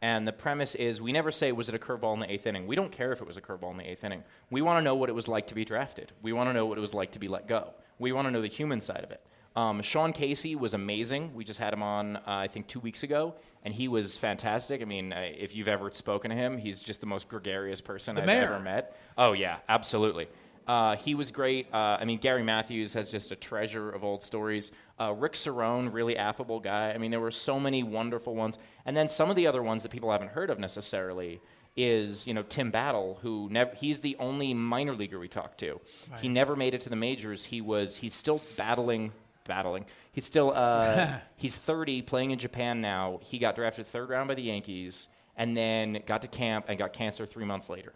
And 0.00 0.28
the 0.28 0.32
premise 0.32 0.76
is 0.76 1.00
we 1.00 1.10
never 1.10 1.32
say, 1.32 1.50
was 1.50 1.68
it 1.68 1.74
a 1.74 1.78
curveball 1.78 2.14
in 2.14 2.20
the 2.20 2.30
eighth 2.32 2.46
inning? 2.46 2.68
We 2.68 2.76
don't 2.76 2.92
care 2.92 3.10
if 3.10 3.20
it 3.20 3.26
was 3.26 3.36
a 3.36 3.40
curveball 3.40 3.72
in 3.72 3.78
the 3.78 3.90
eighth 3.90 4.04
inning. 4.04 4.22
We 4.48 4.62
want 4.62 4.78
to 4.78 4.82
know 4.82 4.94
what 4.94 5.08
it 5.08 5.14
was 5.14 5.26
like 5.26 5.48
to 5.48 5.56
be 5.56 5.64
drafted. 5.64 6.12
We 6.22 6.32
want 6.32 6.48
to 6.48 6.52
know 6.54 6.66
what 6.66 6.78
it 6.78 6.80
was 6.80 6.94
like 6.94 7.10
to 7.12 7.18
be 7.18 7.26
let 7.26 7.48
go. 7.48 7.72
We 7.98 8.12
want 8.12 8.28
to 8.28 8.30
know 8.30 8.40
the 8.40 8.46
human 8.46 8.80
side 8.80 9.02
of 9.02 9.10
it. 9.10 9.20
Um, 9.56 9.82
Sean 9.82 10.12
Casey 10.12 10.54
was 10.54 10.72
amazing. 10.74 11.34
We 11.34 11.42
just 11.42 11.58
had 11.58 11.72
him 11.72 11.82
on, 11.82 12.14
uh, 12.16 12.22
I 12.26 12.46
think, 12.46 12.68
two 12.68 12.78
weeks 12.78 13.02
ago, 13.02 13.34
and 13.64 13.74
he 13.74 13.88
was 13.88 14.16
fantastic. 14.16 14.80
I 14.82 14.84
mean, 14.84 15.12
uh, 15.12 15.28
if 15.36 15.54
you've 15.54 15.68
ever 15.68 15.90
spoken 15.92 16.30
to 16.30 16.36
him, 16.36 16.58
he's 16.58 16.82
just 16.82 17.00
the 17.00 17.06
most 17.06 17.28
gregarious 17.28 17.80
person 17.80 18.14
The 18.14 18.22
I've 18.22 18.26
mayor. 18.26 18.44
ever 18.54 18.60
met. 18.60 18.96
Oh, 19.16 19.32
yeah, 19.32 19.58
absolutely. 19.68 20.28
Uh, 20.66 20.96
he 20.96 21.14
was 21.14 21.30
great. 21.30 21.66
Uh, 21.72 21.96
I 21.98 22.04
mean, 22.04 22.18
Gary 22.18 22.42
Matthews 22.42 22.92
has 22.92 23.10
just 23.10 23.32
a 23.32 23.36
treasure 23.36 23.88
of 23.90 24.04
old 24.04 24.22
stories. 24.22 24.70
Uh, 25.00 25.14
Rick 25.16 25.32
Cerone, 25.32 25.92
really 25.92 26.16
affable 26.18 26.60
guy. 26.60 26.90
I 26.92 26.98
mean, 26.98 27.10
there 27.10 27.20
were 27.20 27.30
so 27.30 27.58
many 27.58 27.82
wonderful 27.82 28.34
ones. 28.34 28.58
And 28.84 28.94
then 28.96 29.08
some 29.08 29.30
of 29.30 29.36
the 29.36 29.46
other 29.46 29.62
ones 29.62 29.82
that 29.82 29.88
people 29.90 30.12
haven't 30.12 30.30
heard 30.32 30.50
of 30.50 30.58
necessarily 30.58 31.40
is, 31.74 32.26
you 32.26 32.34
know, 32.34 32.42
Tim 32.42 32.70
Battle, 32.70 33.18
who 33.22 33.48
never, 33.50 33.74
he's 33.76 34.00
the 34.00 34.16
only 34.18 34.52
minor 34.52 34.94
leaguer 34.94 35.18
we 35.18 35.28
talked 35.28 35.58
to. 35.60 35.80
He 36.20 36.28
never 36.28 36.54
made 36.56 36.74
it 36.74 36.80
to 36.82 36.90
the 36.90 36.96
majors. 36.96 37.44
He 37.44 37.60
was, 37.60 37.96
he's 37.96 38.14
still 38.14 38.42
battling, 38.56 39.12
battling. 39.48 39.86
He's 40.12 40.24
still, 40.24 40.52
uh, 40.54 41.18
he's 41.36 41.56
30, 41.56 42.02
playing 42.02 42.30
in 42.30 42.38
Japan 42.38 42.80
now. 42.80 43.18
He 43.22 43.38
got 43.38 43.56
drafted 43.56 43.88
third 43.88 44.08
round 44.10 44.28
by 44.28 44.34
the 44.34 44.42
Yankees 44.42 45.08
and 45.36 45.56
then 45.56 46.02
got 46.06 46.22
to 46.22 46.28
camp 46.28 46.66
and 46.68 46.78
got 46.78 46.92
cancer 46.92 47.26
three 47.26 47.44
months 47.44 47.68
later. 47.68 47.94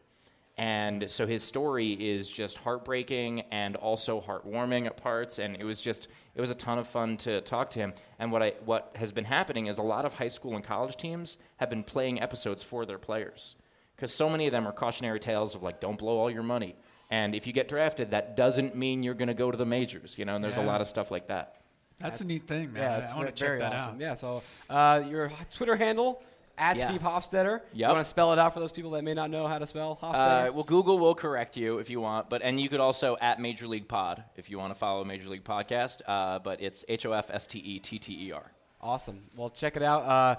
And 0.58 1.10
so 1.10 1.26
his 1.26 1.42
story 1.42 1.92
is 1.92 2.30
just 2.30 2.58
heartbreaking 2.58 3.40
and 3.50 3.74
also 3.76 4.20
heartwarming 4.20 4.86
at 4.86 4.96
parts. 4.96 5.38
And 5.38 5.56
it 5.56 5.64
was 5.64 5.80
just, 5.80 6.08
it 6.34 6.40
was 6.40 6.50
a 6.50 6.54
ton 6.54 6.78
of 6.78 6.86
fun 6.86 7.16
to 7.18 7.40
talk 7.40 7.70
to 7.70 7.78
him. 7.78 7.94
And 8.18 8.30
what, 8.30 8.42
I, 8.42 8.54
what 8.64 8.92
has 8.96 9.12
been 9.12 9.24
happening 9.24 9.66
is 9.66 9.78
a 9.78 9.82
lot 9.82 10.04
of 10.04 10.12
high 10.12 10.28
school 10.28 10.54
and 10.54 10.64
college 10.64 10.96
teams 10.96 11.38
have 11.56 11.70
been 11.70 11.82
playing 11.82 12.20
episodes 12.20 12.62
for 12.62 12.84
their 12.84 12.98
players. 12.98 13.56
Because 13.96 14.12
so 14.12 14.28
many 14.28 14.46
of 14.46 14.52
them 14.52 14.66
are 14.66 14.72
cautionary 14.72 15.20
tales 15.20 15.54
of 15.54 15.62
like, 15.62 15.80
don't 15.80 15.98
blow 15.98 16.18
all 16.18 16.30
your 16.30 16.42
money. 16.42 16.76
And 17.12 17.34
if 17.34 17.46
you 17.46 17.52
get 17.52 17.68
drafted, 17.68 18.10
that 18.12 18.36
doesn't 18.36 18.74
mean 18.74 19.02
you're 19.02 19.14
going 19.22 19.28
to 19.28 19.34
go 19.34 19.50
to 19.50 19.56
the 19.56 19.66
majors, 19.66 20.16
you 20.18 20.24
know, 20.24 20.34
and 20.34 20.42
there's 20.42 20.56
a 20.56 20.62
lot 20.62 20.80
of 20.80 20.86
stuff 20.86 21.10
like 21.10 21.26
that. 21.28 21.56
That's, 21.98 22.20
a 22.22 22.24
neat 22.24 22.42
thing, 22.44 22.72
man. 22.72 22.82
Yeah, 22.82 22.94
I- 22.96 22.98
it's 23.00 23.12
I 23.12 23.16
want 23.16 23.28
to 23.28 23.34
check 23.34 23.58
that 23.58 23.74
awesome. 23.74 23.94
out. 23.96 24.00
Yeah, 24.00 24.14
so 24.14 24.42
uh, 24.70 25.02
your 25.08 25.30
Twitter 25.54 25.76
handle 25.76 26.22
at 26.58 26.76
Yeah. 26.76 26.88
Steve 26.88 27.02
Hofstetter. 27.02 27.60
You 27.74 27.86
want 27.86 27.98
to 27.98 28.04
spell 28.04 28.32
it 28.32 28.38
out 28.38 28.54
for 28.54 28.60
those 28.60 28.72
people 28.72 28.90
that 28.92 29.04
may 29.04 29.14
not 29.14 29.30
know 29.30 29.46
how 29.46 29.58
to 29.58 29.66
spell 29.66 29.98
Uh, 30.02 30.12
Hofstetter? 30.12 30.54
well, 30.54 30.64
Google 30.64 30.98
will 30.98 31.14
correct 31.14 31.56
you 31.56 31.78
if 31.78 31.90
you 31.90 32.00
want, 32.00 32.28
but 32.30 32.40
and 32.42 32.58
you 32.60 32.68
could 32.68 32.80
also 32.80 33.16
at 33.20 33.38
Major 33.40 33.66
League 33.68 33.88
Pod 33.88 34.24
if 34.36 34.50
you 34.50 34.58
want 34.58 34.72
to 34.72 34.78
follow 34.78 35.04
Major 35.04 35.28
League 35.28 35.44
Podcast. 35.44 36.00
Uh, 36.06 36.38
but 36.40 36.60
it's 36.62 36.84
H 36.88 37.04
O 37.06 37.12
F 37.12 37.30
S 37.30 37.46
T 37.46 37.58
E 37.58 37.78
T 37.78 37.98
T 37.98 38.26
E 38.28 38.32
R. 38.32 38.50
awesome. 38.80 39.20
Well, 39.36 39.50
check 39.50 39.76
it 39.76 39.82
out. 39.82 40.02
Uh, 40.04 40.36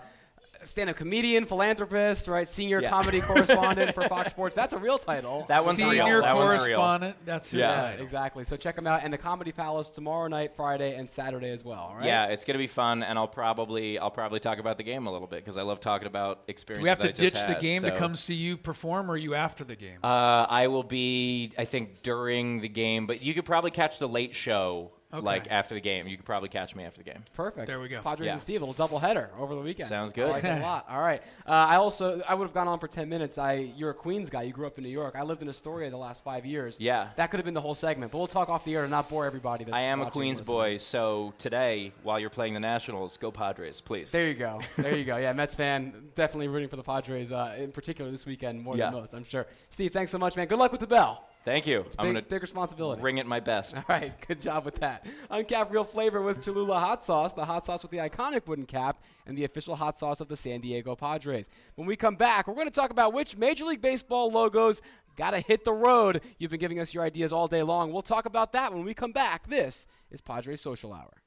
stand-up 0.68 0.96
comedian, 0.96 1.46
philanthropist, 1.46 2.28
right? 2.28 2.48
Senior 2.48 2.82
Yeah. 2.82 2.90
comedy 2.90 3.22
correspondent 3.48 3.94
for 3.94 4.04
Fox 4.08 4.32
Sports. 4.32 4.56
That's 4.56 4.74
a 4.74 4.78
real 4.78 4.98
title. 4.98 5.46
That 5.48 5.64
one's 5.66 5.78
Senior 5.78 6.06
real. 6.06 6.22
That 6.22 6.36
one's 6.36 6.50
real. 6.68 6.78
correspondent. 6.78 7.18
That's 7.26 7.52
his 7.52 7.62
Yeah. 7.62 7.68
title. 7.76 8.04
exactly. 8.04 8.44
So 8.44 8.56
check 8.58 8.78
him 8.78 8.88
out, 8.88 9.02
and 9.04 9.14
the 9.14 9.18
Comedy 9.18 9.52
Palace 9.52 9.90
tomorrow 9.90 10.28
night, 10.28 10.56
Friday, 10.56 10.96
and 10.96 11.10
Saturday 11.10 11.50
as 11.50 11.64
well. 11.64 11.90
all 11.92 11.96
Right? 11.96 12.06
Yeah, 12.06 12.26
it's 12.28 12.46
gonna 12.46 12.60
be 12.60 12.68
fun, 12.68 13.04
and 13.04 13.18
I'll 13.18 13.28
probably 13.28 13.98
I'll 14.00 14.12
probably 14.12 14.40
talk 14.40 14.60
about 14.60 14.78
the 14.78 14.84
game 14.84 15.08
a 15.08 15.12
little 15.12 15.28
bit 15.28 15.40
because 15.44 15.58
I 15.58 15.62
love 15.64 15.80
talking 15.80 16.08
about 16.08 16.48
Do 16.48 16.54
we 16.82 16.90
have 16.90 16.98
to 17.00 17.04
that 17.04 17.10
I 17.10 17.12
just 17.12 17.20
ditch 17.20 17.34
the 17.42 17.54
had, 17.54 17.62
game 17.62 17.82
to 17.84 17.92
come 17.98 18.16
see 18.16 18.34
you 18.36 18.58
perform, 18.58 19.10
or 19.10 19.16
are 19.16 19.18
you 19.18 19.36
after 19.36 19.64
the 19.64 19.76
game? 19.76 20.00
Uh, 20.04 20.46
I 20.50 20.68
will 20.68 20.84
be, 20.84 21.52
I 21.58 21.66
think, 21.66 22.02
during 22.02 22.62
the 22.62 22.70
game, 22.70 23.08
but 23.08 23.22
you 23.24 23.34
could 23.34 23.46
probably 23.46 23.72
catch 23.72 24.00
the 24.00 24.08
late 24.08 24.34
show 24.36 24.92
Okay. 25.14 25.24
like 25.26 25.48
after 25.52 25.76
the 25.76 25.82
game. 25.82 26.08
You 26.08 26.18
could 26.18 26.26
probably 26.26 26.50
catch 26.50 26.76
me 26.76 26.84
after 26.86 26.98
the 27.04 27.10
game. 27.10 27.24
Perfect. 27.36 27.68
There 27.68 27.80
we 27.80 27.88
go. 27.88 28.02
Padres 28.02 28.26
Yeah. 28.26 28.34
and 28.34 28.42
Steve, 28.42 28.62
a 28.62 28.66
little 28.66 28.74
double 28.74 29.00
header 29.00 29.30
over 29.38 29.54
the 29.56 29.62
weekend. 29.62 29.88
Sounds 29.88 30.12
I 30.12 30.16
good. 30.16 30.30
like 30.30 30.42
that 30.42 30.62
a 30.62 30.64
lot. 30.64 30.86
All 30.90 31.02
right. 31.02 31.22
Uh, 31.48 31.52
I 31.52 31.76
also 31.76 32.22
I 32.28 32.34
would 32.34 32.46
have 32.46 32.54
gone 32.54 32.68
on 32.68 32.80
for 32.80 32.88
ten 32.88 33.10
minutes. 33.10 33.38
I 33.38 33.54
you're 33.76 33.92
a 33.92 33.94
Queens 33.94 34.30
guy. 34.30 34.42
You 34.44 34.54
grew 34.54 34.66
up 34.68 34.78
in 34.78 34.84
New 34.84 34.90
York. 34.90 35.16
I 35.16 35.24
lived 35.24 35.42
in 35.42 35.50
Astoria 35.50 35.90
the 35.90 35.98
last 35.98 36.24
five 36.24 36.46
years. 36.46 36.78
Yeah. 36.80 37.10
That 37.16 37.30
could 37.32 37.38
have 37.40 37.46
been 37.46 37.54
the 37.54 37.62
whole 37.62 37.76
segment, 37.76 38.12
but 38.12 38.18
we'll 38.18 38.28
talk 38.28 38.50
off 38.50 38.66
the 38.66 38.76
air 38.76 38.82
to 38.84 38.88
not 38.88 39.10
bore 39.10 39.26
everybody. 39.26 39.64
That's 39.66 39.76
I 39.76 39.82
am 39.82 40.02
a 40.02 40.10
Queens 40.10 40.42
boy, 40.42 40.78
so 40.78 41.34
today, 41.38 41.92
while 42.04 42.20
you're 42.20 42.30
playing 42.30 42.54
the 42.56 42.60
Nationals, 42.60 43.18
go 43.18 43.32
Padres, 43.32 43.82
please. 43.82 44.12
There 44.12 44.28
you 44.28 44.34
go. 44.34 44.60
There 44.78 44.98
you 44.98 45.06
go. 45.06 45.18
Yeah, 45.18 45.34
Mets 45.44 45.54
fan, 45.56 46.10
definitely 46.16 46.48
rooting 46.48 46.70
for 46.70 46.76
the 46.78 46.84
Padres 46.84 47.32
uh, 47.32 47.56
in 47.58 47.72
particular 47.72 48.10
this 48.10 48.26
weekend 48.26 48.62
more 48.64 48.76
Yeah. 48.76 48.90
than 48.90 49.00
most. 49.02 49.14
I'm 49.14 49.24
sure. 49.24 49.46
Steve, 49.70 49.92
thanks 49.94 50.12
so 50.12 50.18
much, 50.18 50.36
man. 50.36 50.48
Good 50.48 50.60
luck 50.60 50.72
with 50.72 50.82
the 50.82 50.88
bell. 50.88 51.26
Thank 51.46 51.68
you. 51.68 51.80
I'm 52.00 52.06
Big, 52.08 52.14
gonna 52.16 52.22
big 52.22 52.42
responsibility. 52.42 53.02
ring 53.02 53.18
it 53.18 53.26
my 53.26 53.42
best. 53.42 53.76
All 53.78 53.84
right, 53.90 54.14
good 54.28 54.42
job 54.42 54.64
with 54.64 54.76
that. 54.76 55.06
Uncap 55.30 55.72
real 55.72 55.84
flavor 55.84 56.22
with 56.22 56.44
Cholula 56.46 56.80
hot 56.80 57.04
sauce, 57.04 57.34
the 57.34 57.44
hot 57.44 57.66
sauce 57.66 57.82
with 57.82 57.92
the 57.92 57.98
iconic 57.98 58.48
wooden 58.48 58.66
cap, 58.66 59.04
and 59.26 59.38
the 59.38 59.44
official 59.44 59.76
hot 59.76 59.98
sauce 59.98 60.22
of 60.22 60.30
the 60.30 60.38
San 60.38 60.62
Diego 60.62 60.96
Padres. 60.96 61.50
When 61.76 61.86
we 61.86 61.98
come 61.98 62.16
back, 62.16 62.48
we're 62.48 62.54
going 62.54 62.68
to 62.68 62.72
talk 62.72 62.92
about 62.92 63.12
which 63.14 63.36
Major 63.36 63.66
League 63.66 63.82
Baseball 63.82 64.32
logos 64.32 64.82
got 65.18 65.32
to 65.32 65.40
hit 65.42 65.66
the 65.66 65.74
road. 65.74 66.22
You've 66.38 66.52
been 66.52 66.60
giving 66.62 66.80
us 66.80 66.94
your 66.94 67.04
ideas 67.04 67.34
all 67.34 67.48
day 67.48 67.62
long. 67.64 67.92
We'll 67.92 68.02
talk 68.04 68.26
about 68.26 68.54
that 68.54 68.74
when 68.74 68.86
we 68.86 68.94
come 68.94 69.12
back. 69.12 69.48
This 69.50 69.86
is 70.12 70.22
Padres 70.22 70.62
Social 70.62 70.94
Hour. 70.94 71.23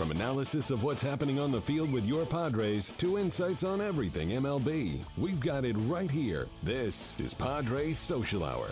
From 0.00 0.12
analysis 0.12 0.70
of 0.70 0.82
what's 0.82 1.02
happening 1.02 1.38
on 1.38 1.52
the 1.52 1.60
field 1.60 1.92
with 1.92 2.06
your 2.06 2.24
Padres 2.24 2.90
to 2.96 3.18
insights 3.18 3.64
on 3.64 3.82
everything 3.82 4.30
MLB, 4.30 5.04
we've 5.18 5.38
got 5.40 5.66
it 5.66 5.76
right 5.80 6.10
here. 6.10 6.48
This 6.62 7.20
is 7.20 7.34
Padres 7.34 7.98
Social 7.98 8.42
Hour. 8.42 8.70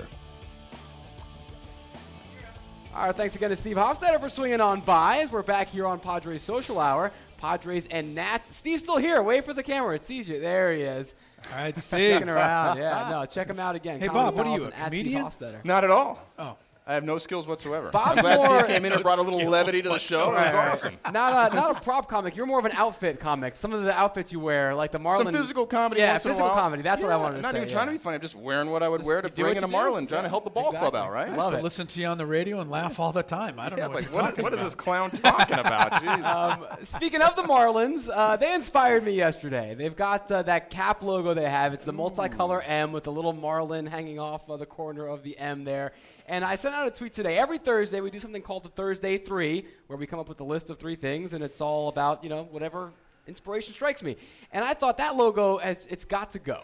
All 2.94 3.08
right, 3.08 3.14
thanks 3.14 3.36
again 3.36 3.50
to 3.50 3.56
Steve 3.56 3.76
Hofstetter 3.76 4.18
for 4.18 4.30
swinging 4.30 4.62
on 4.62 4.80
by 4.80 5.18
as 5.18 5.30
we're 5.30 5.42
back 5.42 5.68
here 5.68 5.86
on 5.86 6.00
Padres 6.00 6.40
Social 6.40 6.80
Hour. 6.80 7.12
Padres 7.36 7.86
and 7.90 8.14
Nats. 8.14 8.56
Steve's 8.56 8.82
still 8.82 8.96
here. 8.96 9.22
Wait 9.22 9.44
for 9.44 9.52
the 9.52 9.62
camera. 9.62 9.96
It 9.96 10.06
sees 10.06 10.30
you. 10.30 10.40
There 10.40 10.72
he 10.72 10.80
is. 10.80 11.14
All 11.52 11.58
right, 11.58 11.76
Steve. 11.78 12.14
Sticking 12.14 12.30
around. 12.30 12.78
Yeah, 12.78 13.08
no, 13.10 13.26
check 13.26 13.50
him 13.50 13.60
out 13.60 13.76
again. 13.76 14.00
Hey, 14.00 14.06
Comedy 14.08 14.24
Bob, 14.24 14.34
what 14.34 14.46
are 14.46 14.56
you, 14.56 14.62
a 14.62 14.66
and 14.68 14.74
at 14.74 14.86
Steve 14.88 15.04
comedian? 15.04 15.60
Not 15.62 15.84
at 15.84 15.90
all. 15.90 16.26
Oh. 16.38 16.56
I 16.88 16.94
have 16.94 17.04
no 17.04 17.18
skills 17.18 17.46
whatsoever. 17.46 17.90
Bob 17.90 18.16
I'm 18.16 18.22
glad 18.22 18.38
Moore- 18.40 18.58
Steve 18.60 18.68
came 18.68 18.84
in 18.86 18.92
and 18.92 19.02
brought 19.02 19.18
a 19.18 19.22
little 19.22 19.46
levity 19.48 19.82
to 19.82 19.90
the 19.90 19.98
show. 19.98 20.28
It 20.32 20.34
was 20.36 20.36
Right, 20.38 20.54
right, 20.54 20.68
awesome. 20.72 20.96
not 21.12 21.52
a 21.52 21.54
not 21.54 21.76
a 21.76 21.80
prop 21.80 22.08
comic. 22.08 22.34
You're 22.34 22.46
more 22.46 22.58
of 22.58 22.64
an 22.64 22.72
outfit 22.72 23.20
comic. 23.20 23.56
Some 23.56 23.74
of 23.74 23.84
the 23.84 23.92
outfits 23.92 24.32
you 24.32 24.40
wear, 24.40 24.74
like 24.74 24.90
the 24.92 24.98
Marlin. 24.98 25.26
Some 25.26 25.34
physical 25.34 25.66
comedy. 25.66 26.00
Yeah, 26.00 26.12
once 26.12 26.24
in 26.24 26.30
a 26.30 26.34
physical 26.34 26.48
while. 26.48 26.56
comedy. 26.58 26.82
That's 26.82 27.02
what 27.02 27.12
I 27.12 27.16
Yeah, 27.16 27.20
wanted 27.22 27.36
to 27.36 27.42
not 27.42 27.48
say. 27.48 27.52
Not 27.52 27.56
even 27.58 27.68
yeah. 27.68 27.74
trying 27.74 27.86
to 27.88 27.92
be 27.92 27.98
funny. 27.98 28.14
I'm 28.14 28.20
just 28.22 28.36
wearing 28.36 28.70
what 28.70 28.82
I 28.82 28.88
would 28.88 29.00
Just 29.00 29.06
wear 29.06 29.20
to 29.20 29.28
you 29.28 29.34
do 29.34 29.42
bring 29.42 29.56
in 29.58 29.64
a 29.64 29.66
you 29.66 29.70
do. 29.70 29.72
Marlin, 29.72 30.06
trying 30.06 30.22
to 30.22 30.28
help 30.30 30.44
the 30.44 30.50
ball 30.50 30.68
exactly. 30.70 30.90
club 30.90 31.04
out, 31.06 31.12
right? 31.12 31.26
I 31.28 31.30
Love 31.32 31.36
used 31.38 31.50
to 31.50 31.58
it. 31.58 31.62
listen 31.62 31.86
to 31.88 32.00
you 32.00 32.06
on 32.06 32.16
the 32.16 32.26
radio 32.26 32.60
and 32.60 32.70
laugh 32.70 32.98
all 32.98 33.12
the 33.12 33.22
time. 33.22 33.60
I 33.60 33.68
don't 33.68 33.78
Yeah, 33.78 33.88
know 33.88 33.96
it's 33.98 34.10
what 34.10 34.14
like, 34.14 34.14
you're 34.14 34.22
what 34.22 34.24
is, 34.24 34.30
talking 34.30 34.44
what 34.44 34.52
is 34.54 34.58
about. 34.58 34.64
this 34.64 34.74
clown 34.74 35.10
talking 35.10 35.58
about? 35.58 35.92
Jeez. 36.02 36.24
Um, 36.24 36.66
speaking 36.84 37.20
of 37.20 37.36
the 37.36 37.42
Marlins, 37.42 38.08
uh, 38.10 38.36
they 38.38 38.54
inspired 38.54 39.04
me 39.04 39.12
yesterday. 39.12 39.74
They've 39.76 39.94
got 39.94 40.32
uh, 40.32 40.40
that 40.44 40.70
cap 40.70 41.02
logo 41.02 41.34
they 41.34 41.48
have. 41.50 41.74
It's 41.74 41.84
the 41.84 41.92
multicolor 41.92 42.62
M 42.66 42.92
with 42.92 43.04
the 43.04 43.12
little 43.12 43.34
Marlin 43.34 43.84
hanging 43.84 44.18
off 44.18 44.48
of 44.48 44.58
the 44.58 44.66
corner 44.66 45.06
of 45.06 45.22
the 45.22 45.36
M 45.38 45.64
there. 45.64 45.92
And 46.28 46.44
I 46.44 46.56
sent 46.56 46.74
out 46.74 46.86
a 46.86 46.90
tweet 46.90 47.14
today. 47.14 47.38
Every 47.38 47.56
Thursday, 47.56 48.02
we 48.02 48.10
do 48.10 48.20
something 48.20 48.42
called 48.42 48.62
the 48.62 48.68
Thursday 48.68 49.16
Three, 49.16 49.64
where 49.86 49.96
we 49.96 50.06
come 50.06 50.18
up 50.18 50.28
with 50.28 50.38
a 50.40 50.44
list 50.44 50.68
of 50.68 50.78
three 50.78 50.94
things, 50.94 51.32
and 51.32 51.42
it's 51.42 51.62
all 51.62 51.88
about 51.88 52.22
you 52.22 52.28
know 52.28 52.46
whatever 52.50 52.92
inspiration 53.26 53.72
strikes 53.72 54.02
me. 54.02 54.16
And 54.52 54.62
I 54.62 54.74
thought 54.74 54.98
that 54.98 55.16
logo 55.16 55.56
has 55.56 55.86
it's 55.88 56.04
got 56.04 56.32
to 56.32 56.38
go. 56.38 56.60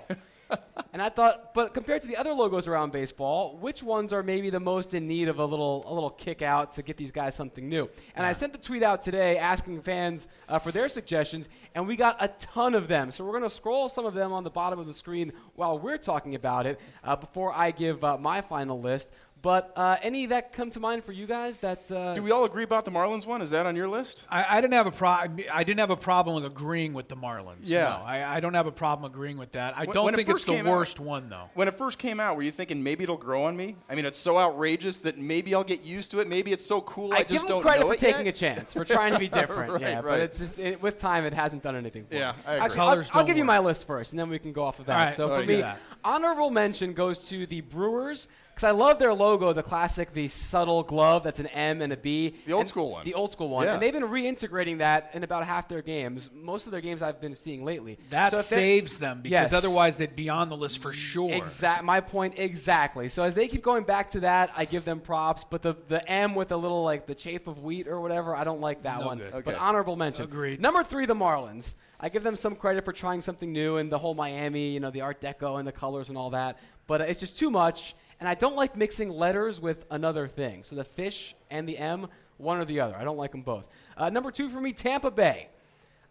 and 0.92 1.00
I 1.00 1.08
thought, 1.08 1.54
but 1.54 1.72
compared 1.72 2.02
to 2.02 2.08
the 2.08 2.18
other 2.18 2.34
logos 2.34 2.68
around 2.68 2.92
baseball, 2.92 3.56
which 3.56 3.82
ones 3.82 4.12
are 4.12 4.22
maybe 4.22 4.50
the 4.50 4.60
most 4.60 4.92
in 4.92 5.06
need 5.06 5.28
of 5.28 5.38
a 5.38 5.44
little 5.46 5.82
a 5.86 5.94
little 5.94 6.10
kick 6.10 6.42
out 6.42 6.72
to 6.72 6.82
get 6.82 6.98
these 6.98 7.10
guys 7.10 7.34
something 7.34 7.66
new? 7.66 7.88
And 8.14 8.26
I 8.26 8.34
sent 8.34 8.52
the 8.52 8.58
tweet 8.58 8.82
out 8.82 9.00
today 9.00 9.38
asking 9.38 9.80
fans 9.80 10.28
uh, 10.46 10.58
for 10.58 10.72
their 10.72 10.90
suggestions, 10.90 11.48
and 11.74 11.88
we 11.88 11.96
got 11.96 12.22
a 12.22 12.28
ton 12.28 12.74
of 12.74 12.86
them. 12.86 13.12
So 13.12 13.24
we're 13.24 13.32
going 13.32 13.44
to 13.44 13.48
scroll 13.48 13.88
some 13.88 14.04
of 14.04 14.12
them 14.12 14.30
on 14.30 14.44
the 14.44 14.50
bottom 14.50 14.78
of 14.78 14.86
the 14.86 14.92
screen 14.92 15.32
while 15.54 15.78
we're 15.78 15.96
talking 15.96 16.34
about 16.34 16.66
it 16.66 16.78
uh, 17.02 17.16
before 17.16 17.50
I 17.54 17.70
give 17.70 18.04
uh, 18.04 18.18
my 18.18 18.42
final 18.42 18.78
list. 18.78 19.08
But 19.44 19.72
uh, 19.76 19.98
any 20.00 20.24
that 20.26 20.54
come 20.54 20.70
to 20.70 20.80
mind 20.80 21.04
for 21.04 21.12
you 21.12 21.26
guys 21.26 21.58
that 21.58 21.92
uh, 21.92 22.14
Do 22.14 22.22
we 22.22 22.30
all 22.30 22.44
agree 22.44 22.64
about 22.64 22.86
the 22.86 22.90
Marlins 22.90 23.26
one? 23.26 23.42
Is 23.42 23.50
that 23.50 23.66
on 23.66 23.76
your 23.76 23.88
list? 23.88 24.24
I, 24.30 24.56
I 24.56 24.60
didn't 24.62 24.72
have 24.72 24.86
a 24.86 24.90
pro- 24.90 25.10
I 25.52 25.64
didn't 25.64 25.80
have 25.80 25.90
a 25.90 25.96
problem 25.98 26.34
with 26.36 26.46
agreeing 26.50 26.94
with 26.94 27.08
the 27.08 27.16
Marlins. 27.16 27.64
Yeah. 27.64 27.82
No, 27.82 28.02
I, 28.06 28.36
I 28.36 28.40
don't 28.40 28.54
have 28.54 28.66
a 28.66 28.72
problem 28.72 29.04
agreeing 29.12 29.36
with 29.36 29.52
that. 29.52 29.76
I 29.76 29.84
When- 29.84 29.92
don't 29.94 30.04
when 30.06 30.14
it 30.14 30.16
think 30.16 30.30
it's 30.30 30.44
the 30.44 30.52
came 30.52 30.66
out- 30.66 30.72
worst 30.72 30.98
one 30.98 31.28
though. 31.28 31.50
When 31.52 31.68
it 31.68 31.74
first 31.74 31.98
came 31.98 32.20
out, 32.20 32.36
were 32.36 32.42
you 32.42 32.50
thinking 32.52 32.82
maybe 32.82 33.04
it'll 33.04 33.18
grow 33.18 33.44
on 33.44 33.54
me? 33.54 33.76
I 33.90 33.94
mean, 33.94 34.06
it's 34.06 34.16
so 34.18 34.38
outrageous 34.38 35.00
that 35.00 35.18
maybe 35.18 35.54
I'll 35.54 35.62
get 35.62 35.82
used 35.82 36.10
to 36.12 36.20
it. 36.20 36.26
Maybe 36.26 36.50
it's 36.52 36.64
so 36.64 36.80
cool 36.80 37.12
I, 37.12 37.16
I 37.16 37.18
just 37.18 37.28
give 37.32 37.40
them 37.42 37.48
don't 37.48 37.62
credit 37.62 37.80
know 37.82 37.88
for 37.88 37.94
it 37.94 38.00
taking 38.00 38.24
yet. 38.24 38.34
a 38.34 38.38
chance, 38.38 38.72
for 38.72 38.86
trying 38.86 39.12
to 39.12 39.18
be 39.18 39.28
different. 39.40 39.72
Right, 39.74 39.80
yeah, 39.82 40.00
but 40.00 40.20
it's 40.22 40.38
just 40.38 40.58
it, 40.58 40.80
with 40.80 40.96
time, 40.96 41.26
it 41.26 41.34
hasn't 41.34 41.62
done 41.62 41.76
anything 41.76 42.06
for 42.06 42.14
Yeah, 42.14 42.32
me. 42.32 42.38
I 42.46 42.52
agree. 42.54 42.64
Actually, 42.64 42.76
Colors 42.78 43.10
I'll, 43.12 43.18
I'll 43.18 43.22
don't 43.24 43.26
give 43.26 43.36
you 43.36 43.44
my 43.44 43.58
list 43.58 43.86
first, 43.86 44.12
and 44.12 44.18
then 44.18 44.30
we 44.30 44.38
can 44.38 44.54
go 44.54 44.64
off 44.64 44.78
of 44.78 44.86
that. 44.86 44.98
All 44.98 45.04
right, 45.04 45.14
so 45.14 45.26
let's 45.26 45.40
for 45.40 45.46
do 45.46 45.52
me, 45.56 45.60
that. 45.60 45.78
Honorable 46.04 46.50
mention 46.50 46.92
goes 46.92 47.28
to 47.30 47.46
the 47.46 47.60
Brewers 47.62 48.28
because 48.54 48.68
I 48.68 48.70
love 48.70 49.00
their 49.00 49.12
logo, 49.12 49.52
the 49.52 49.64
classic, 49.64 50.12
the 50.12 50.28
subtle 50.28 50.84
glove 50.84 51.24
that's 51.24 51.40
an 51.40 51.48
M 51.48 51.82
and 51.82 51.92
a 51.92 51.96
B. 51.96 52.36
The 52.46 52.52
old 52.52 52.68
school 52.68 52.92
one. 52.92 53.04
The 53.04 53.14
old 53.14 53.32
school 53.32 53.48
one, 53.48 53.66
Yeah. 53.66 53.72
and 53.74 53.82
they've 53.82 53.92
been 53.92 54.04
reintegrating 54.04 54.78
that 54.78 55.10
in 55.12 55.24
about 55.24 55.44
half 55.44 55.68
their 55.68 55.82
games. 55.82 56.30
Most 56.32 56.66
of 56.66 56.70
their 56.72 56.80
games 56.80 57.02
I've 57.02 57.20
been 57.20 57.34
seeing 57.34 57.64
lately. 57.64 57.98
That 58.10 58.30
So 58.30 58.36
saves 58.42 58.98
them 58.98 59.22
because 59.22 59.50
Yes. 59.50 59.52
otherwise 59.52 59.96
they'd 59.96 60.14
be 60.14 60.28
on 60.28 60.50
the 60.50 60.56
list 60.56 60.80
for 60.80 60.92
sure. 60.92 61.32
Exact. 61.32 61.82
My 61.82 62.00
point 62.00 62.34
exactly. 62.36 63.08
So 63.08 63.24
as 63.24 63.34
they 63.34 63.48
keep 63.48 63.62
going 63.62 63.82
back 63.82 64.10
to 64.10 64.20
that, 64.20 64.50
I 64.56 64.66
give 64.66 64.84
them 64.84 65.00
props. 65.00 65.42
But 65.42 65.62
the 65.62 65.74
the 65.88 66.08
M 66.08 66.36
with 66.36 66.48
the 66.48 66.58
little 66.58 66.84
like 66.84 67.06
the 67.06 67.14
chafe 67.16 67.48
of 67.48 67.58
wheat 67.64 67.88
or 67.88 68.00
whatever, 68.00 68.36
I 68.36 68.44
don't 68.44 68.60
like 68.60 68.84
that 68.84 69.00
No 69.00 69.06
one. 69.06 69.18
good. 69.18 69.44
But 69.44 69.56
honorable 69.56 69.96
mention. 69.96 70.24
Agreed. 70.24 70.60
Number 70.60 70.84
three, 70.84 71.06
the 71.06 71.14
Marlins. 71.14 71.74
I 72.04 72.10
give 72.10 72.22
them 72.22 72.36
some 72.36 72.54
credit 72.54 72.84
for 72.84 72.92
trying 72.92 73.22
something 73.22 73.50
new 73.50 73.78
and 73.78 73.90
the 73.90 73.96
whole 73.96 74.12
Miami, 74.12 74.68
you 74.68 74.78
know, 74.78 74.90
the 74.90 75.00
Art 75.00 75.22
Deco 75.22 75.58
and 75.58 75.66
the 75.66 75.72
colors 75.72 76.10
and 76.10 76.18
all 76.18 76.28
that. 76.30 76.58
But 76.86 77.00
it's 77.00 77.18
just 77.18 77.38
too 77.38 77.50
much, 77.50 77.94
and 78.20 78.28
I 78.28 78.34
don't 78.34 78.56
like 78.56 78.76
mixing 78.76 79.08
letters 79.08 79.58
with 79.58 79.86
another 79.90 80.28
thing. 80.28 80.64
So 80.64 80.76
the 80.76 80.84
fish 80.84 81.34
and 81.50 81.66
the 81.66 81.78
M, 81.78 82.08
one 82.36 82.58
or 82.58 82.66
the 82.66 82.80
other. 82.80 82.94
I 82.94 83.04
don't 83.04 83.16
like 83.16 83.30
them 83.30 83.40
both. 83.40 83.64
Uh, 83.96 84.10
number 84.10 84.30
two 84.30 84.50
for 84.50 84.60
me, 84.60 84.74
Tampa 84.74 85.10
Bay. 85.10 85.48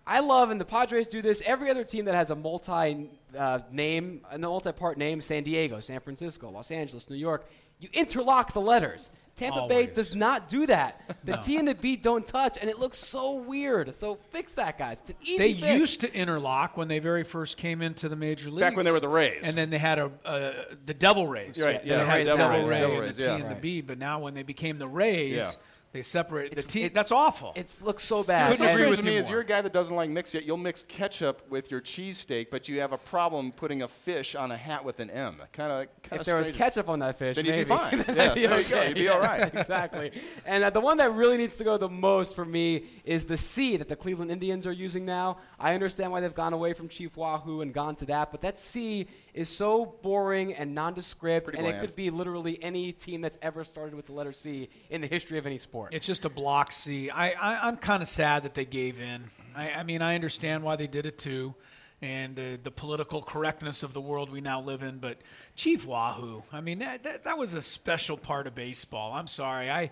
I 0.08 0.22
love, 0.22 0.50
and 0.50 0.60
the 0.60 0.66
Padres 0.66 1.06
do 1.06 1.22
this. 1.22 1.44
Every 1.46 1.70
other 1.70 1.84
team 1.84 2.06
that 2.06 2.16
has 2.16 2.32
a 2.32 2.36
multi 2.36 3.12
uh, 3.38 3.60
name, 3.72 4.22
a 4.32 4.40
multi 4.40 4.72
part 4.72 4.98
name, 4.98 5.22
San 5.22 5.44
Diego, 5.44 5.80
San 5.80 6.00
Francisco, 6.00 6.50
Los 6.50 6.72
Angeles, 6.72 7.08
New 7.08 7.18
York, 7.18 7.46
you 7.78 7.90
interlock 7.94 8.54
the 8.54 8.62
letters. 8.62 9.12
Tampa 9.36 9.68
Bay 9.68 9.88
does 9.88 10.16
not 10.16 10.48
do 10.50 10.66
that. 10.68 11.02
The 11.24 11.38
T 11.38 11.58
and 11.58 11.66
the 11.68 11.74
B 11.76 11.96
don't 11.96 12.26
touch, 12.26 12.58
and 12.60 12.70
it 12.70 12.80
looks 12.80 12.98
so 12.98 13.36
weird. 13.36 13.96
So 13.96 14.16
fix 14.32 14.54
that, 14.56 14.78
guys. 14.78 15.00
It's 15.00 15.10
an 15.12 15.16
easy 15.24 15.38
They 15.38 15.54
fix. 15.54 15.78
used 15.80 16.02
to 16.02 16.14
interlock 16.14 16.76
when 16.76 16.90
they 16.90 17.00
very 17.00 17.24
first 17.24 17.58
came 17.58 17.82
into 17.82 18.10
the 18.10 18.16
major 18.18 18.50
leagues. 18.50 18.60
Back 18.60 18.76
when 18.76 18.84
they 18.86 18.92
were 18.92 19.00
the 19.00 19.08
Rays. 19.08 19.42
and 19.48 19.56
then 19.58 19.70
they 19.70 19.78
had 19.78 20.00
a 20.00 20.12
uh, 20.26 20.52
the 20.86 20.94
Devil 20.94 21.28
Rays. 21.28 21.62
Right, 21.64 21.82
They 21.82 21.90
yeah, 21.90 22.04
had 22.04 22.18
Rays, 22.18 22.28
the 22.28 22.36
Devil 22.36 22.46
Devil 22.52 22.60
Rays, 22.62 22.70
Ray 22.70 22.80
Devil 22.82 22.96
and 22.98 23.06
Rays, 23.06 23.16
the 23.18 23.22
T 23.24 23.28
yeah. 23.30 23.36
and 23.38 23.50
the 23.52 23.56
B. 23.62 23.82
But 23.82 23.98
now 24.00 24.20
when 24.20 24.34
they 24.34 24.44
became 24.44 24.78
the 24.78 24.88
Rays, 24.88 25.32
Yeah. 25.36 25.52
They 25.94 26.02
separated 26.02 26.54
the 26.56 26.60
It's- 26.60 26.74
T. 26.74 26.84
it- 26.84 26.94
That's 26.94 27.12
awful. 27.12 27.54
It 27.56 27.74
looks 27.82 28.04
so 28.04 28.24
bad. 28.24 28.52
Couldn't 28.52 28.58
so 28.58 28.64
And- 28.66 28.74
agree 28.74 28.82
strange 28.82 28.90
with 28.92 29.00
to 29.00 29.06
me 29.06 29.14
you 29.14 29.20
is 29.20 29.26
more. 29.28 29.32
you're 29.36 29.42
a 29.42 29.46
guy 29.46 29.62
that 29.62 29.72
doesn't 29.74 29.96
like 29.96 30.10
mix 30.10 30.34
it. 30.36 30.44
You'll 30.44 30.58
mix 30.58 30.84
ketchup 30.88 31.44
with 31.50 31.70
your 31.72 31.82
cheesesteak, 31.82 32.48
but 32.50 32.68
you 32.68 32.80
have 32.82 32.92
a 32.94 32.98
problem 32.98 33.52
putting 33.52 33.84
a 33.84 33.88
fish 33.88 34.34
on 34.36 34.52
a 34.52 34.58
hat 34.58 34.84
with 34.84 35.00
an 35.00 35.10
M. 35.12 35.38
Kind 35.54 35.72
of, 35.72 35.88
kind 36.04 36.20
if 36.20 36.26
there 36.26 36.36
was 36.36 36.50
ketchup 36.52 36.90
on 36.90 37.00
that 37.00 37.18
fish, 37.20 37.36
Then 37.36 37.46
you'd 37.46 37.56
be 37.56 37.64
fine. 37.64 38.00
Then 38.00 38.06
Yeah, 38.08 38.14
that'd 38.16 38.36
be 38.36 38.48
there 38.48 38.58
you 38.60 38.70
go. 38.70 38.76
okay. 38.78 38.88
You'd 38.90 38.96
be 38.96 39.08
all 39.08 39.22
Yes, 39.22 39.40
right. 39.42 39.56
exactly. 39.56 40.12
And 40.46 40.64
uh, 40.64 40.70
the 40.72 40.82
one 40.82 40.98
that 40.98 41.14
really 41.14 41.38
needs 41.38 41.56
to 41.58 41.64
go 41.64 41.78
the 41.78 41.90
most 41.90 42.34
for 42.36 42.44
me 42.44 42.86
is 43.06 43.26
the 43.26 43.38
C 43.38 43.78
that 43.78 43.88
the 43.88 43.96
Cleveland 43.96 44.32
Indians 44.32 44.66
are 44.66 44.72
using 44.74 45.06
now. 45.06 45.38
I 45.60 45.76
understand 45.76 46.12
why 46.12 46.22
they've 46.22 46.34
gone 46.34 46.54
away 46.54 46.74
from 46.74 46.90
Chief 46.90 47.16
Wahoo 47.16 47.62
and 47.62 47.72
gone 47.74 47.96
to 47.98 48.06
that, 48.08 48.32
but 48.32 48.42
that 48.42 48.60
C 48.60 49.08
is 49.36 49.48
so 49.50 49.86
boring 50.02 50.54
and 50.54 50.74
nondescript, 50.76 51.48
Pretty 51.48 51.60
and 51.60 51.68
it 51.68 51.80
could 51.80 51.96
be 51.96 52.10
literally 52.10 52.62
any 52.64 52.92
team 52.92 53.22
that's 53.22 53.38
ever 53.42 53.64
started 53.64 53.96
with 53.96 54.06
the 54.08 54.12
letter 54.14 54.32
C 54.34 54.70
in 54.90 55.02
the 55.02 55.08
history 55.08 55.38
of 55.38 55.46
any 55.46 55.58
sport. 55.58 55.83
It's 55.92 56.08
just 56.08 56.26
a 56.26 56.30
block 56.30 56.72
C. 56.72 57.10
I, 57.10 57.32
I, 57.32 57.68
I'm 57.68 57.78
kind 57.78 58.02
of 58.02 58.08
sad 58.08 58.44
that 58.44 58.54
they 58.54 58.66
gave 58.66 59.00
in. 59.02 59.30
I, 59.56 59.72
I 59.72 59.84
mean, 59.84 60.02
I 60.02 60.16
understand 60.16 60.64
why 60.64 60.76
they 60.76 60.88
did 60.88 61.06
it 61.06 61.18
too, 61.18 61.54
and 62.02 62.38
uh, 62.40 62.44
the 62.64 62.72
political 62.72 63.22
correctness 63.22 63.84
of 63.84 63.94
the 63.94 64.02
world 64.02 64.32
we 64.32 64.42
now 64.42 64.62
live 64.62 64.82
in. 64.84 64.98
But 65.00 65.18
Chief 65.56 65.86
Wahoo, 65.86 66.44
I 66.52 66.62
mean, 66.62 66.80
that, 66.80 67.04
that, 67.04 67.24
that 67.26 67.38
was 67.38 67.54
a 67.54 67.62
special 67.62 68.18
part 68.18 68.48
of 68.48 68.56
baseball. 68.56 69.14
I'm 69.14 69.28
sorry. 69.28 69.70
I, 69.70 69.92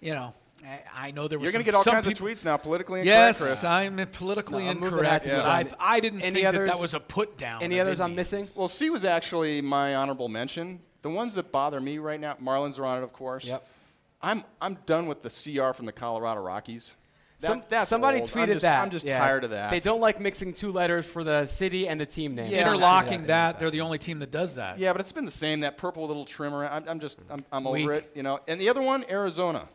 you 0.00 0.12
know, 0.14 0.34
I- 0.64 0.80
I 1.08 1.10
know 1.12 1.28
there 1.28 1.38
was 1.38 1.44
You're 1.44 1.52
going 1.52 1.64
to 1.64 1.70
get 1.70 1.74
all 1.76 1.84
kinds 1.84 2.06
people- 2.06 2.26
of 2.26 2.32
tweets 2.34 2.44
now, 2.44 2.56
politically 2.56 3.00
incorrect, 3.00 3.38
Yes, 3.38 3.40
Chris. 3.42 3.62
I'm 3.64 3.96
politically 4.10 4.64
No, 4.64 4.70
I'm 4.70 4.82
incorrect. 4.82 5.24
that 5.24 5.30
to 5.36 5.42
but 5.42 5.70
you. 5.70 5.76
I, 5.78 5.96
I 5.96 6.00
didn't 6.00 6.22
Any 6.22 6.36
think 6.40 6.44
that 6.44 6.54
others? 6.54 6.68
that 6.70 6.80
was 6.80 6.94
a 6.94 7.00
put 7.00 7.36
down. 7.36 7.62
Any 7.62 7.78
of 7.78 7.86
others 7.86 8.00
I'm 8.00 8.14
missing? 8.14 8.46
Well, 8.56 8.66
C 8.68 8.88
was 8.90 9.04
actually 9.04 9.60
my 9.60 9.94
honorable 9.94 10.28
mention. 10.28 10.80
The 11.02 11.10
ones 11.10 11.34
that 11.34 11.52
bother 11.52 11.80
me 11.80 11.98
right 11.98 12.18
now, 12.18 12.34
Marlins 12.42 12.78
are 12.80 12.86
on 12.86 12.98
it, 12.98 13.04
of 13.04 13.12
course. 13.12 13.44
Yep. 13.44 13.68
I'm 14.22 14.44
I'm 14.60 14.78
done 14.86 15.06
with 15.06 15.22
the 15.22 15.30
CR 15.30 15.72
from 15.72 15.86
the 15.86 15.92
Colorado 15.92 16.40
Rockies. 16.40 16.94
That, 17.40 17.48
Some- 17.48 17.62
that's 17.68 17.90
somebody 17.90 18.20
old. 18.20 18.30
tweeted 18.30 18.42
I'm 18.42 18.48
just, 18.52 18.62
that. 18.62 18.80
I'm 18.80 18.90
just 18.90 19.06
yeah. 19.06 19.18
tired 19.18 19.44
of 19.44 19.50
that. 19.50 19.70
They 19.70 19.80
don't 19.80 20.00
like 20.00 20.18
mixing 20.18 20.54
two 20.54 20.72
letters 20.72 21.04
for 21.04 21.22
the 21.22 21.44
city 21.44 21.86
and 21.86 22.00
the 22.00 22.06
team 22.06 22.34
name. 22.34 22.50
Yeah. 22.50 22.66
Interlocking 22.66 23.20
Yeah. 23.20 23.26
that, 23.26 23.58
they're 23.58 23.70
the 23.70 23.82
only 23.82 23.98
team 23.98 24.20
that 24.20 24.30
does 24.30 24.54
that. 24.54 24.78
Yeah, 24.78 24.92
but 24.92 25.02
it's 25.02 25.12
been 25.12 25.26
the 25.26 25.30
same. 25.30 25.60
That 25.60 25.76
purple 25.76 26.06
little 26.06 26.24
trimmer. 26.24 26.64
I'm, 26.66 26.88
I'm 26.88 26.98
just 26.98 27.18
I'm, 27.28 27.44
I'm 27.52 27.66
over 27.66 27.92
it. 27.92 28.10
You 28.14 28.22
know. 28.22 28.40
And 28.48 28.58
the 28.58 28.70
other 28.70 28.80
one, 28.80 29.04
Arizona. 29.10 29.68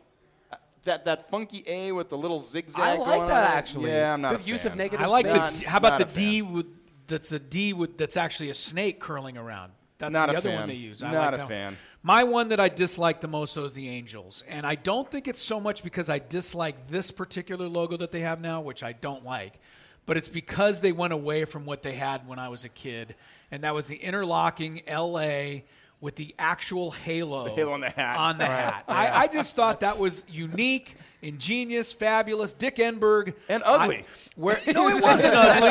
Uh, 0.52 0.56
That 0.82 1.04
that 1.04 1.30
funky 1.30 1.62
A 1.68 1.92
with 1.92 2.08
the 2.08 2.18
little 2.18 2.42
zigzag. 2.42 2.82
I 2.82 2.96
going 2.96 3.08
like 3.08 3.28
that 3.28 3.50
on 3.52 3.56
actually. 3.56 3.90
Yeah, 3.90 4.12
I'm 4.12 4.20
not 4.20 4.32
Good 4.38 4.46
a 4.46 4.50
use 4.50 4.62
fan. 4.64 4.72
of 4.72 4.78
negative 4.78 5.06
I 5.06 5.08
like 5.08 5.26
the. 5.26 5.64
How 5.68 5.78
about 5.78 6.00
the 6.00 6.04
D 6.06 6.42
with 6.42 6.66
that's 7.06 7.30
a 7.30 7.38
D 7.38 7.72
with 7.74 7.96
that's 7.96 8.16
actually 8.16 8.50
a 8.50 8.54
snake 8.54 8.98
curling 8.98 9.38
around. 9.38 9.70
That's 9.98 10.12
Not 10.12 10.26
the 10.30 10.34
a 10.34 10.38
other 10.38 10.50
fan. 10.50 10.58
one 10.60 10.68
they 10.68 10.74
use. 10.74 11.00
I 11.00 11.12
Not 11.12 11.24
like 11.26 11.34
a 11.34 11.36
that 11.36 11.48
one. 11.48 11.76
My 12.04 12.24
one 12.24 12.48
that 12.48 12.58
I 12.58 12.68
dislike 12.68 13.20
the 13.20 13.28
most 13.28 13.56
is 13.56 13.74
the 13.74 13.88
Angels, 13.88 14.42
and 14.48 14.66
I 14.66 14.74
don't 14.74 15.08
think 15.08 15.28
it's 15.28 15.40
so 15.40 15.60
much 15.60 15.84
because 15.84 16.08
I 16.08 16.18
dislike 16.18 16.88
this 16.88 17.12
particular 17.12 17.68
logo 17.68 17.96
that 17.96 18.10
they 18.10 18.20
have 18.20 18.40
now, 18.40 18.60
which 18.60 18.82
I 18.82 18.92
don't 18.92 19.24
like, 19.24 19.60
but 20.04 20.16
it's 20.16 20.28
because 20.28 20.80
they 20.80 20.90
went 20.90 21.12
away 21.12 21.44
from 21.44 21.64
what 21.64 21.82
they 21.82 21.94
had 21.94 22.26
when 22.26 22.40
I 22.40 22.48
was 22.48 22.64
a 22.64 22.68
kid, 22.68 23.14
and 23.52 23.62
that 23.62 23.72
was 23.72 23.86
the 23.86 23.94
interlocking 23.96 24.82
L.A. 24.88 25.64
with 26.00 26.16
the 26.16 26.34
actual 26.40 26.90
halo, 26.90 27.44
The 27.44 27.50
halo 27.50 27.72
on 27.74 27.80
the 27.82 27.90
hat. 27.90 28.18
On 28.18 28.38
the 28.38 28.46
hat, 28.46 28.84
I, 28.88 29.22
I 29.22 29.26
just 29.28 29.54
thought 29.54 29.80
that 29.80 30.00
was 30.00 30.24
unique, 30.28 30.96
ingenious, 31.22 31.92
fabulous. 31.92 32.52
Dick 32.52 32.76
Enberg 32.76 33.34
And 33.48 33.62
ugly. 33.64 33.98
I- 33.98 34.04
where 34.34 34.58
no, 34.66 34.88
it 34.88 35.02
wasn't 35.02 35.34
ugly. 35.34 35.68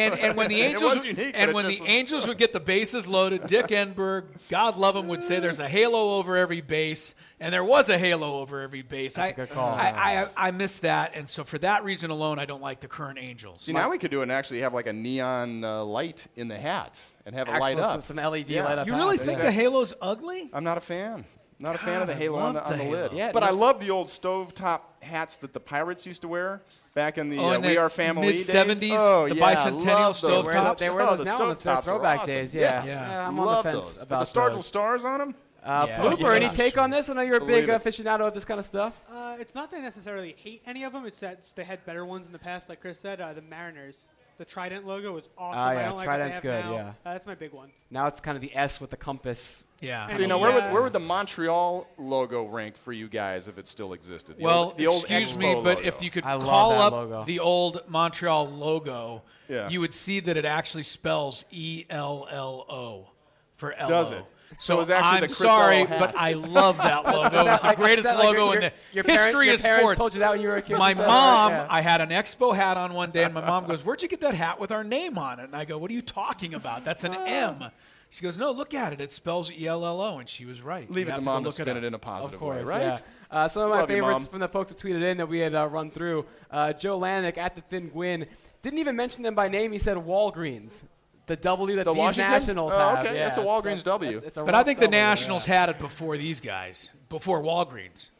And 0.00 0.14
and 0.18 0.36
when 0.36 0.48
the 0.48 0.60
Angels 0.62 1.04
unique, 1.04 1.32
and 1.34 1.52
when 1.52 1.66
the 1.66 1.80
was- 1.80 1.88
Angels 1.88 2.26
would 2.28 2.38
get 2.44 2.52
the 2.52 2.60
bases 2.60 3.08
loaded, 3.08 3.46
Dick 3.48 3.66
Enberg, 3.68 4.26
God 4.48 4.76
love 4.76 4.94
him, 4.94 5.08
would 5.08 5.22
say 5.24 5.40
there's 5.40 5.58
a 5.58 5.68
halo 5.68 6.18
over 6.18 6.36
every 6.36 6.60
base, 6.60 7.16
and 7.40 7.52
there 7.52 7.64
was 7.64 7.88
a 7.88 7.98
halo 7.98 8.38
over 8.38 8.60
every 8.60 8.82
base. 8.82 9.18
I, 9.18 9.28
a 9.28 9.32
good 9.32 9.50
call. 9.50 9.70
I, 9.74 10.28
I 10.36 10.48
I 10.48 10.50
miss 10.52 10.78
that, 10.78 11.12
and 11.16 11.28
so 11.28 11.42
for 11.42 11.58
that 11.58 11.82
reason 11.82 12.10
alone, 12.10 12.38
I 12.38 12.44
don't 12.44 12.62
like 12.62 12.78
the 12.78 12.86
current 12.88 13.18
Angels. 13.20 13.62
See, 13.62 13.72
now 13.72 13.90
we 13.90 13.98
could 13.98 14.12
do 14.12 14.20
it 14.20 14.22
and 14.24 14.32
actually 14.32 14.60
have 14.60 14.72
like 14.72 14.86
a 14.86 14.92
neon 14.92 15.64
uh, 15.64 15.82
light 15.84 16.28
in 16.36 16.46
the 16.46 16.58
hat 16.58 17.00
and 17.26 17.34
have 17.34 17.48
it 17.48 17.58
light 17.58 17.78
up. 17.80 18.02
some 18.02 18.18
LED 18.18 18.48
Yeah. 18.50 18.64
light 18.66 18.78
up. 18.78 18.86
you 18.86 18.94
really 18.94 19.16
hats. 19.16 19.26
think 19.26 19.38
Exactly. 19.40 19.46
the 19.46 19.52
halo's 19.68 19.94
ugly? 20.00 20.48
I'm 20.52 20.62
not 20.64 20.78
a 20.78 20.80
fan. 20.80 21.24
Not 21.60 21.74
a 21.74 21.78
fan 21.78 22.00
of 22.00 22.08
the 22.08 22.14
halo 22.14 22.38
on 22.38 22.54
the, 22.54 22.64
on 22.64 22.78
the 22.78 22.84
the 22.84 22.90
lid. 22.90 23.12
Yeah, 23.12 23.32
but 23.32 23.40
no- 23.40 23.46
I 23.46 23.50
love 23.50 23.78
the 23.80 23.90
old 23.90 24.08
stovetop 24.08 24.80
hats 25.02 25.36
that 25.36 25.52
the 25.52 25.60
pirates 25.60 26.06
used 26.06 26.22
to 26.22 26.28
wear 26.28 26.62
back 26.94 27.18
in 27.18 27.28
the 27.30 27.38
Oh, 27.38 27.50
uh, 27.50 27.52
in 27.52 27.60
We 27.62 27.68
the 27.68 27.76
Are 27.76 27.90
Family 27.90 28.28
days. 28.32 28.48
mid-seventies, 28.48 28.92
Oh, 28.96 29.28
the 29.28 29.36
yeah, 29.36 29.54
bicentennial 29.54 29.86
love 29.86 30.20
those. 30.20 30.22
They 30.22 30.42
wear, 30.42 30.54
stovetops? 30.54 30.78
they 30.78 30.90
wear 30.90 31.00
Oh, 31.02 31.10
those 31.10 31.18
the 31.18 31.24
now 31.26 31.42
in 31.42 31.48
the 31.50 31.56
stovetops 31.56 31.84
throwback 31.84 32.20
awesome. 32.20 32.34
days. 32.34 32.54
Yeah. 32.54 32.84
Yeah, 32.84 33.08
Yeah. 33.08 33.28
I'm 33.28 33.36
love 33.36 33.48
on 33.48 33.56
the 33.56 33.62
fence 33.62 33.84
those. 33.86 33.94
With 33.94 34.02
about 34.04 34.26
the 34.26 34.40
Stargell 34.40 34.62
stars 34.62 35.04
on 35.04 35.18
them. 35.18 35.34
Uh, 35.62 35.84
Yeah. 35.86 36.00
Blooper, 36.00 36.34
any 36.34 36.46
Yes. 36.46 36.56
take 36.56 36.78
on 36.78 36.88
this? 36.88 37.10
I 37.10 37.12
know 37.12 37.20
you're 37.20 37.36
a 37.36 37.40
Believe 37.40 37.66
big 37.66 37.68
it. 37.68 37.82
aficionado 37.84 38.20
of 38.26 38.32
this 38.32 38.46
kind 38.46 38.58
of 38.58 38.64
stuff. 38.64 38.98
Uh, 39.12 39.36
it's 39.38 39.54
not 39.54 39.70
that 39.70 39.76
I 39.76 39.80
necessarily 39.82 40.34
hate 40.38 40.62
any 40.66 40.82
of 40.84 40.94
them. 40.94 41.04
It's 41.04 41.20
that 41.20 41.46
they 41.54 41.64
had 41.64 41.84
better 41.84 42.06
ones 42.06 42.24
in 42.26 42.32
the 42.32 42.38
past. 42.38 42.70
Like 42.70 42.80
Chris 42.80 42.98
said, 42.98 43.20
uh, 43.20 43.34
the 43.34 43.42
Mariners, 43.42 44.06
the 44.40 44.46
Trident 44.46 44.86
logo 44.86 45.12
was 45.12 45.28
awesome. 45.36 45.60
I 45.60 45.74
yeah, 45.74 45.84
don't 45.88 45.96
like 45.98 46.06
Trident's 46.06 46.36
what 46.38 46.42
good, 46.42 46.64
now. 46.64 46.72
yeah. 46.72 46.88
Uh, 47.04 47.12
that's 47.12 47.26
my 47.26 47.34
big 47.34 47.52
one. 47.52 47.68
Now 47.90 48.06
it's 48.06 48.20
kind 48.20 48.36
of 48.36 48.40
the 48.40 48.56
S 48.56 48.80
with 48.80 48.88
the 48.88 48.96
compass. 48.96 49.66
Yeah. 49.82 50.06
So 50.14 50.22
you 50.22 50.28
know 50.28 50.36
the, 50.36 50.40
where 50.42 50.52
would 50.52 50.62
uh, 50.62 50.70
where 50.70 50.82
would 50.82 50.94
the 50.94 50.98
Montreal 50.98 51.86
logo 51.98 52.46
rank 52.46 52.78
for 52.78 52.94
you 52.94 53.06
guys 53.06 53.48
if 53.48 53.58
it 53.58 53.68
still 53.68 53.92
existed? 53.92 54.38
The 54.38 54.42
Well, 54.42 54.62
old, 54.64 54.78
the 54.78 54.86
old 54.86 55.02
excuse 55.02 55.34
Expo 55.34 55.38
me, 55.38 55.54
but 55.62 55.76
logo. 55.76 55.80
if 55.88 56.02
you 56.02 56.10
could 56.10 56.24
I 56.24 56.38
call 56.38 56.72
up 56.72 56.92
logo. 56.94 57.24
the 57.26 57.38
old 57.38 57.82
Montreal 57.86 58.48
logo, 58.48 59.24
Yeah. 59.50 59.68
you 59.68 59.80
would 59.80 59.92
see 59.92 60.20
that 60.20 60.38
it 60.38 60.46
actually 60.46 60.84
spells 60.84 61.44
E 61.50 61.84
L 61.90 62.26
L 62.30 62.64
O 62.70 63.10
for 63.56 63.74
L. 63.74 63.86
Does 63.88 64.12
it? 64.12 64.24
So, 64.58 64.74
So 64.76 64.80
it's 64.80 64.90
actually 64.90 65.16
I'm 65.16 65.22
the 65.22 65.28
sorry, 65.28 65.84
hat. 65.84 65.98
but 66.00 66.16
I 66.18 66.32
love 66.34 66.76
that 66.78 67.04
logo. 67.06 67.46
It's 67.52 67.62
the 67.70 67.74
greatest 67.76 68.08
that 68.08 68.18
like 68.18 68.36
logo 68.36 68.46
your, 68.52 68.54
in 68.56 68.60
the 68.60 68.72
your 68.92 69.04
history 69.04 69.46
your 69.46 69.54
of 69.54 69.62
parents 69.62 69.82
sports. 69.84 69.98
told 69.98 70.14
you 70.14 70.20
that 70.20 70.32
when 70.32 70.40
you 70.40 70.48
were 70.48 70.56
a 70.56 70.62
kid. 70.62 70.76
My 70.76 70.90
you 70.90 70.96
said, 70.96 71.06
mom, 71.06 71.52
Yeah. 71.52 71.66
I 71.70 71.80
had 71.80 72.00
an 72.00 72.10
Expo 72.10 72.54
hat 72.54 72.76
on 72.76 72.92
one 72.92 73.10
day, 73.10 73.24
and 73.24 73.32
my 73.32 73.40
mom 73.46 73.66
goes, 73.66 73.84
"Where'd 73.84 74.02
you 74.02 74.08
get 74.08 74.20
that 74.22 74.34
hat 74.34 74.58
with 74.60 74.72
our 74.72 74.84
name 74.84 75.16
on 75.18 75.38
it?" 75.40 75.44
And 75.44 75.54
I 75.56 75.64
go, 75.64 75.78
"What 75.78 75.90
are 75.90 75.94
you 75.94 76.02
talking 76.02 76.52
about? 76.54 76.84
That's 76.84 77.04
an 77.04 77.14
M." 77.14 77.64
She 78.10 78.22
goes, 78.22 78.36
"No, 78.36 78.50
look 78.50 78.74
at 78.74 78.92
it. 78.92 79.00
It 79.00 79.12
spells 79.12 79.52
E 79.52 79.66
L 79.68 79.86
L 79.86 80.00
O," 80.00 80.18
and 80.18 80.28
she 80.28 80.44
was 80.44 80.60
right. 80.62 80.90
leave 80.90 81.06
You 81.06 81.14
it 81.14 81.16
to 81.18 81.22
mom 81.22 81.42
to 81.44 81.48
look 81.48 81.54
spin 81.54 81.68
up. 81.68 81.76
it 81.76 81.84
in 81.84 81.94
a 81.94 81.98
positive 81.98 82.40
course, 82.40 82.58
way, 82.66 82.70
right? 82.72 82.82
yeah. 82.82 82.98
Uh, 83.30 83.46
some 83.46 83.62
of 83.62 83.70
my 83.70 83.78
Love 83.80 83.88
favorites 83.88 84.18
Mom. 84.18 84.24
from 84.26 84.40
the 84.40 84.48
folks 84.48 84.72
that 84.72 84.78
tweeted 84.84 85.02
in 85.04 85.18
that 85.18 85.28
we 85.28 85.38
had 85.38 85.54
uh, 85.54 85.64
run 85.68 85.92
through. 85.92 86.26
Uh, 86.50 86.72
Joe 86.72 86.98
Lanick 86.98 87.38
at 87.38 87.54
the 87.54 87.60
Thin 87.60 87.88
Gwyn 87.88 88.26
didn't 88.62 88.80
even 88.80 88.96
mention 88.96 89.22
them 89.22 89.36
by 89.36 89.46
name. 89.46 89.70
He 89.70 89.78
said 89.78 89.96
Walgreens, 89.96 90.82
the 91.26 91.36
W 91.36 91.76
that 91.76 91.84
The 91.84 91.92
these 91.92 91.98
Washington? 91.98 92.32
Nationals 92.32 92.72
Oh, 92.74 92.78
have. 92.78 93.04
okay. 93.04 93.14
Yeah, 93.16 93.24
That's 93.24 93.36
a 93.38 93.40
Walgreens 93.42 93.62
that's- 93.62 93.82
W. 93.84 94.12
that's- 94.14 94.28
it's 94.28 94.38
a 94.38 94.44
But 94.44 94.54
I 94.54 94.62
think 94.64 94.78
the 94.78 94.86
W, 94.86 94.98
yeah. 94.98 95.08
Nationals 95.10 95.44
had 95.44 95.68
it 95.68 95.78
before 95.78 96.16
these 96.16 96.40
guys, 96.40 96.90
before 97.08 97.40
Walgreens. 97.42 98.10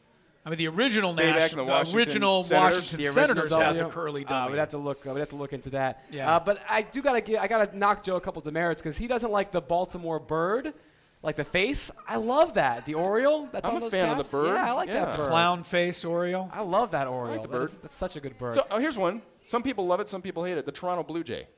I 0.44 0.48
mean, 0.48 0.58
the 0.58 0.68
original 0.68 1.12
Way 1.14 1.32
back 1.32 1.50
in 1.52 1.58
the 1.58 1.64
Washington 1.64 1.98
original 1.98 2.42
Senators? 2.44 2.74
Washington 2.76 2.96
The 3.00 3.06
original 3.08 3.26
Senators 3.26 3.54
had 3.54 3.78
the 3.78 3.84
curly 3.90 4.24
Uh, 4.24 4.28
W. 4.30 4.52
we'd 4.52 4.58
have 4.58 4.70
to 4.70 4.78
look. 4.78 5.06
Uh, 5.06 5.10
we'd 5.12 5.20
have 5.20 5.28
to 5.30 5.36
look 5.36 5.52
into 5.52 5.70
that. 5.70 6.02
Yeah. 6.10 6.36
Uh, 6.36 6.40
but 6.40 6.60
I 6.68 6.80
do 6.82 7.02
gotta 7.02 7.20
give. 7.20 7.38
I 7.40 7.46
gotta 7.46 7.76
knock 7.76 8.02
Joe 8.04 8.16
a 8.16 8.20
couple 8.22 8.40
demerits 8.40 8.80
because 8.80 8.96
he 8.96 9.06
doesn't 9.06 9.30
like 9.30 9.50
the 9.50 9.60
Baltimore 9.60 10.18
bird, 10.18 10.72
like 11.22 11.36
the 11.36 11.44
face. 11.44 11.90
I 12.08 12.16
love 12.16 12.54
that. 12.54 12.86
The 12.86 12.94
Oriole. 12.94 13.50
That's 13.52 13.66
I'm 13.68 13.72
on 13.72 13.76
a 13.76 13.80
those 13.80 13.90
fan 13.90 14.18
of 14.18 14.24
the 14.30 14.30
bird. 14.36 14.54
Yeah, 14.54 14.70
I 14.70 14.72
like 14.72 14.88
Yeah. 14.88 15.04
that 15.04 15.18
bird. 15.18 15.28
Clown 15.28 15.62
face 15.62 16.06
Oriole. 16.06 16.48
I 16.54 16.62
love 16.62 16.92
that 16.92 17.06
Oriole. 17.06 17.36
Like 17.36 17.42
the 17.42 17.48
That 17.58 17.62
is- 17.64 17.74
bird. 17.74 17.82
that's 17.82 17.96
such 17.96 18.16
a 18.16 18.20
good 18.20 18.38
bird. 18.38 18.54
So 18.54 18.66
oh, 18.70 18.78
here's 18.78 18.96
one. 18.96 19.20
Some 19.42 19.62
people 19.62 19.86
love 19.86 20.00
it. 20.00 20.08
Some 20.08 20.22
people 20.22 20.44
hate 20.44 20.56
it. 20.56 20.64
The 20.64 20.72
Toronto 20.72 21.02
Blue 21.02 21.22
Jay. 21.22 21.48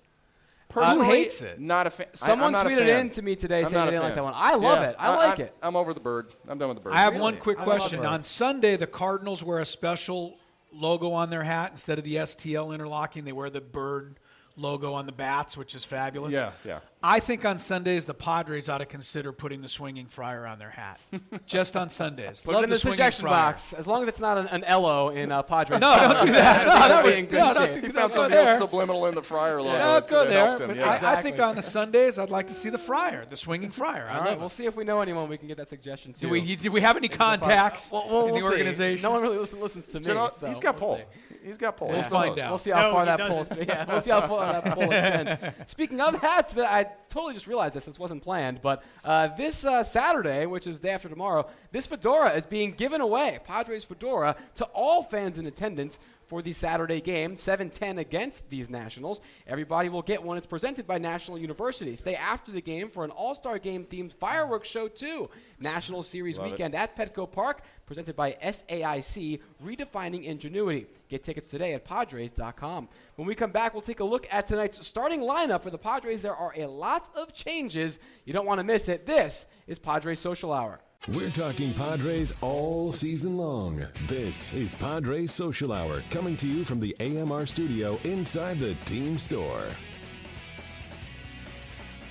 Who 0.72 1.02
hates 1.02 1.42
it? 1.42 1.60
Not 1.60 1.86
a 1.86 1.90
fan. 1.90 2.06
Someone 2.14 2.46
I'm 2.46 2.52
not 2.52 2.66
a 2.66 2.70
tweeted 2.70 2.86
fan. 2.86 3.00
in 3.00 3.10
to 3.10 3.22
me 3.22 3.36
today 3.36 3.60
I'm 3.60 3.64
saying 3.66 3.74
not 3.74 3.84
they 3.86 3.90
didn't 3.92 4.04
like 4.04 4.14
that 4.14 4.24
one. 4.24 4.34
I 4.36 4.54
love 4.54 4.80
Yeah, 4.82 4.90
it. 4.90 4.96
I 4.98 5.14
like 5.16 5.38
it. 5.38 5.54
I'm 5.62 5.76
over 5.76 5.92
the 5.94 6.00
bird. 6.00 6.32
I'm 6.48 6.58
done 6.58 6.68
with 6.68 6.78
the 6.78 6.82
bird. 6.84 6.92
I 6.94 6.98
have 7.00 7.12
Really? 7.14 7.22
one 7.22 7.36
quick 7.38 7.58
question. 7.58 8.04
On 8.04 8.22
Sunday, 8.22 8.76
the 8.76 8.86
Cardinals 8.86 9.42
wear 9.44 9.58
a 9.58 9.64
special 9.66 10.38
logo 10.72 11.12
on 11.12 11.30
their 11.30 11.42
hat 11.42 11.70
instead 11.72 11.98
of 11.98 12.04
the 12.04 12.16
STL 12.16 12.72
interlocking. 12.74 13.24
They 13.24 13.32
wear 13.32 13.50
the 13.50 13.60
bird 13.60 14.18
logo 14.56 14.94
on 14.94 15.06
the 15.06 15.12
bats, 15.12 15.56
which 15.56 15.74
is 15.74 15.84
fabulous. 15.84 16.32
Yeah, 16.34 16.52
yeah. 16.64 16.80
I 17.04 17.18
think 17.20 17.44
on 17.44 17.58
Sundays 17.58 18.04
the 18.04 18.14
Padres 18.14 18.68
ought 18.68 18.78
to 18.78 18.86
consider 18.86 19.32
putting 19.32 19.60
the 19.60 19.68
swinging 19.68 20.06
friar 20.06 20.46
on 20.46 20.58
their 20.58 20.70
hat, 20.70 21.00
just 21.46 21.76
on 21.76 21.88
Sundays. 21.88 22.42
Put 22.42 22.54
Love 22.54 22.62
it 22.62 22.64
in 22.64 22.70
the 22.70 22.76
swinging 22.76 22.94
suggestion 22.96 23.22
friar. 23.28 23.52
box, 23.52 23.72
as 23.72 23.86
long 23.86 24.02
as 24.02 24.08
it's 24.08 24.20
not 24.20 24.38
an, 24.38 24.46
an 24.48 24.64
LO 24.68 25.08
in 25.08 25.32
uh, 25.32 25.42
Padres. 25.42 25.80
No, 25.80 25.96
don't 25.98 26.26
do 26.26 26.32
that. 26.32 26.66
No, 26.82 26.88
that 26.88 27.04
was 27.04 27.18
in 27.22 27.26
good 27.28 27.38
no, 27.38 27.54
don't 27.54 27.66
shape. 27.66 27.74
do 27.82 27.86
He 27.88 27.92
found 27.92 28.12
Go 28.12 28.16
something 28.20 28.38
else 28.38 28.46
there. 28.48 28.58
subliminal 28.58 29.06
in 29.06 29.14
the 29.14 29.22
Friar 29.22 29.60
logo. 29.60 29.78
No, 29.78 29.96
It's- 29.96 30.10
go 30.10 30.24
there. 30.28 30.46
helps 30.46 30.60
him, 30.60 30.68
But 30.68 30.76
yeah. 30.76 30.98
I, 31.02 31.14
I 31.18 31.22
think 31.22 31.40
on 31.40 31.56
the 31.56 31.62
Sundays 31.62 32.18
I'd 32.18 32.30
like 32.30 32.46
to 32.48 32.54
see 32.54 32.68
the 32.70 32.78
friar, 32.78 33.26
the 33.28 33.36
swinging 33.36 33.70
friar. 33.70 34.06
I 34.06 34.10
All 34.12 34.16
love 34.18 34.24
right, 34.26 34.32
it. 34.34 34.40
we'll 34.40 34.48
see 34.48 34.66
if 34.66 34.76
we 34.76 34.84
know 34.84 35.00
anyone 35.00 35.28
we 35.28 35.38
can 35.38 35.48
get 35.48 35.56
that 35.56 35.68
suggestion 35.68 36.12
to. 36.12 36.20
Do 36.20 36.28
we, 36.28 36.56
do 36.56 36.70
we 36.70 36.80
have 36.82 36.96
any 36.96 37.08
contacts 37.08 37.90
Well, 37.90 38.06
well, 38.08 38.26
in 38.26 38.32
we'll 38.32 38.34
the 38.34 38.40
see. 38.40 38.52
organization? 38.52 39.02
No 39.02 39.10
one 39.10 39.22
really 39.22 39.38
listens, 39.38 39.60
listens 39.62 39.86
to 39.88 40.00
me. 40.00 40.06
You 40.06 40.14
know, 40.14 40.30
so 40.32 40.46
he's 40.46 40.60
got 40.60 40.80
we'll 40.80 40.96
pull. 40.96 41.00
He's 41.44 41.56
got 41.58 41.76
pull. 41.76 41.88
We'll 41.88 42.02
find 42.04 42.38
out. 42.38 42.50
We'll 42.50 42.58
see 42.58 42.70
how 42.70 42.92
far 42.92 43.04
that 43.04 43.16
doesn't. 43.16 43.48
pulls. 43.48 43.66
Yeah, 43.68 43.84
we'll 43.88 44.00
see 44.00 44.10
how 44.10 44.26
far 44.28 44.52
that 44.60 44.74
pull 44.74 44.84
extends. 44.84 45.70
Speaking 45.72 46.00
of 46.00 46.14
hats, 46.20 46.52
that 46.52 46.66
I 46.72 46.91
totally 47.08 47.34
just 47.34 47.46
realized 47.46 47.74
this. 47.74 47.84
This 47.84 47.98
wasn't 47.98 48.22
planned, 48.22 48.60
but 48.62 48.82
uh, 49.04 49.28
this 49.28 49.64
uh, 49.64 49.82
Saturday, 49.82 50.46
which 50.46 50.66
is 50.66 50.80
day 50.80 50.90
after 50.90 51.08
tomorrow, 51.08 51.46
this 51.70 51.86
fedora 51.86 52.30
is 52.30 52.46
being 52.46 52.72
given 52.72 53.00
away. 53.00 53.38
Padres 53.44 53.84
fedora 53.84 54.36
to 54.56 54.64
all 54.66 55.02
fans 55.02 55.38
in 55.38 55.46
attendance 55.46 55.98
for 56.26 56.42
the 56.42 56.52
Saturday 56.52 57.00
game, 57.00 57.34
7-10 57.34 57.98
against 57.98 58.48
these 58.48 58.70
Nationals. 58.70 59.20
Everybody 59.46 59.88
will 59.88 60.02
get 60.02 60.22
one. 60.22 60.36
It's 60.36 60.46
presented 60.46 60.86
by 60.86 60.98
National 60.98 61.38
University. 61.38 61.96
Stay 61.96 62.14
after 62.14 62.52
the 62.52 62.60
game 62.60 62.90
for 62.90 63.04
an 63.04 63.10
All-Star 63.10 63.58
Game 63.58 63.84
themed 63.84 64.12
fireworks 64.12 64.68
show 64.68 64.88
too. 64.88 65.28
National 65.58 66.02
Series 66.02 66.38
Love 66.38 66.46
it. 66.46 66.50
weekend 66.52 66.74
at 66.74 66.96
Petco 66.96 67.30
Park, 67.30 67.62
presented 67.86 68.16
by 68.16 68.32
SAIC, 68.42 69.40
redefining 69.64 70.24
ingenuity. 70.24 70.86
Get 71.08 71.22
tickets 71.22 71.48
today 71.48 71.74
at 71.74 71.84
Padres.com. 71.84 72.88
When 73.16 73.28
we 73.28 73.34
come 73.34 73.50
back, 73.52 73.74
we'll 73.74 73.82
take 73.82 74.00
a 74.00 74.04
look 74.04 74.26
at 74.30 74.46
tonight's 74.46 74.86
starting 74.86 75.20
lineup 75.20 75.62
for 75.62 75.70
the 75.70 75.78
Padres. 75.78 76.22
There 76.22 76.34
are 76.34 76.54
a 76.56 76.66
lot 76.66 77.10
of 77.14 77.32
changes. 77.34 77.98
You 78.24 78.32
don't 78.32 78.46
want 78.46 78.58
to 78.58 78.64
miss 78.64 78.88
it. 78.88 79.06
This 79.06 79.46
is 79.66 79.78
Padres 79.78 80.20
Social 80.20 80.52
Hour. 80.52 80.80
We're 81.08 81.30
talking 81.30 81.74
Padres 81.74 82.32
all 82.42 82.92
season 82.92 83.36
long. 83.36 83.84
This 84.06 84.52
is 84.52 84.74
Padres 84.74 85.32
Social 85.32 85.72
Hour 85.72 86.02
coming 86.10 86.36
to 86.36 86.46
you 86.46 86.64
from 86.64 86.78
the 86.78 86.94
AMR 87.00 87.44
studio 87.46 87.98
inside 88.04 88.60
the 88.60 88.74
team 88.84 89.18
store. 89.18 89.64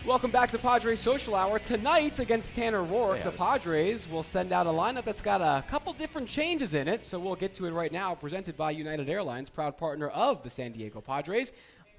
Welcome 0.05 0.31
back 0.31 0.51
to 0.51 0.57
Padres 0.57 0.99
Social 0.99 1.35
Hour. 1.35 1.59
Tonight 1.59 2.19
against 2.19 2.53
Tanner 2.53 2.83
Roark, 2.83 3.17
Yeah. 3.19 3.23
the 3.25 3.31
Padres 3.31 4.09
will 4.09 4.23
send 4.23 4.51
out 4.51 4.67
a 4.67 4.71
lineup 4.71 5.05
that's 5.05 5.21
got 5.21 5.39
a 5.41 5.63
couple 5.69 5.93
different 5.93 6.27
changes 6.27 6.73
in 6.73 6.87
it. 6.89 7.05
So 7.05 7.17
we'll 7.17 7.35
get 7.35 7.55
to 7.55 7.67
it 7.67 7.71
right 7.71 7.91
now. 7.93 8.15
Presented 8.15 8.57
by 8.57 8.71
United 8.71 9.07
Airlines, 9.07 9.49
proud 9.49 9.77
partner 9.77 10.09
of 10.09 10.43
the 10.43 10.49
San 10.49 10.73
Diego 10.73 10.99
Padres. 10.99 11.53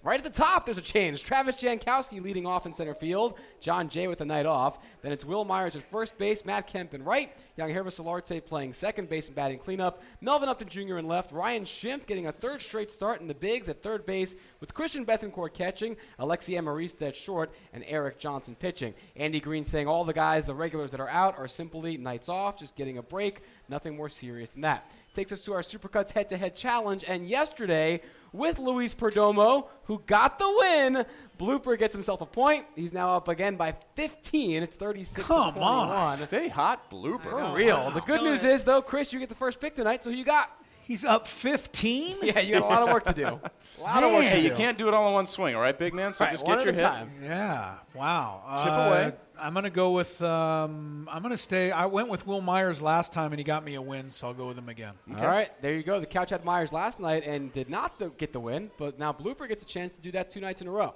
Right 0.05 0.18
at 0.18 0.24
the 0.24 0.36
top, 0.36 0.64
there's 0.64 0.78
a 0.78 0.82
change. 0.82 1.22
Travis 1.22 1.59
Jankowski 1.59 2.20
leading 2.20 2.44
off 2.44 2.66
in 2.66 2.74
center 2.74 2.94
field. 2.94 3.38
Jon 3.61 3.88
Jay 3.88 4.09
with 4.09 4.18
the 4.18 4.24
night 4.24 4.46
off. 4.46 4.80
Then 5.00 5.12
it's 5.12 5.24
Wil 5.24 5.44
Myers 5.44 5.76
at 5.76 5.88
first 5.92 6.18
base. 6.18 6.44
Matt 6.44 6.66
Kemp 6.66 6.92
in 6.92 7.05
right. 7.05 7.32
Yangervis 7.57 8.03
Solarte 8.03 8.44
playing 8.44 8.72
second 8.72 9.09
base 9.09 9.28
and 9.28 9.36
batting 9.36 9.59
cleanup. 9.59 10.03
Melvin 10.20 10.48
Upton 10.48 10.68
Jr. 10.68 10.98
in 10.98 11.07
left. 11.07 11.30
Ryan 11.30 11.64
Schimpf 11.64 12.07
getting 12.07 12.26
a 12.26 12.32
third 12.32 12.62
straight 12.62 12.90
start 12.90 13.20
in 13.20 13.28
the 13.28 13.34
bigs 13.34 13.68
at 13.68 13.80
third 13.80 14.05
base 14.05 14.34
with 14.59 14.74
Christian 14.74 15.07
Bethancourt 15.07 15.55
catching, 15.55 15.96
Alexi 16.18 16.59
Amarista 16.61 17.09
at 17.09 17.16
short, 17.16 17.53
and 17.72 17.84
Erik 17.86 18.18
Johnson 18.18 18.57
pitching. 18.57 18.94
Andy 19.14 19.38
Green 19.38 19.64
saying 19.64 19.86
all 19.86 20.05
the 20.05 20.12
guys, 20.12 20.46
the 20.46 20.55
regulars 20.55 20.90
that 20.90 21.00
are 21.00 21.11
out, 21.11 21.38
are 21.38 21.46
simply 21.46 21.96
nights 21.96 22.28
off, 22.28 22.59
just 22.59 22.74
getting 22.74 22.98
a 22.98 23.03
break. 23.03 23.42
Nothing 23.68 23.96
more 23.96 24.09
serious 24.09 24.50
than 24.50 24.62
that. 24.62 24.90
Takes 25.14 25.30
us 25.30 25.42
to 25.42 25.53
our 25.53 25.61
Supercuts 25.61 26.11
head 26.11 26.28
to 26.30 26.36
head 26.36 26.57
challenge. 26.57 27.05
And 27.07 27.28
yesterday, 27.28 28.00
with 28.33 28.59
Luis 28.59 28.95
Perdomo, 28.95 29.68
who 29.85 30.01
got 30.07 30.39
the 30.39 30.49
win. 30.59 31.05
Blooper 31.39 31.78
gets 31.78 31.95
himself 31.95 32.20
a 32.20 32.26
point. 32.26 32.64
He's 32.76 32.93
now 32.93 33.16
up 33.16 33.28
again 33.28 33.57
by 33.57 33.74
15. 33.97 34.62
It's 34.62 34.76
36 34.76 35.26
Come 35.26 35.55
to 35.55 35.59
21. 35.61 35.89
on. 35.89 36.18
Stay 36.18 36.49
hot, 36.49 36.91
blooper. 36.91 37.22
For 37.22 37.55
real. 37.57 37.91
The 37.91 38.01
good 38.01 38.22
news 38.22 38.45
is, 38.45 38.64
though, 38.64 38.80
Chris, 38.83 39.12
you 39.12 39.18
get 39.18 39.28
the 39.28 39.35
first 39.35 39.61
pick 39.61 39.74
tonight, 39.74 40.05
so 40.05 40.11
you 40.11 40.24
got. 40.24 40.51
He's 40.85 41.05
up 41.05 41.26
15? 41.28 42.18
Yeah, 42.22 42.41
you 42.41 42.55
got 42.55 42.62
a 42.62 42.66
lot 42.66 42.83
of 42.83 42.89
work 42.93 43.05
to 43.05 43.12
do. 43.14 43.26
A 43.78 43.83
lot 43.83 44.03
of 44.05 44.12
work 44.12 44.22
Hey, 44.22 44.45
you 44.45 44.51
can't 44.53 44.78
do 44.78 44.87
it 44.87 44.95
all 44.95 45.09
in 45.09 45.14
one 45.14 45.26
swing, 45.26 45.57
all 45.57 45.61
right, 45.61 45.76
big 45.76 45.93
man? 45.95 46.12
So 46.12 46.24
Right, 46.24 46.33
just 46.33 46.45
get 46.47 46.59
at 46.59 46.64
your 46.64 46.72
a 46.74 46.76
hit. 46.76 46.83
time. 46.83 47.11
Yeah. 47.20 47.74
Wow. 47.95 48.43
Chip 48.62 48.72
Uh, 48.72 48.76
away. 48.76 49.12
I'm 49.43 49.55
going 49.55 49.64
to 49.64 49.70
go 49.70 49.90
with. 49.90 50.22
Um, 50.22 51.09
I'm 51.11 51.20
going 51.20 51.32
to 51.32 51.36
stay. 51.36 51.72
I 51.72 51.86
went 51.86 52.09
with 52.09 52.26
Wil 52.28 52.40
Myers 52.40 52.80
last 52.80 53.12
time, 53.12 53.32
and 53.32 53.40
he 53.40 53.45
got 53.45 53.64
me 53.64 53.74
a 53.74 53.82
win, 53.82 54.12
so 54.12 54.28
I'll 54.28 54.34
go 54.34 54.47
with 54.47 54.57
him 54.57 54.68
again. 54.68 54.95
All 55.18 55.26
right, 55.26 55.51
there 55.61 55.74
you 55.74 55.82
go. 55.82 55.99
The 55.99 56.07
couch 56.07 56.30
had 56.30 56.45
Myers 56.45 56.72
last 56.72 57.01
night 57.01 57.24
and 57.26 57.53
did 57.53 57.68
not 57.68 57.99
th- 57.99 58.12
get 58.18 58.32
the 58.32 58.38
win, 58.38 58.70
but 58.78 59.01
now 59.01 59.12
Blooper 59.12 59.49
gets 59.49 59.64
a 59.64 59.66
chance 59.66 59.97
to 59.97 60.01
do 60.01 60.12
that 60.12 60.30
two 60.30 60.40
nights 60.40 60.62
in 60.62 60.68
a 60.68 60.70
row. 60.70 60.95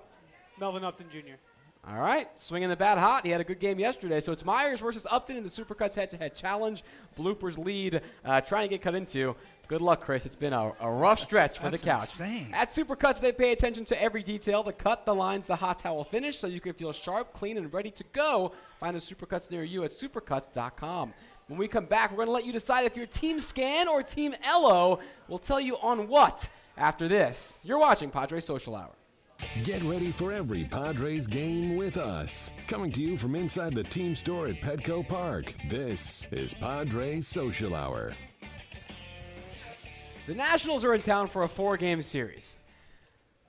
Melvin 0.60 0.84
Upton 0.84 1.06
Jr. 1.10 1.34
All 1.88 2.00
right, 2.00 2.28
swinging 2.34 2.68
the 2.68 2.76
bat 2.76 2.98
hot. 2.98 3.24
He 3.24 3.30
had 3.30 3.40
a 3.40 3.44
good 3.44 3.60
game 3.60 3.78
yesterday. 3.78 4.20
So 4.20 4.32
it's 4.32 4.44
Myers 4.44 4.80
versus 4.80 5.06
Upton 5.08 5.36
in 5.36 5.44
the 5.44 5.48
Supercuts 5.48 5.94
head-to-head 5.94 6.34
challenge. 6.34 6.82
Bloopers 7.16 7.58
lead, 7.58 8.00
uh, 8.24 8.40
trying 8.40 8.64
to 8.64 8.68
get 8.68 8.82
cut 8.82 8.96
into. 8.96 9.36
Good 9.68 9.80
luck, 9.82 10.00
Chris. 10.00 10.26
It's 10.26 10.36
been 10.36 10.52
a, 10.52 10.72
a 10.80 10.88
rough 10.90 11.18
stretch 11.18 11.58
for 11.58 11.70
That's 11.70 11.82
the 11.82 11.90
couch. 11.90 12.00
insane. 12.02 12.48
At 12.52 12.72
Supercuts, 12.72 13.20
they 13.20 13.32
pay 13.32 13.52
attention 13.52 13.84
to 13.86 14.00
every 14.00 14.22
detail: 14.22 14.62
the 14.62 14.72
cut, 14.72 15.04
the 15.04 15.14
lines, 15.14 15.46
the 15.46 15.56
hot 15.56 15.78
towel 15.80 16.04
finish, 16.04 16.38
so 16.38 16.46
you 16.46 16.60
can 16.60 16.72
feel 16.74 16.92
sharp, 16.92 17.32
clean, 17.32 17.56
and 17.56 17.72
ready 17.72 17.90
to 17.90 18.04
go. 18.12 18.52
Find 18.78 18.96
a 18.96 19.00
Supercuts 19.00 19.50
near 19.50 19.64
you 19.64 19.82
at 19.84 19.90
supercuts.com. 19.90 21.12
When 21.48 21.58
we 21.58 21.68
come 21.68 21.86
back, 21.86 22.10
we're 22.10 22.16
going 22.18 22.26
to 22.28 22.32
let 22.32 22.46
you 22.46 22.52
decide 22.52 22.84
if 22.86 22.96
you're 22.96 23.06
Team 23.06 23.38
Scan 23.40 23.88
or 23.88 24.02
Team 24.02 24.34
Elo. 24.44 25.00
We'll 25.28 25.38
tell 25.38 25.60
you 25.60 25.76
on 25.78 26.08
what 26.08 26.48
after 26.76 27.08
this. 27.08 27.58
You're 27.62 27.78
watching 27.78 28.10
Padre 28.10 28.40
Social 28.40 28.74
Hour. 28.74 28.90
Get 29.64 29.82
ready 29.82 30.10
for 30.10 30.32
every 30.32 30.64
Padres 30.64 31.26
game 31.26 31.76
with 31.76 31.98
us. 31.98 32.52
Coming 32.68 32.90
to 32.92 33.02
you 33.02 33.18
from 33.18 33.34
inside 33.34 33.74
the 33.74 33.84
team 33.84 34.14
store 34.14 34.46
at 34.48 34.60
Petco 34.62 35.06
Park. 35.06 35.52
This 35.68 36.26
is 36.30 36.54
Padres 36.54 37.28
Social 37.28 37.74
Hour. 37.74 38.12
The 40.26 40.34
Nationals 40.34 40.84
are 40.84 40.94
in 40.94 41.02
town 41.02 41.28
for 41.28 41.42
a 41.44 41.48
four 41.48 41.76
game 41.76 42.02
series. 42.02 42.58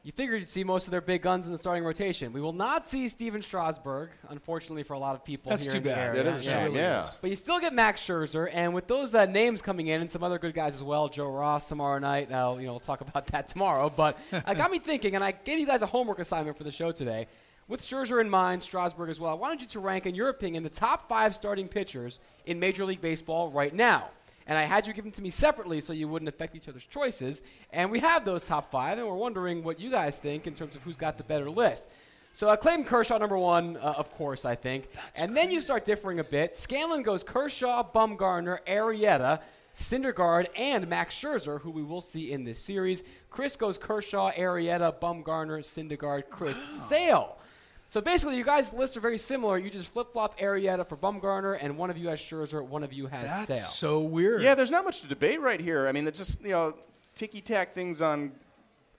You 0.04 0.12
figured 0.14 0.40
you'd 0.40 0.50
see 0.50 0.64
most 0.64 0.88
of 0.88 0.92
their 0.92 1.02
big 1.02 1.22
guns 1.22 1.48
in 1.48 1.52
the 1.52 1.58
starting 1.58 1.84
rotation. 1.84 2.32
We 2.32 2.40
will 2.40 2.54
not 2.54 2.88
see 2.88 3.10
Stephen 3.10 3.42
Strasburg, 3.42 4.10
unfortunately 4.30 4.84
for 4.84 4.94
a 4.94 5.00
lot 5.00 5.16
of 5.16 5.26
people 5.26 5.50
That's 5.50 5.64
here 5.64 5.74
too 5.74 5.78
in 5.80 5.84
the 5.84 5.90
bad. 5.90 6.00
area. 6.18 6.24
That 6.24 6.30
is 6.40 6.48
a 6.48 6.50
Yeah. 6.50 6.66
shame, 6.66 6.76
yeah. 6.76 7.10
But 7.20 7.30
you 7.30 7.36
still 7.36 7.60
get 7.60 7.74
Max 7.74 8.02
Scherzer, 8.02 8.50
and 8.54 8.74
with 8.74 8.88
those 8.88 9.14
uh, 9.14 9.26
names 9.26 9.62
coming 9.62 9.88
in 9.88 10.00
and 10.00 10.10
some 10.10 10.24
other 10.24 10.40
good 10.40 10.54
guys 10.54 10.76
as 10.76 10.84
well, 10.84 11.10
Joe 11.10 11.30
Ross 11.30 11.66
tomorrow 11.66 12.00
night. 12.00 12.30
Now, 12.30 12.58
you 12.58 12.68
know, 12.68 12.74
we'll 12.74 12.80
talk 12.80 13.02
about 13.02 13.28
that 13.34 13.50
tomorrow. 13.50 13.90
But 13.90 14.18
it 14.32 14.56
got 14.58 14.72
me 14.72 14.80
thinking, 14.80 15.16
and 15.16 15.24
I 15.24 15.32
gave 15.32 15.60
you 15.60 15.66
guys 15.66 15.82
a 15.82 15.88
homework 15.88 16.20
assignment 16.20 16.58
for 16.58 16.64
the 16.64 16.72
show 16.72 16.92
today. 16.94 17.28
With 17.68 17.82
Scherzer 17.82 18.22
in 18.22 18.30
mind, 18.30 18.64
Strasburg 18.64 19.10
as 19.10 19.20
well, 19.20 19.32
I 19.32 19.36
wanted 19.36 19.62
you 19.62 19.68
to 19.70 19.80
rank, 19.82 20.06
in 20.06 20.16
your 20.16 20.30
opinion, 20.30 20.64
the 20.64 20.70
top 20.70 21.10
five 21.10 21.36
starting 21.36 21.68
pitchers 21.68 22.22
in 22.46 22.60
Major 22.62 22.86
League 22.86 23.02
Baseball 23.02 23.50
right 23.50 23.74
now. 23.74 24.10
And 24.48 24.58
I 24.58 24.64
had 24.64 24.88
you 24.88 24.94
give 24.94 25.04
them 25.04 25.12
to 25.12 25.22
me 25.22 25.30
separately 25.30 25.82
so 25.82 25.94
you 25.94 26.08
wouldn't 26.08 26.30
affect 26.30 26.56
each 26.56 26.68
other's 26.70 26.86
choices. 26.86 27.42
And 27.72 27.92
we 27.92 28.00
have 28.00 28.26
those 28.26 28.44
top 28.44 28.72
five, 28.72 28.98
and 28.98 29.06
we're 29.06 29.16
wondering 29.16 29.64
what 29.64 29.80
you 29.80 29.92
guys 29.92 30.18
think 30.18 30.48
in 30.48 30.54
terms 30.54 30.76
of 30.76 30.84
who's 30.84 30.96
got 30.96 31.18
the 31.18 31.24
better 31.24 31.50
list. 31.50 31.90
So 32.34 32.48
uh, 32.50 32.56
Clayton 32.56 32.86
Kershaw, 32.86 33.18
number 33.18 33.38
one, 33.38 33.78
uh, 33.78 33.96
of 33.98 34.12
course, 34.12 34.46
I 34.46 34.56
think. 34.56 34.90
and 35.16 35.36
then 35.36 35.52
you 35.52 35.60
start 35.60 35.86
differing 35.86 36.20
a 36.20 36.24
bit. 36.24 36.56
Scanlan 36.56 37.04
goes 37.04 37.24
Kershaw, 37.24 37.84
Bumgarner, 37.92 38.60
Arrieta, 38.68 39.42
Syndergaard, 39.76 40.48
and 40.56 40.88
Max 40.88 41.16
Scherzer, 41.16 41.62
who 41.62 41.72
we 41.72 41.84
will 41.84 42.02
see 42.02 42.32
in 42.32 42.44
this 42.44 42.60
series. 42.60 43.04
Chris 43.30 43.56
goes 43.56 43.78
Kershaw, 43.78 44.32
Arrieta, 44.32 44.94
Bumgarner, 45.00 45.60
Syndergaard, 45.60 46.30
Chris 46.30 46.58
Sale. 46.70 47.38
So 47.90 48.02
basically, 48.02 48.36
you 48.38 48.44
guys' 48.44 48.74
lists 48.74 48.98
are 48.98 49.00
very 49.00 49.18
similar. 49.18 49.58
You 49.58 49.70
just 49.70 49.94
flip 49.94 50.12
flop 50.12 50.38
Arrieta 50.40 50.88
for 50.88 50.98
Bumgarner, 50.98 51.58
and 51.62 51.78
one 51.78 51.90
of 51.90 51.98
you 51.98 52.10
has 52.10 52.20
Scherzer, 52.20 52.62
one 52.66 52.84
of 52.84 52.92
you 52.92 53.08
has 53.08 53.24
That's 53.48 53.60
Sale. 53.60 53.68
so 53.70 54.00
weird. 54.02 54.42
Yeah, 54.42 54.56
there's 54.56 54.72
not 54.72 54.84
much 54.84 55.02
to 55.02 55.08
debate 55.08 55.40
right 55.42 55.60
here. 55.60 55.88
I 55.88 55.94
mean, 55.94 56.06
it's 56.06 56.20
just, 56.20 56.42
you 56.42 56.50
know, 56.50 56.74
ticky 57.16 57.40
tack 57.40 57.74
things 57.74 58.02
on 58.02 58.34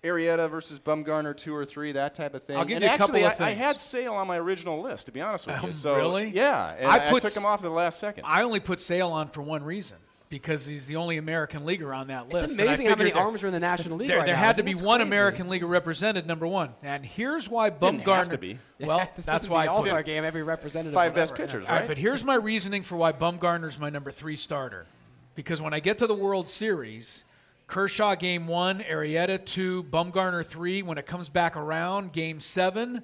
Arrieta 0.03 0.49
versus 0.49 0.79
Bumgarner, 0.79 1.37
two 1.37 1.55
or 1.55 1.65
three, 1.67 1.93
that 1.93 2.15
type 2.15 2.33
of 2.35 2.45
thing. 2.45 2.57
I'll 2.57 2.65
give 2.65 2.77
and 2.77 2.85
you 2.85 2.89
a 2.89 2.93
actually, 2.93 3.21
couple 3.21 3.27
of 3.37 3.41
I, 3.43 3.49
I 3.49 3.51
had 3.51 3.79
Sale 3.79 4.15
on 4.15 4.27
my 4.27 4.39
original 4.39 4.81
list, 4.81 5.07
to 5.07 5.13
be 5.13 5.21
honest 5.21 5.47
with 5.47 5.61
you. 5.61 5.69
Um, 5.69 5.75
So, 5.75 5.95
really? 5.97 6.29
Yeah, 6.31 6.75
and 6.79 6.87
I 6.87 7.09
I, 7.09 7.11
put 7.11 7.21
took 7.23 7.33
s- 7.33 7.37
him 7.37 7.45
off 7.45 7.61
at 7.61 7.65
the 7.65 7.71
last 7.71 7.99
second. 7.99 8.25
I 8.27 8.43
only 8.43 8.61
put 8.61 8.81
Sale 8.81 9.11
on 9.11 9.29
for 9.29 9.43
one 9.43 9.65
reason 9.65 9.99
because 10.31 10.67
he's 10.67 10.87
the 10.87 10.97
only 10.97 11.17
American 11.17 11.65
leaguer 11.65 11.95
on 11.95 12.09
that 12.09 12.29
list. 12.29 12.45
It's 12.53 12.59
amazing 12.59 12.87
how 12.87 12.97
many 12.97 13.11
there- 13.13 13.21
arms 13.23 13.43
are 13.43 13.47
in 13.47 13.53
the 13.55 13.61
National 13.61 13.97
League 13.97 14.09
There, 14.09 14.19
right 14.19 14.27
there 14.27 14.35
now. 14.35 14.41
had 14.43 14.57
to 14.57 14.63
be 14.63 14.75
one 14.75 14.99
crazy? 14.99 15.09
American 15.09 15.49
leaguer 15.49 15.67
represented, 15.67 16.27
number 16.27 16.47
one. 16.47 16.75
And 16.83 17.05
here's 17.05 17.49
why 17.49 17.71
Didn't 17.71 18.03
Bumgarner. 18.05 18.17
have 18.17 18.29
to 18.31 18.39
be. 18.39 18.59
Well, 18.81 19.11
This 19.17 19.25
that's 19.25 19.49
why 19.49 19.65
the 19.67 19.73
All 19.73 19.83
Star 19.85 20.03
game. 20.03 20.25
Every 20.25 20.43
representative. 20.43 20.95
Five 20.95 21.15
best 21.15 21.35
pitchers, 21.35 21.65
All 21.65 21.71
right, 21.73 21.79
right? 21.81 21.89
but 21.89 21.99
here's 21.99 22.23
my 22.25 22.35
reasoning 22.37 22.83
for 22.83 22.97
why 22.97 23.13
Bumgarner's 23.13 23.79
my 23.79 23.91
number 23.91 24.11
three 24.11 24.37
starter. 24.37 24.87
Because 25.35 25.61
when 25.63 25.73
I 25.75 25.81
get 25.81 25.99
to 25.99 26.07
the 26.07 26.15
World 26.15 26.49
Series, 26.49 27.25
Kershaw 27.67 28.15
game 28.15 28.47
one, 28.47 28.81
Arrieta 28.81 29.45
two, 29.45 29.83
Bumgarner 29.85 30.45
three. 30.45 30.83
When 30.83 30.97
it 30.99 31.07
comes 31.07 31.29
back 31.29 31.57
around, 31.57 32.13
game 32.13 32.39
seven, 32.41 33.03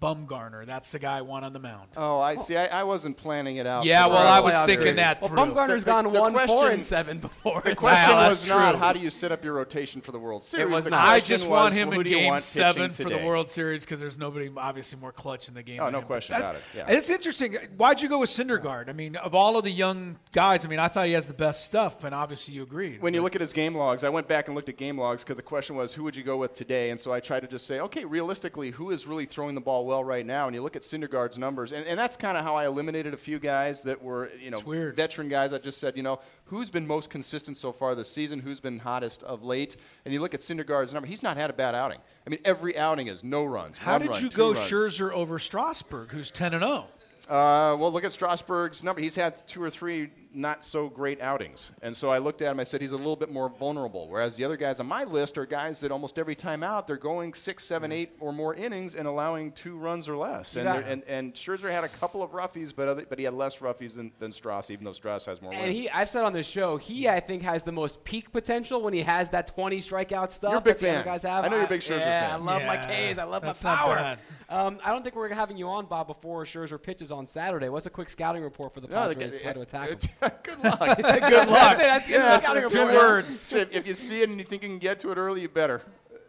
Bumgarner. 0.00 0.66
That's 0.66 0.90
the 0.90 0.98
guy 0.98 1.18
I 1.18 1.22
want 1.22 1.44
on 1.44 1.52
the 1.52 1.58
mound. 1.58 1.88
oh, 1.96 2.20
I 2.20 2.36
see. 2.36 2.56
I, 2.56 2.80
I 2.80 2.82
wasn't 2.84 3.16
planning 3.16 3.56
it 3.56 3.66
out. 3.66 3.84
Yeah, 3.84 4.04
for 4.04 4.10
well, 4.10 4.26
I 4.26 4.40
was 4.40 4.54
playoff 4.54 4.66
thinking 4.66 4.82
series. 4.84 4.96
that 4.96 5.20
Well, 5.20 5.28
through. 5.30 5.38
Bumgarner's 5.38 5.68
The- 5.68 5.78
the- 5.80 5.84
gone 5.86 6.04
the 6.12 6.20
one, 6.20 6.46
four, 6.46 6.70
and 6.70 6.84
seven 6.84 7.18
before. 7.18 7.62
The 7.64 7.74
question 7.74 8.10
Wow, 8.14 8.28
was 8.28 8.40
that's 8.40 8.48
not 8.50 8.70
true. 8.72 8.78
how 8.80 8.92
do 8.92 8.98
you 9.00 9.08
set 9.10 9.32
up 9.32 9.42
your 9.44 9.54
rotation 9.54 10.00
for 10.00 10.12
the 10.12 10.18
World 10.18 10.44
Series. 10.44 10.70
was 10.70 10.84
not. 10.90 11.02
I 11.02 11.06
question 11.20 11.28
just 11.34 11.44
was, 11.44 11.50
want 11.50 11.74
him 11.74 11.90
who 11.92 12.00
in 12.00 12.06
game 12.06 12.40
seven 12.40 12.92
for 12.92 13.04
the? 13.08 13.18
World 13.18 13.48
Series 13.48 13.84
because 13.84 14.00
there's 14.00 14.18
nobody 14.18 14.50
obviously 14.56 14.98
more 14.98 15.12
clutch 15.12 15.48
in 15.48 15.54
the 15.54 15.62
game. 15.62 15.80
Oh, 15.80 15.88
no 15.88 16.00
him. 16.00 16.04
question 16.04 16.34
about 16.36 16.56
it, 16.56 16.62
yeah. 16.76 16.84
It's 16.88 17.08
interesting. 17.08 17.54
Why'd 17.76 18.02
you 18.02 18.08
go 18.08 18.18
with 18.18 18.28
Syndergaard? 18.30 18.88
I 18.88 18.92
mean, 18.92 19.16
of 19.16 19.34
all 19.34 19.56
of 19.56 19.64
the 19.64 19.70
young 19.70 20.18
guys, 20.32 20.64
I 20.64 20.68
mean, 20.68 20.78
I 20.78 20.88
thought 20.88 21.06
he 21.06 21.12
has 21.12 21.26
the 21.28 21.34
best 21.34 21.64
stuff, 21.64 22.04
and 22.04 22.14
obviously 22.14 22.54
you 22.54 22.62
agreed. 22.62 23.00
When 23.00 23.14
you 23.14 23.22
look 23.22 23.34
at 23.34 23.40
his 23.40 23.52
game 23.52 23.74
logs, 23.74 24.04
I 24.04 24.08
went 24.10 24.28
back 24.28 24.48
and 24.48 24.54
looked 24.54 24.68
at 24.68 24.76
game 24.76 24.98
logs 24.98 25.22
because 25.24 25.36
the 25.36 25.42
question 25.42 25.76
was, 25.76 25.94
who 25.94 26.02
would 26.04 26.14
you 26.16 26.22
go 26.24 26.36
with 26.36 26.52
today? 26.54 26.90
And 26.90 27.00
so 27.00 27.12
I 27.12 27.20
tried 27.20 27.40
to 27.40 27.46
just 27.46 27.66
say, 27.66 27.80
okay, 27.80 28.04
realistically, 28.04 28.70
who 28.70 28.90
is 28.90 29.06
really 29.06 29.24
throwing 29.26 29.54
the 29.54 29.60
ball 29.60 29.83
well 29.84 30.02
right 30.02 30.24
now? 30.24 30.46
And 30.46 30.54
you 30.54 30.62
look 30.62 30.76
at 30.76 30.82
Syndergaard's 30.82 31.38
numbers, 31.38 31.72
and, 31.72 31.86
and 31.86 31.98
that's 31.98 32.16
kind 32.16 32.36
of 32.36 32.44
how 32.44 32.56
I 32.56 32.66
eliminated 32.66 33.14
a 33.14 33.16
few 33.16 33.38
guys 33.38 33.82
that 33.82 34.02
were, 34.02 34.30
you 34.40 34.50
know, 34.50 34.60
veteran 34.92 35.28
guys. 35.28 35.52
I 35.52 35.58
just 35.58 35.78
said, 35.78 35.96
you 35.96 36.02
know, 36.02 36.20
who's 36.46 36.70
been 36.70 36.86
most 36.86 37.10
consistent 37.10 37.56
so 37.58 37.72
far 37.72 37.94
this 37.94 38.10
season? 38.10 38.40
Who's 38.40 38.60
been 38.60 38.78
hottest 38.78 39.22
of 39.22 39.42
late? 39.42 39.76
And 40.04 40.12
you 40.12 40.20
look 40.20 40.34
at 40.34 40.40
Syndergaard's 40.40 40.92
number; 40.92 41.06
he's 41.06 41.22
not 41.22 41.36
had 41.36 41.50
a 41.50 41.54
bad 41.54 41.74
outing. 41.74 41.98
I 42.26 42.30
mean, 42.30 42.40
every 42.44 42.76
outing 42.76 43.08
is 43.08 43.22
no 43.22 43.44
runs. 43.44 43.78
How 43.78 43.98
did 43.98 44.10
run, 44.10 44.22
you 44.22 44.30
go 44.30 44.52
runs. 44.52 44.58
Scherzer 44.70 45.12
over 45.12 45.38
Strasburg, 45.38 46.10
who's 46.10 46.30
10 46.30 46.54
and 46.54 46.64
oh? 46.64 46.86
0? 47.26 47.36
Uh, 47.36 47.76
well, 47.76 47.92
look 47.92 48.04
at 48.04 48.12
Strasburg's 48.12 48.82
number. 48.82 49.00
He's 49.00 49.16
had 49.16 49.46
two 49.46 49.62
or 49.62 49.70
three 49.70 50.10
not 50.34 50.64
so 50.64 50.88
great 50.88 51.20
outings. 51.20 51.70
And 51.82 51.96
so 51.96 52.10
I 52.10 52.18
looked 52.18 52.42
at 52.42 52.50
him, 52.50 52.58
I 52.60 52.64
said 52.64 52.80
he's 52.80 52.92
a 52.92 52.96
little 52.96 53.16
bit 53.16 53.30
more 53.30 53.48
vulnerable. 53.48 54.08
Whereas 54.08 54.36
the 54.36 54.44
other 54.44 54.56
guys 54.56 54.80
on 54.80 54.86
my 54.86 55.04
list 55.04 55.38
are 55.38 55.46
guys 55.46 55.80
that 55.80 55.92
almost 55.92 56.18
every 56.18 56.34
time 56.34 56.62
out, 56.62 56.86
they're 56.86 56.96
going 56.96 57.34
six, 57.34 57.64
seven, 57.64 57.92
eight 57.92 58.12
or 58.20 58.32
more 58.32 58.54
innings 58.54 58.94
and 58.96 59.06
allowing 59.06 59.52
two 59.52 59.76
runs 59.78 60.08
or 60.08 60.16
less. 60.16 60.56
And, 60.56 60.64
Yeah. 60.64 60.76
and, 60.78 61.02
and 61.04 61.34
Scherzer 61.34 61.70
had 61.70 61.84
a 61.84 61.88
couple 61.88 62.22
of 62.22 62.32
roughies, 62.32 62.72
but, 62.74 62.88
other, 62.88 63.06
but 63.08 63.18
he 63.18 63.24
had 63.24 63.34
less 63.34 63.58
roughies 63.58 63.94
than, 63.94 64.12
than 64.18 64.32
Strauss, 64.32 64.70
even 64.70 64.84
though 64.84 64.92
Strauss 64.92 65.24
has 65.26 65.40
more 65.40 65.52
And 65.52 65.62
wins. 65.72 65.82
he, 65.82 65.90
I've 65.90 66.08
said 66.10 66.24
on 66.24 66.32
the 66.32 66.42
show, 66.42 66.76
he 66.76 67.08
I 67.08 67.20
think 67.20 67.42
has 67.42 67.62
the 67.62 67.72
most 67.72 68.02
peak 68.04 68.32
potential 68.32 68.82
when 68.82 68.92
he 68.92 69.02
has 69.02 69.30
that 69.30 69.46
20 69.54 69.78
strikeout 69.78 70.32
stuff. 70.32 70.50
You're 70.50 70.58
a 70.58 70.62
big 70.62 70.74
that 70.78 70.80
the 70.80 70.88
other 70.90 70.96
fan. 70.98 71.04
guys 71.04 71.22
have. 71.22 71.44
I 71.44 71.48
know 71.48 71.56
you're 71.56 71.64
a 71.66 71.68
big 71.68 71.80
Scherzer 71.80 72.00
yeah, 72.00 72.30
fan. 72.30 72.40
I 72.40 72.44
love 72.44 72.62
my 72.64 72.76
K's. 72.76 73.18
I 73.18 73.24
love 73.24 73.42
that's 73.42 73.62
my 73.62 73.70
not 73.70 73.78
power. 73.78 73.94
bad. 73.96 74.18
Um, 74.48 74.78
I 74.84 74.90
don't 74.90 75.02
think 75.02 75.16
we're 75.16 75.28
having 75.32 75.56
you 75.56 75.68
on, 75.68 75.86
Bob, 75.86 76.06
before 76.06 76.44
Scherzer 76.44 76.80
pitches 76.82 77.10
on 77.12 77.26
Saturday. 77.26 77.68
What's 77.68 77.86
a 77.86 77.90
quick 77.90 78.10
scouting 78.10 78.42
report 78.42 78.74
for 78.74 78.80
the 78.80 78.88
No, 78.88 79.08
the 79.08 79.14
Padres? 79.14 79.40
guy- 79.42 79.52
to 79.54 79.60
attack 79.62 79.88
him. 79.90 79.98
Good 80.42 80.58
luck. 80.64 80.96
Good 80.98 81.48
luck. 81.48 81.76
That's 81.78 81.78
it. 81.78 81.78
That's 81.78 82.06
the 82.08 82.14
end 82.14 82.22
of 82.22 82.28
the 82.28 82.32
Yeah, 82.32 82.38
scouting 82.40 82.62
it's 82.64 82.74
report. 82.74 82.92
two 82.92 82.98
words. 82.98 83.52
if, 83.52 83.72
if 83.74 83.86
you 83.86 83.94
see 83.94 84.22
it 84.22 84.28
and 84.28 84.38
you 84.38 84.44
think 84.44 84.62
you 84.62 84.68
can 84.68 84.78
get 84.78 85.00
to 85.00 85.10
it 85.12 85.18
early, 85.18 85.42
you 85.42 85.48
better. 85.48 85.82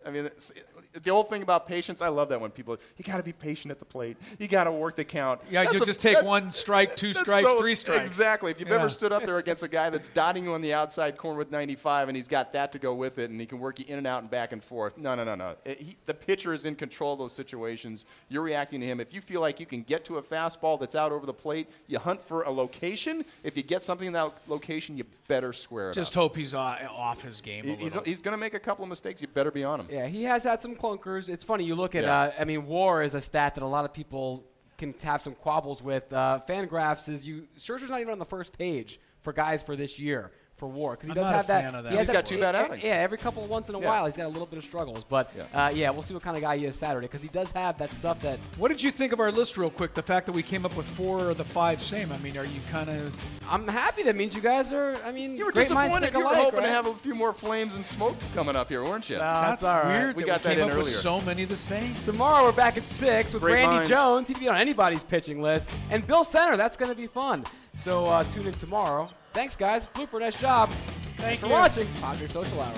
I 0.05 0.09
mean, 0.11 0.25
it's- 0.25 0.51
the 1.03 1.09
old 1.11 1.29
thing 1.29 1.41
about 1.43 1.67
patience, 1.67 2.01
I 2.01 2.07
love 2.07 2.29
that 2.29 2.39
when 2.39 2.51
people, 2.51 2.77
you 2.97 3.03
got 3.03 3.17
to 3.17 3.23
be 3.23 3.33
patient 3.33 3.71
at 3.71 3.79
the 3.79 3.85
plate. 3.85 4.17
You 4.39 4.47
got 4.47 4.65
to 4.65 4.71
work 4.71 4.95
the 4.95 5.03
count. 5.03 5.41
Yeah, 5.49 5.63
That's 5.63 5.73
you'll 5.73 5.83
a- 5.83 5.85
just 5.85 6.01
take 6.01 6.15
that- 6.15 6.25
one 6.25 6.51
strike, 6.51 6.95
two 6.95 7.13
strikes, 7.13 7.47
so- 7.51 7.59
three 7.59 7.75
strikes. 7.75 8.01
Exactly. 8.01 8.51
If 8.51 8.59
you've 8.59 8.69
Yeah. 8.69 8.75
ever 8.75 8.89
stood 8.89 9.11
up 9.11 9.25
there 9.25 9.37
against 9.37 9.63
a 9.63 9.67
guy 9.67 9.89
that's 9.89 10.09
dotting 10.09 10.45
you 10.45 10.53
on 10.53 10.61
the 10.61 10.73
outside 10.73 11.17
corner 11.17 11.37
with 11.37 11.51
95 11.51 12.07
and 12.07 12.15
he's 12.15 12.27
got 12.27 12.53
that 12.53 12.71
to 12.71 12.79
go 12.79 12.93
with 12.93 13.17
it 13.17 13.29
and 13.29 13.39
he 13.39 13.45
can 13.45 13.59
work 13.59 13.79
you 13.79 13.85
in 13.87 13.97
and 13.97 14.07
out 14.07 14.21
and 14.21 14.29
back 14.31 14.51
and 14.51 14.63
forth. 14.63 14.97
No, 14.97 15.15
no, 15.15 15.23
no, 15.23 15.35
no. 15.35 15.55
It- 15.65 15.79
he, 15.81 15.97
the 16.05 16.13
pitcher 16.13 16.53
is 16.53 16.65
in 16.65 16.75
control 16.75 17.13
of 17.13 17.19
those 17.19 17.33
situations. 17.33 18.05
You're 18.29 18.43
reacting 18.43 18.79
to 18.81 18.85
him. 18.87 18.99
If 18.99 19.13
you 19.13 19.21
feel 19.21 19.41
like 19.41 19.59
you 19.59 19.65
can 19.65 19.83
get 19.83 20.05
to 20.05 20.17
a 20.17 20.21
fastball 20.21 20.79
that's 20.79 20.95
out 20.95 21.11
over 21.11 21.25
the 21.25 21.33
plate, 21.33 21.67
you 21.87 21.99
hunt 21.99 22.23
for 22.25 22.43
a 22.43 22.51
location. 22.51 23.25
If 23.43 23.57
you 23.57 23.63
get 23.63 23.83
something 23.83 24.07
in 24.07 24.13
that 24.13 24.31
location, 24.47 24.97
you 24.97 25.05
better 25.27 25.53
square 25.53 25.89
it 25.89 25.93
Just 25.93 26.13
up. 26.15 26.21
hope 26.21 26.35
he's 26.35 26.53
uh, 26.53 26.87
off 26.91 27.21
his 27.21 27.41
game 27.41 27.65
a 27.65 27.69
He- 27.69 27.75
He's, 27.75 27.95
little. 27.95 28.03
he's 28.03 28.21
going 28.21 28.33
to 28.33 28.39
make 28.39 28.53
a 28.53 28.59
couple 28.59 28.83
of 28.83 28.89
mistakes. 28.89 29.21
You 29.21 29.27
better 29.27 29.51
be 29.51 29.63
on 29.63 29.79
him. 29.79 29.87
Yeah, 29.91 30.07
he 30.07 30.23
has 30.23 30.43
had 30.43 30.61
some 30.61 30.75
clunkers. 30.85 31.29
It's 31.29 31.43
funny. 31.43 31.63
You 31.63 31.75
look 31.75 31.95
at, 31.95 32.03
Yeah. 32.03 32.19
uh, 32.19 32.31
I 32.39 32.45
mean, 32.45 32.65
WAR 32.67 33.01
is 33.03 33.15
a 33.15 33.21
stat 33.21 33.55
that 33.55 33.63
a 33.63 33.67
lot 33.67 33.85
of 33.85 33.93
people 33.93 34.43
can 34.77 34.93
have 35.03 35.21
some 35.21 35.33
quabbles 35.35 35.81
with. 35.81 36.11
Uh, 36.11 36.39
Fangraphs 36.47 37.09
is 37.09 37.25
you. 37.25 37.47
Scherzer's 37.57 37.89
not 37.89 38.01
even 38.01 38.11
on 38.11 38.19
the 38.19 38.25
first 38.25 38.57
page 38.57 38.99
for 39.21 39.33
guys 39.33 39.63
for 39.63 39.75
this 39.75 39.97
year 39.99 40.31
for 40.57 40.67
WAR 40.69 40.91
because 40.93 41.07
he 41.07 41.11
I'm 41.11 41.15
does 41.15 41.29
have 41.29 41.47
that. 41.47 41.71
that. 41.83 41.91
He 41.91 41.97
has 41.97 42.07
He's 42.07 42.13
got 42.15 42.25
two 42.25 42.39
bad 42.39 42.55
outings. 42.55 42.81
Yeah, 42.83 42.91
every 42.91 43.17
couple 43.17 43.45
once 43.45 43.67
in 43.67 43.75
a 43.75 43.79
Yeah. 43.79 43.87
while 43.89 44.05
he's 44.05 44.15
got 44.15 44.25
a 44.25 44.29
little 44.29 44.45
bit 44.45 44.57
of 44.57 44.63
struggles. 44.63 45.03
But 45.03 45.29
Yeah. 45.35 45.65
uh, 45.65 45.69
yeah, 45.69 45.89
we'll 45.89 46.01
see 46.01 46.13
what 46.13 46.23
kind 46.23 46.37
of 46.37 46.41
guy 46.43 46.55
he 46.57 46.65
is 46.65 46.75
Saturday 46.77 47.07
because 47.07 47.21
he 47.21 47.27
does 47.27 47.51
have 47.51 47.77
that 47.79 47.91
stuff 47.91 48.21
that 48.21 48.39
What 48.57 48.69
did 48.69 48.81
you 48.81 48.89
think 48.91 49.11
of 49.11 49.19
our 49.19 49.31
list, 49.31 49.57
real 49.57 49.69
quick? 49.69 49.93
The 49.93 50.01
fact 50.01 50.25
that 50.27 50.31
we 50.31 50.43
came 50.43 50.65
up 50.65 50.75
with 50.77 50.85
four 50.87 51.29
of 51.31 51.37
the 51.37 51.43
five 51.43 51.81
same. 51.81 52.09
I 52.11 52.17
mean, 52.19 52.37
are 52.37 52.45
you 52.45 52.61
kind 52.71 52.89
of? 52.89 53.13
I'm 53.49 53.67
happy. 53.67 54.03
That 54.03 54.15
means 54.15 54.33
you 54.33 54.39
guys 54.41 54.71
are. 54.71 54.95
I 55.05 55.11
mean, 55.11 55.35
You 55.35 55.45
were 55.45 55.51
great 55.51 55.69
minds 55.71 55.93
disappointed. 55.93 56.13
think 56.13 56.13
You 56.13 56.19
were 56.29 56.33
alike, 56.33 56.43
hoping 56.45 56.59
right? 56.61 56.67
to 56.67 56.73
have 56.73 56.87
a 56.87 56.93
few 56.95 57.15
more 57.15 57.33
flames 57.33 57.75
and 57.75 57.85
smoke 57.85 58.15
coming 58.33 58.55
up 58.55 58.69
here, 58.69 58.83
weren't 58.83 59.09
you? 59.09 59.17
Uh, 59.17 59.49
That's 59.49 59.61
it's 59.63 59.69
all 59.71 59.79
right. 59.81 59.87
weird. 60.03 60.15
We 60.15 60.23
that 60.23 60.27
got 60.27 60.43
that 60.43 60.49
came 60.55 60.59
in 60.63 60.69
up 60.71 60.77
with 60.77 60.85
earlier. 60.87 60.97
so 60.97 61.19
many 61.21 61.43
the 61.43 61.57
same. 61.57 61.93
Tomorrow 62.05 62.45
we're 62.45 62.51
back 62.53 62.77
at 62.77 62.83
six 62.83 63.33
with 63.33 63.41
Great 63.43 63.55
Randy 63.55 63.75
minds. 63.75 63.89
Jones. 63.89 64.27
He'd 64.29 64.39
be 64.39 64.47
on 64.47 64.55
anybody's 64.55 65.03
pitching 65.03 65.41
list, 65.41 65.69
and 65.89 66.07
Bill 66.07 66.23
Center. 66.23 66.55
That's 66.55 66.77
going 66.77 66.89
to 66.91 66.95
be 66.95 67.07
fun. 67.07 67.43
So 67.75 68.07
uh, 68.07 68.23
tune 68.33 68.47
in 68.47 68.53
tomorrow. 68.53 69.09
Thanks, 69.35 69.57
guys. 69.57 69.85
Blooper, 69.87 70.21
nice 70.21 70.37
job. 70.37 70.71
Thank 71.17 71.41
for 71.41 71.47
you. 71.47 71.51
watching 71.51 71.87
Padre 71.99 72.27
Social 72.27 72.61
Hour. 72.61 72.73